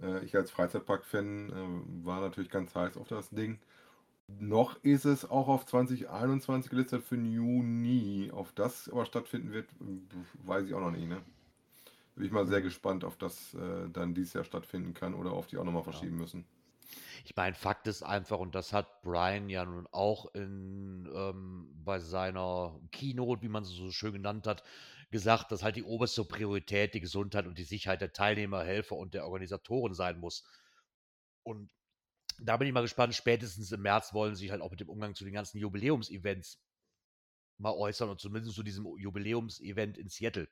Äh, 0.00 0.24
ich 0.24 0.34
als 0.36 0.50
Freizeitpark-Fan 0.50 1.50
äh, 1.50 2.04
war 2.06 2.20
natürlich 2.20 2.50
ganz 2.50 2.74
heiß 2.74 2.96
auf 2.96 3.08
das 3.08 3.30
Ding. 3.30 3.60
Noch 4.28 4.82
ist 4.84 5.06
es 5.06 5.28
auch 5.28 5.48
auf 5.48 5.64
2021 5.64 6.70
gelistet 6.70 7.02
für 7.02 7.16
den 7.16 7.32
Juni. 7.32 8.30
Auf 8.32 8.52
das 8.52 8.88
aber 8.88 9.06
stattfinden 9.06 9.52
wird, 9.52 9.68
weiß 10.44 10.66
ich 10.66 10.74
auch 10.74 10.80
noch 10.80 10.90
nicht. 10.90 11.08
Ne? 11.08 11.22
Bin 12.14 12.26
ich 12.26 12.30
mal 12.30 12.46
sehr 12.46 12.60
gespannt, 12.60 13.04
ob 13.04 13.18
das 13.18 13.54
äh, 13.54 13.88
dann 13.90 14.14
dieses 14.14 14.34
Jahr 14.34 14.44
stattfinden 14.44 14.92
kann 14.92 15.14
oder 15.14 15.32
auf 15.32 15.46
die 15.46 15.56
auch 15.56 15.64
nochmal 15.64 15.82
verschieben 15.82 16.18
müssen. 16.18 16.44
Ich 17.24 17.36
meine, 17.36 17.54
Fakt 17.54 17.86
ist 17.86 18.02
einfach, 18.02 18.38
und 18.38 18.54
das 18.54 18.72
hat 18.72 19.02
Brian 19.02 19.48
ja 19.48 19.64
nun 19.64 19.86
auch 19.92 20.34
in, 20.34 21.08
ähm, 21.14 21.70
bei 21.84 21.98
seiner 21.98 22.78
Keynote, 22.92 23.42
wie 23.42 23.48
man 23.48 23.64
sie 23.64 23.74
so 23.74 23.90
schön 23.90 24.12
genannt 24.12 24.46
hat, 24.46 24.62
gesagt, 25.10 25.52
dass 25.52 25.62
halt 25.62 25.76
die 25.76 25.82
oberste 25.82 26.24
Priorität 26.24 26.94
die 26.94 27.00
Gesundheit 27.00 27.46
und 27.46 27.58
die 27.58 27.64
Sicherheit 27.64 28.00
der 28.00 28.12
Teilnehmer, 28.12 28.62
Helfer 28.62 28.96
und 28.96 29.14
der 29.14 29.24
Organisatoren 29.24 29.94
sein 29.94 30.20
muss. 30.20 30.44
Und 31.42 31.70
da 32.40 32.56
bin 32.56 32.68
ich 32.68 32.74
mal 32.74 32.82
gespannt, 32.82 33.14
spätestens 33.14 33.72
im 33.72 33.82
März 33.82 34.12
wollen 34.14 34.34
sie 34.34 34.42
sich 34.44 34.50
halt 34.50 34.62
auch 34.62 34.70
mit 34.70 34.80
dem 34.80 34.88
Umgang 34.88 35.14
zu 35.14 35.24
den 35.24 35.34
ganzen 35.34 35.58
Jubiläumsevents 35.58 36.60
mal 37.58 37.72
äußern 37.72 38.08
und 38.08 38.20
zumindest 38.20 38.54
zu 38.54 38.62
diesem 38.62 38.86
Jubiläumsevent 38.98 39.98
in 39.98 40.08
Seattle, 40.08 40.48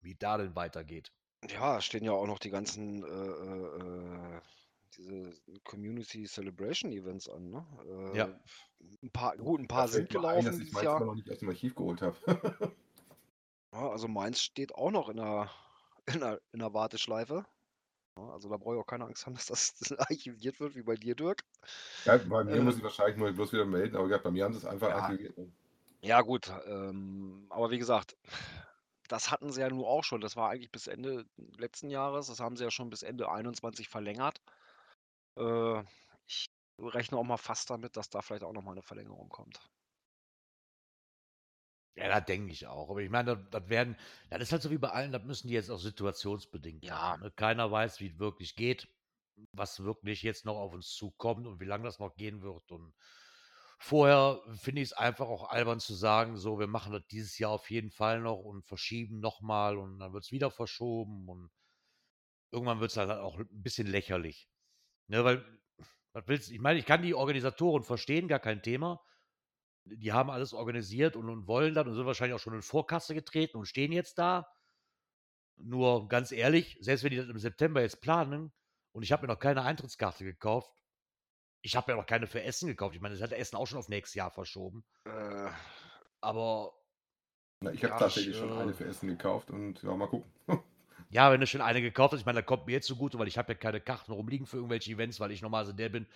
wie 0.00 0.14
da 0.14 0.38
denn 0.38 0.54
weitergeht. 0.56 1.12
Ja, 1.50 1.78
es 1.78 1.84
stehen 1.84 2.04
ja 2.04 2.12
auch 2.12 2.26
noch 2.26 2.38
die 2.38 2.50
ganzen 2.50 3.04
äh, 3.04 3.06
äh, 3.06 4.36
äh, 4.36 4.40
diese 4.96 5.36
Community 5.64 6.24
Celebration 6.24 6.90
Events 6.92 7.28
an, 7.28 7.50
ne? 7.50 7.66
Äh, 8.14 8.16
Ja. 8.18 8.40
Ein 9.02 9.10
paar, 9.10 9.36
gut, 9.36 9.60
ein 9.60 9.68
paar 9.68 9.82
Da 9.82 9.88
sind 9.88 10.12
mir 10.12 10.20
ein, 10.20 10.22
gelaufen 10.22 10.44
dass 10.46 10.58
ich 10.58 10.72
meins 10.72 10.84
Jahr. 10.84 11.04
noch 11.04 11.14
nicht 11.14 11.30
aus 11.30 11.38
dem 11.38 11.48
Archiv 11.48 11.74
geholt 11.74 12.00
habe. 12.02 12.16
Ja, 13.72 13.90
also 13.90 14.08
meins 14.08 14.40
steht 14.40 14.74
auch 14.74 14.90
noch 14.90 15.08
in 15.08 15.16
der, 15.16 15.50
in 16.06 16.20
der, 16.20 16.40
in 16.52 16.60
der 16.60 16.72
Warteschleife. 16.74 17.44
Ja, 18.16 18.30
also 18.32 18.48
da 18.48 18.56
brauche 18.56 18.74
ich 18.76 18.80
auch 18.80 18.86
keine 18.86 19.04
Angst 19.04 19.26
haben, 19.26 19.34
dass 19.48 19.74
das 19.76 19.92
archiviert 19.98 20.60
wird, 20.60 20.74
wie 20.74 20.82
bei 20.82 20.94
dir, 20.96 21.14
Dirk. 21.14 21.44
ja, 22.06 22.16
bei 22.18 22.44
mir 22.44 22.60
Äh, 22.60 22.62
muss 22.62 22.76
ich 22.78 22.82
wahrscheinlich 22.82 23.16
nur 23.16 23.32
bloß 23.32 23.52
wieder 23.52 23.64
melden, 23.66 23.96
aber 23.96 24.18
bei 24.18 24.30
mir 24.30 24.44
haben 24.44 24.52
sie 24.54 24.58
es 24.58 24.64
einfach 24.64 24.90
Ja. 24.90 24.94
archiviert. 24.94 25.36
ne? 25.36 25.52
Ja, 26.02 26.20
gut. 26.22 26.50
Ähm, 26.66 27.46
aber 27.50 27.70
wie 27.70 27.78
gesagt, 27.78 28.16
das 29.08 29.30
hatten 29.30 29.52
sie 29.52 29.60
ja 29.62 29.70
nur 29.70 29.88
auch 29.88 30.04
schon. 30.04 30.20
Das 30.20 30.36
war 30.36 30.50
eigentlich 30.50 30.72
bis 30.72 30.86
Ende 30.88 31.26
letzten 31.58 31.90
Jahres. 31.90 32.28
Das 32.28 32.40
haben 32.40 32.56
sie 32.56 32.64
ja 32.64 32.70
schon 32.70 32.90
bis 32.90 33.02
Ende 33.02 33.30
21 33.30 33.88
verlängert. 33.88 34.42
Äh, 35.38 35.82
ich 36.26 36.48
rechne 36.78 37.18
auch 37.18 37.24
mal 37.24 37.38
fast 37.38 37.70
damit, 37.70 37.96
dass 37.96 38.10
da 38.10 38.22
vielleicht 38.22 38.44
auch 38.44 38.52
noch 38.54 38.62
mal 38.62 38.72
eine 38.72 38.82
Verlängerung 38.82 39.28
kommt. 39.30 39.60
Ja, 41.96 42.08
das 42.08 42.24
denke 42.26 42.52
ich 42.52 42.66
auch. 42.66 42.90
Aber 42.90 43.00
ich 43.02 43.10
meine, 43.10 43.36
das, 43.36 43.50
das 43.50 43.68
werden, 43.68 43.96
das 44.28 44.42
ist 44.42 44.52
halt 44.52 44.62
so 44.62 44.70
wie 44.70 44.78
bei 44.78 44.90
allen, 44.90 45.12
das 45.12 45.22
müssen 45.24 45.48
die 45.48 45.54
jetzt 45.54 45.70
auch 45.70 45.78
situationsbedingt 45.78 46.84
Ja. 46.84 47.16
machen. 47.16 47.20
Ne? 47.20 47.30
Keiner 47.30 47.70
weiß, 47.70 48.00
wie 48.00 48.08
es 48.08 48.18
wirklich 48.18 48.56
geht, 48.56 48.88
was 49.52 49.82
wirklich 49.84 50.22
jetzt 50.22 50.44
noch 50.44 50.56
auf 50.56 50.72
uns 50.72 50.90
zukommt 50.90 51.46
und 51.46 51.60
wie 51.60 51.64
lange 51.64 51.84
das 51.84 52.00
noch 52.00 52.16
gehen 52.16 52.42
wird. 52.42 52.72
Und 52.72 52.94
vorher 53.78 54.40
finde 54.56 54.82
ich 54.82 54.88
es 54.88 54.92
einfach 54.92 55.28
auch 55.28 55.48
albern 55.50 55.78
zu 55.80 55.94
sagen, 55.94 56.36
so, 56.36 56.58
wir 56.58 56.66
machen 56.66 56.92
das 56.92 57.06
dieses 57.10 57.38
Jahr 57.38 57.52
auf 57.52 57.70
jeden 57.70 57.90
Fall 57.90 58.20
noch 58.20 58.38
und 58.40 58.66
verschieben 58.66 59.20
nochmal 59.20 59.78
und 59.78 59.98
dann 60.00 60.12
wird 60.12 60.24
es 60.24 60.32
wieder 60.32 60.50
verschoben 60.50 61.28
und 61.28 61.50
irgendwann 62.50 62.80
wird 62.80 62.90
es 62.90 62.96
halt 62.96 63.10
auch 63.10 63.38
ein 63.38 63.46
bisschen 63.50 63.86
lächerlich. 63.86 64.48
Ne, 65.08 65.24
weil, 65.24 65.44
was 66.12 66.24
willst 66.28 66.50
du? 66.50 66.54
Ich 66.54 66.60
meine, 66.60 66.78
ich 66.78 66.86
kann 66.86 67.02
die 67.02 67.14
Organisatoren 67.14 67.84
verstehen, 67.84 68.28
gar 68.28 68.40
kein 68.40 68.62
Thema 68.62 69.02
die 69.84 70.12
haben 70.12 70.30
alles 70.30 70.52
organisiert 70.54 71.16
und, 71.16 71.28
und 71.28 71.46
wollen 71.46 71.74
das 71.74 71.86
und 71.86 71.94
sind 71.94 72.06
wahrscheinlich 72.06 72.34
auch 72.34 72.40
schon 72.42 72.54
in 72.54 72.62
Vorkasse 72.62 73.14
getreten 73.14 73.56
und 73.58 73.66
stehen 73.66 73.92
jetzt 73.92 74.18
da. 74.18 74.48
Nur 75.56 76.08
ganz 76.08 76.30
ehrlich, 76.32 76.76
selbst 76.80 77.02
wenn 77.02 77.10
die 77.10 77.16
das 77.16 77.28
im 77.28 77.38
September 77.40 77.80
jetzt 77.80 78.00
planen 78.00 78.52
und 78.92 79.02
ich 79.02 79.10
habe 79.12 79.26
mir 79.26 79.32
noch 79.32 79.38
keine 79.40 79.62
Eintrittskarte 79.62 80.24
gekauft, 80.24 80.70
ich 81.62 81.76
habe 81.76 81.92
ja 81.92 81.98
noch 81.98 82.06
keine 82.06 82.26
für 82.28 82.42
Essen 82.42 82.68
gekauft. 82.68 82.94
Ich 82.96 83.00
meine, 83.02 83.14
das 83.14 83.22
hat 83.22 83.32
Essen 83.32 83.56
auch 83.56 83.66
schon 83.66 83.78
auf 83.78 83.88
nächstes 83.88 84.14
Jahr 84.14 84.30
verschoben. 84.30 84.84
Äh, 85.06 85.50
Aber 86.20 86.74
Na, 87.60 87.72
ich 87.72 87.82
habe 87.84 87.92
Ja, 87.92 87.98
tatsächlich 87.98 88.36
ich, 88.36 88.38
schon 88.38 88.50
äh, 88.50 88.60
eine 88.62 88.74
für 88.74 88.84
Essen 88.84 89.08
gekauft 89.08 89.50
und 89.50 89.82
ja, 89.82 89.94
mal 89.96 90.06
gucken. 90.08 90.32
ja, 91.10 91.30
wenn 91.30 91.40
du 91.40 91.46
schon 91.46 91.60
eine 91.60 91.80
gekauft 91.80 92.12
hast, 92.12 92.20
ich 92.20 92.26
meine, 92.26 92.40
da 92.40 92.42
kommt 92.42 92.66
mir 92.66 92.72
jetzt 92.72 92.86
zugute, 92.86 93.18
weil 93.18 93.28
ich 93.28 93.38
habe 93.38 93.52
ja 93.52 93.58
keine 93.58 93.80
Karten 93.80 94.12
rumliegen 94.12 94.46
für 94.46 94.56
irgendwelche 94.58 94.92
Events, 94.92 95.20
weil 95.20 95.30
ich 95.32 95.42
normalerweise 95.42 95.74
der 95.74 95.88
bin, 95.88 96.06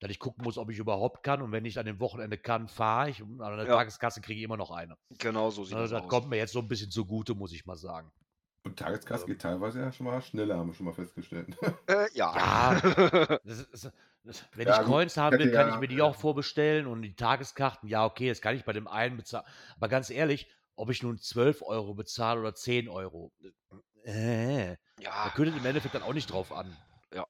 dass 0.00 0.10
ich 0.10 0.18
gucken 0.18 0.44
muss, 0.44 0.58
ob 0.58 0.70
ich 0.70 0.78
überhaupt 0.78 1.22
kann. 1.22 1.40
Und 1.42 1.52
wenn 1.52 1.64
ich 1.64 1.78
an 1.78 1.86
dem 1.86 2.00
Wochenende 2.00 2.38
kann, 2.38 2.68
fahre 2.68 3.10
ich. 3.10 3.22
Und 3.22 3.40
an 3.40 3.56
der 3.56 3.66
Ja. 3.66 3.76
Tageskasse 3.76 4.20
kriege 4.20 4.38
ich 4.38 4.44
immer 4.44 4.56
noch 4.56 4.70
eine. 4.70 4.96
genau 5.18 5.50
so 5.50 5.64
sieht 5.64 5.74
Ne, 5.74 5.82
das 5.82 5.90
das 5.90 6.06
kommt 6.08 6.28
mir 6.28 6.36
jetzt 6.36 6.52
so 6.52 6.60
ein 6.60 6.68
bisschen 6.68 6.90
zugute, 6.90 7.34
muss 7.34 7.52
ich 7.52 7.64
mal 7.66 7.76
sagen. 7.76 8.12
Und 8.64 8.78
Tageskasse 8.78 9.26
geht 9.26 9.42
teilweise 9.42 9.80
ja 9.80 9.92
schon 9.92 10.06
mal 10.06 10.20
schneller, 10.22 10.56
haben 10.56 10.68
wir 10.68 10.74
schon 10.74 10.86
mal 10.86 10.94
festgestellt. 10.94 11.54
Äh, 11.86 12.06
ja. 12.14 12.34
Ja. 12.34 12.80
Das 13.44 13.58
ist, 13.58 13.72
das, 13.72 13.92
das, 14.22 14.44
wenn 14.54 14.66
Ja, 14.66 14.80
ich 14.80 14.86
Coins 14.86 15.16
haben 15.18 15.38
will, 15.38 15.52
kann 15.52 15.68
ja, 15.68 15.74
ich 15.74 15.80
mir 15.80 15.88
die 15.88 16.00
auch 16.00 16.14
vorbestellen 16.16 16.86
und 16.86 17.02
die 17.02 17.14
Tageskarten, 17.14 17.88
ja, 17.90 18.06
okay, 18.06 18.28
das 18.30 18.40
kann 18.40 18.56
ich 18.56 18.64
bei 18.64 18.72
dem 18.72 18.88
einen 18.88 19.18
bezahlen. 19.18 19.44
Aber 19.76 19.88
ganz 19.88 20.08
ehrlich, 20.08 20.50
ob 20.76 20.90
ich 20.90 21.02
nun 21.02 21.18
12 21.18 21.60
Euro 21.62 21.94
bezahle 21.94 22.40
oder 22.40 22.54
10 22.54 22.88
Euro, 22.88 23.32
äh, 24.04 24.76
da 24.96 25.02
ja. 25.02 25.30
könnte 25.34 25.56
im 25.56 25.66
Endeffekt 25.66 25.94
dann 25.94 26.02
auch 26.02 26.14
nicht 26.14 26.30
drauf 26.32 26.50
an. 26.52 26.74
Ja. 27.12 27.26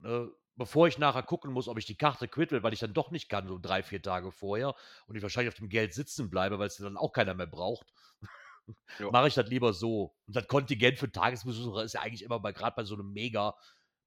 Ne, 0.00 0.30
bevor 0.58 0.88
ich 0.88 0.98
nachher 0.98 1.22
gucken 1.22 1.52
muss, 1.52 1.68
ob 1.68 1.78
ich 1.78 1.86
die 1.86 1.96
Karte 1.96 2.28
quittel, 2.28 2.62
weil 2.62 2.72
ich 2.72 2.80
dann 2.80 2.92
doch 2.92 3.10
nicht 3.10 3.28
kann, 3.28 3.46
so 3.46 3.58
drei, 3.58 3.82
vier 3.82 4.02
Tage 4.02 4.32
vorher 4.32 4.74
und 5.06 5.16
ich 5.16 5.22
wahrscheinlich 5.22 5.54
auf 5.54 5.58
dem 5.58 5.68
Geld 5.68 5.94
sitzen 5.94 6.28
bleibe, 6.28 6.58
weil 6.58 6.66
es 6.66 6.76
dann 6.76 6.96
auch 6.96 7.12
keiner 7.12 7.34
mehr 7.34 7.46
braucht, 7.46 7.86
mache 9.12 9.28
ich 9.28 9.34
das 9.34 9.48
lieber 9.48 9.72
so. 9.72 10.14
Und 10.26 10.36
das 10.36 10.46
Kontingent 10.48 10.98
für 10.98 11.10
Tagesbesucher 11.10 11.84
ist 11.84 11.94
ja 11.94 12.02
eigentlich 12.02 12.24
immer 12.24 12.40
bei 12.40 12.52
gerade 12.52 12.74
bei 12.76 12.84
so 12.84 12.94
einem 12.94 13.12
Mega 13.12 13.54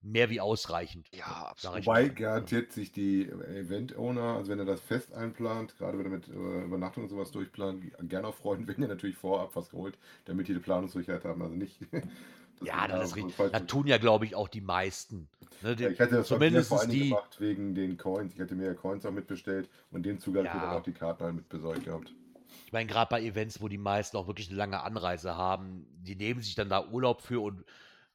mehr 0.03 0.29
wie 0.29 0.41
ausreichend. 0.41 1.07
Ja, 1.13 1.53
ich 1.55 1.85
Wobei 1.85 2.09
garantiert 2.09 2.71
sich 2.71 2.91
die 2.91 3.29
Event-Owner, 3.29 4.35
also 4.35 4.51
wenn 4.51 4.59
er 4.59 4.65
das 4.65 4.81
fest 4.81 5.13
einplant, 5.13 5.77
gerade 5.77 5.97
wenn 5.99 6.05
er 6.05 6.11
mit 6.11 6.27
äh, 6.27 6.63
Übernachtung 6.63 7.03
und 7.03 7.09
sowas 7.09 7.31
durchplant, 7.31 7.83
gerne 8.09 8.27
auch 8.27 8.35
freuen, 8.35 8.67
wenn 8.67 8.81
er 8.81 8.89
natürlich 8.89 9.17
vorab 9.17 9.55
was 9.55 9.69
geholt, 9.69 9.97
damit 10.25 10.47
die 10.47 10.53
die 10.53 10.59
Planungssicherheit 10.59 11.23
haben. 11.23 11.41
Also 11.41 11.55
nicht. 11.55 11.79
Ja, 12.61 12.87
das 12.87 13.09
ist 13.09 13.15
richtig. 13.15 13.51
Das 13.51 13.65
tun 13.65 13.87
ja, 13.87 13.97
glaube 13.97 14.25
ich, 14.25 14.35
auch 14.35 14.47
die 14.47 14.61
meisten. 14.61 15.29
Ne, 15.61 15.75
die, 15.75 15.83
Ja, 15.83 15.89
ich 15.89 15.99
hatte 15.99 16.15
das 16.17 16.27
zumindest 16.27 16.69
vor 16.69 16.81
Dingen 16.81 16.91
die. 16.91 17.09
gemacht 17.09 17.39
wegen 17.39 17.75
den 17.75 17.97
Coins. 17.97 18.33
Ich 18.33 18.39
hätte 18.39 18.55
mir 18.55 18.73
Coins 18.75 19.05
auch 19.05 19.11
mitbestellt 19.11 19.69
und 19.91 20.03
den 20.03 20.19
Zugang 20.19 20.45
Ja. 20.45 20.55
ja. 20.55 20.61
dann 20.61 20.77
auch 20.77 20.83
die 20.83 20.93
Karten 20.93 21.23
halt 21.23 21.35
mit 21.35 21.49
besorgt 21.49 21.83
gehabt. 21.85 22.13
Ich 22.65 22.73
meine, 22.73 22.87
gerade 22.87 23.09
bei 23.09 23.21
Events, 23.21 23.61
wo 23.61 23.67
die 23.67 23.77
meisten 23.77 24.17
auch 24.17 24.27
wirklich 24.27 24.47
eine 24.49 24.57
lange 24.57 24.81
Anreise 24.81 25.35
haben, 25.35 25.85
die 26.03 26.15
nehmen 26.15 26.41
sich 26.41 26.55
dann 26.55 26.69
da 26.69 26.85
Urlaub 26.87 27.21
für 27.21 27.41
und 27.41 27.65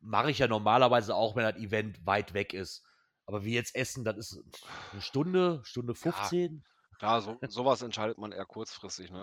mache 0.00 0.30
ich 0.30 0.38
ja 0.38 0.48
normalerweise 0.48 1.14
auch, 1.14 1.36
wenn 1.36 1.44
das 1.44 1.56
Event 1.56 2.04
weit 2.06 2.34
weg 2.34 2.54
ist. 2.54 2.82
Aber 3.26 3.44
wie 3.44 3.54
jetzt 3.54 3.74
Essen, 3.74 4.04
das 4.04 4.16
ist 4.16 4.44
eine 4.92 5.02
Stunde, 5.02 5.60
Stunde 5.64 5.94
15. 5.94 6.64
ja 7.00 7.20
so, 7.20 7.38
sowas 7.48 7.82
entscheidet 7.82 8.18
man 8.18 8.32
eher 8.32 8.46
kurzfristig. 8.46 9.10
Ne? 9.10 9.22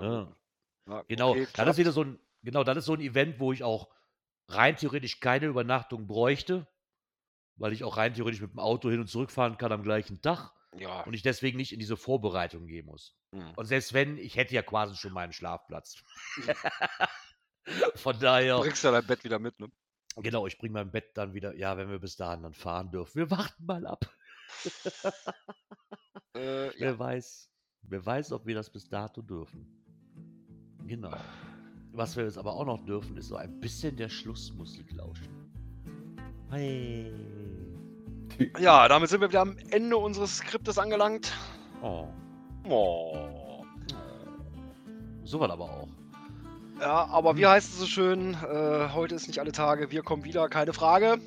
Ja. 0.87 0.93
Ja, 0.93 1.03
Genau, 1.07 1.31
okay, 1.31 1.47
das 1.55 1.69
ist 1.69 1.77
wieder 1.77 1.93
so 1.93 2.03
ein, 2.03 2.19
genau, 2.43 2.63
das 2.63 2.77
ist 2.77 2.85
so 2.85 2.93
ein 2.93 3.01
Event, 3.01 3.39
wo 3.39 3.53
ich 3.53 3.63
auch 3.63 3.87
rein 4.47 4.75
theoretisch 4.77 5.19
keine 5.19 5.47
Übernachtung 5.47 6.07
bräuchte, 6.07 6.67
weil 7.55 7.73
ich 7.73 7.83
auch 7.83 7.97
rein 7.97 8.13
theoretisch 8.13 8.41
mit 8.41 8.51
dem 8.51 8.59
Auto 8.59 8.89
hin 8.89 8.99
und 8.99 9.07
zurückfahren 9.07 9.57
kann 9.57 9.71
am 9.71 9.83
gleichen 9.83 10.21
Tag 10.21 10.51
Ja. 10.75 11.01
und 11.03 11.13
ich 11.13 11.21
deswegen 11.21 11.57
nicht 11.57 11.71
in 11.73 11.79
diese 11.79 11.97
Vorbereitung 11.97 12.67
gehen 12.67 12.85
muss. 12.85 13.15
hm. 13.33 13.51
Und 13.55 13.65
selbst 13.65 13.93
wenn, 13.93 14.17
ich 14.17 14.35
hätte 14.35 14.53
ja 14.55 14.61
quasi 14.61 14.95
schon 14.95 15.13
meinen 15.13 15.33
Schlafplatz. 15.33 16.03
Von 17.95 18.19
daher, 18.19 18.59
Bringst 18.59 18.83
ja 18.83 18.91
dein 18.91 19.05
Bett 19.07 19.23
wieder 19.23 19.39
mit, 19.39 19.57
ne? 19.59 19.71
genau, 20.17 20.45
ich 20.47 20.57
bringe 20.57 20.73
mein 20.73 20.91
Bett 20.91 21.15
dann 21.15 21.33
wieder, 21.33 21.55
ja, 21.55 21.77
wenn 21.77 21.89
wir 21.89 21.99
bis 21.99 22.17
dahin 22.17 22.43
dann 22.43 22.53
fahren 22.53 22.91
dürfen. 22.91 23.15
Wir 23.15 23.31
warten 23.31 23.65
mal 23.65 23.85
ab. 23.85 24.05
Äh, 26.35 26.65
ja. 26.67 26.73
Wer 26.79 26.99
weiß, 26.99 27.51
wer 27.83 28.05
weiß, 28.05 28.31
ob 28.33 28.45
wir 28.47 28.55
das 28.55 28.71
bis 28.71 28.89
dato 28.89 29.21
dürfen. 29.21 29.67
Genau. 30.85 31.15
Was 31.95 32.17
wir 32.17 32.23
jetzt 32.23 32.39
aber 32.39 32.55
auch 32.55 32.65
noch 32.65 32.83
dürfen, 32.85 33.15
ist 33.17 33.27
so 33.27 33.35
ein 33.35 33.59
bisschen 33.59 33.95
der 33.95 34.09
Schlussmusik 34.09 34.91
lauschen. 34.93 35.27
Hey. 36.49 37.13
ja, 38.59 38.87
damit 38.87 39.09
sind 39.09 39.21
wir 39.21 39.29
wieder 39.29 39.41
am 39.41 39.55
Ende 39.69 39.97
unseres 39.97 40.37
Skriptes 40.37 40.79
angelangt. 40.79 41.31
Oh. 41.83 42.07
Oh. 42.67 43.63
So 45.23 45.39
war 45.39 45.51
aber 45.51 45.65
auch. 45.65 45.87
Ja, 46.79 47.05
aber 47.05 47.37
wie 47.37 47.45
heißt 47.45 47.73
es 47.73 47.79
so 47.79 47.85
schön? 47.85 48.33
Äh, 48.33 48.89
heute 48.93 49.13
ist 49.13 49.27
nicht 49.27 49.39
alle 49.39 49.51
Tage, 49.51 49.91
wir 49.91 50.01
kommen 50.01 50.23
wieder, 50.23 50.49
keine 50.49 50.73
Frage. 50.73 51.19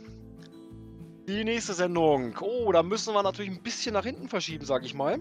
Die 1.29 1.45
nächste 1.45 1.75
Sendung. 1.75 2.35
Oh, 2.41 2.73
da 2.73 2.83
müssen 2.83 3.14
wir 3.14 3.23
natürlich 3.23 3.53
ein 3.53 3.62
bisschen 3.62 3.95
nach 3.95 4.05
hinten 4.05 4.29
verschieben, 4.29 4.64
sag 4.64 4.85
ich 4.85 4.95
mal. 4.95 5.21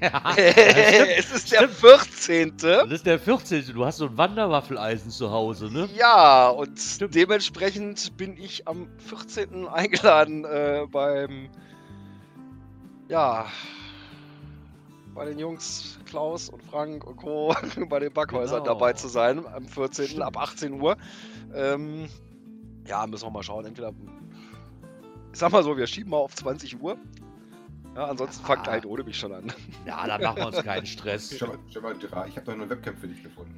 Es 0.00 1.30
ist 1.30 1.52
der 1.52 1.68
stimmt. 1.68 1.74
14. 1.74 2.56
Das 2.58 2.90
ist 2.90 3.06
der 3.06 3.18
14. 3.18 3.74
Du 3.74 3.84
hast 3.84 3.98
so 3.98 4.06
ein 4.06 4.16
Wanderwaffeleisen 4.16 5.10
zu 5.10 5.30
Hause, 5.30 5.70
ne? 5.72 5.88
Ja, 5.96 6.48
und 6.48 6.78
Stimmt. 6.78 7.14
dementsprechend 7.14 8.16
bin 8.16 8.36
ich 8.36 8.66
am 8.66 8.88
14. 8.98 9.66
eingeladen 9.68 10.44
äh, 10.44 10.86
beim. 10.90 11.48
Ja. 13.08 13.46
Bei 15.14 15.24
den 15.24 15.38
Jungs 15.38 15.98
Klaus 16.06 16.48
und 16.48 16.62
Frank 16.62 17.04
und 17.06 17.16
Co. 17.16 17.54
bei 17.88 17.98
den 17.98 18.12
Backhäusern 18.12 18.62
Genau. 18.62 18.74
dabei 18.74 18.92
zu 18.92 19.08
sein 19.08 19.44
am 19.46 19.66
14. 19.66 20.06
Stimmt. 20.06 20.22
ab 20.22 20.36
18 20.36 20.80
Uhr. 20.80 20.96
Ähm, 21.54 22.08
ja, 22.86 23.06
müssen 23.06 23.26
wir 23.26 23.30
mal 23.30 23.42
schauen. 23.42 23.66
Entweder. 23.66 23.92
Ich 25.32 25.38
sag 25.38 25.52
mal 25.52 25.62
so, 25.62 25.76
wir 25.76 25.86
schieben 25.86 26.10
mal 26.10 26.16
auf 26.18 26.34
20 26.34 26.80
Uhr. 26.80 26.96
Ja, 27.94 28.04
ansonsten 28.06 28.44
fangt 28.44 28.68
Ah. 28.68 28.72
halt 28.72 28.86
ohne 28.86 29.02
mich 29.02 29.18
schon 29.18 29.32
an. 29.32 29.52
Ja, 29.86 30.06
da 30.06 30.18
machen 30.18 30.36
wir 30.38 30.46
uns 30.46 30.62
keinen 30.62 30.86
Stress. 30.86 31.36
Schau 31.36 31.48
mal, 31.48 31.58
schau 31.72 31.80
mal, 31.80 31.94
Gerard, 31.96 32.28
ich 32.28 32.36
habe 32.36 32.46
doch 32.46 32.52
eine 32.54 32.68
Webcam 32.70 32.96
für 32.96 33.08
dich 33.08 33.22
gefunden. 33.22 33.54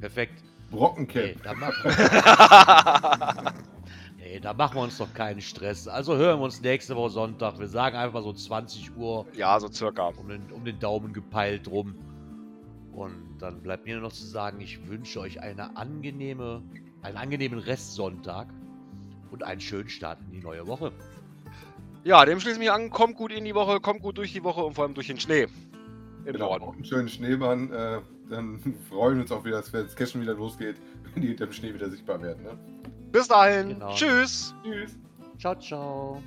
Perfekt. 0.00 0.42
Nee, 0.70 0.76
Brockencamp. 0.76 1.42
da, 1.44 1.54
machen, 1.54 1.90
nee, 4.18 4.40
da 4.40 4.52
machen 4.52 4.76
wir 4.76 4.82
uns 4.82 4.98
doch 4.98 5.12
keinen 5.14 5.40
Stress. 5.40 5.86
Also 5.88 6.16
hören 6.16 6.40
wir 6.40 6.44
uns 6.44 6.60
nächste 6.60 6.96
Woche 6.96 7.10
Sonntag. 7.10 7.58
Wir 7.58 7.68
sagen 7.68 7.96
einfach 7.96 8.22
so 8.22 8.32
20 8.32 8.96
Uhr 8.96 9.26
ja, 9.34 9.58
so 9.60 9.68
circa. 9.70 10.08
um 10.16 10.28
den, 10.28 10.50
um 10.52 10.64
den 10.64 10.78
Daumen 10.78 11.12
gepeilt 11.12 11.68
rum. 11.68 11.94
Und 12.92 13.38
dann 13.38 13.60
bleibt 13.62 13.84
mir 13.86 13.94
nur 13.94 14.04
noch 14.04 14.12
zu 14.12 14.24
sagen, 14.26 14.60
ich 14.60 14.88
wünsche 14.88 15.20
euch 15.20 15.40
eine 15.40 15.76
angenehme, 15.76 16.62
einen 17.02 17.16
angenehmen 17.16 17.58
Restsonntag 17.58 18.48
und 19.30 19.42
einen 19.44 19.60
schönen 19.60 19.88
Start 19.88 20.18
in 20.26 20.32
die 20.32 20.40
neue 20.40 20.66
Woche. 20.66 20.92
Ja, 22.06 22.24
dem 22.24 22.38
schließe 22.38 22.54
ich 22.54 22.60
mich 22.60 22.70
an. 22.70 22.90
Kommt 22.90 23.16
gut 23.16 23.32
in 23.32 23.44
die 23.44 23.54
Woche, 23.56 23.80
kommt 23.80 24.00
gut 24.00 24.16
durch 24.16 24.32
die 24.32 24.44
Woche 24.44 24.62
und 24.64 24.74
vor 24.74 24.84
allem 24.84 24.94
durch 24.94 25.08
den 25.08 25.18
Schnee. 25.18 25.48
Im 26.24 26.32
Genau, 26.34 26.56
Norden. 26.56 26.76
einen 26.76 26.84
schönen 26.84 27.08
Schneemann. 27.08 27.72
Äh, 27.72 28.00
dann 28.30 28.60
freuen 28.88 29.16
wir 29.16 29.22
uns 29.22 29.32
auch 29.32 29.44
wieder, 29.44 29.56
dass 29.56 29.72
das 29.72 29.96
Cashen 29.96 30.22
wieder 30.22 30.34
losgeht, 30.34 30.76
wenn 31.14 31.22
die 31.22 31.28
hinterm 31.28 31.50
Schnee 31.50 31.74
wieder 31.74 31.90
sichtbar 31.90 32.22
werden. 32.22 32.44
Ne? 32.44 32.56
Bis 33.10 33.26
dahin. 33.26 33.70
Genau. 33.70 33.92
Tschüss. 33.92 34.54
Tschüss. 34.62 34.96
Ciao, 35.40 35.56
ciao. 35.56 36.22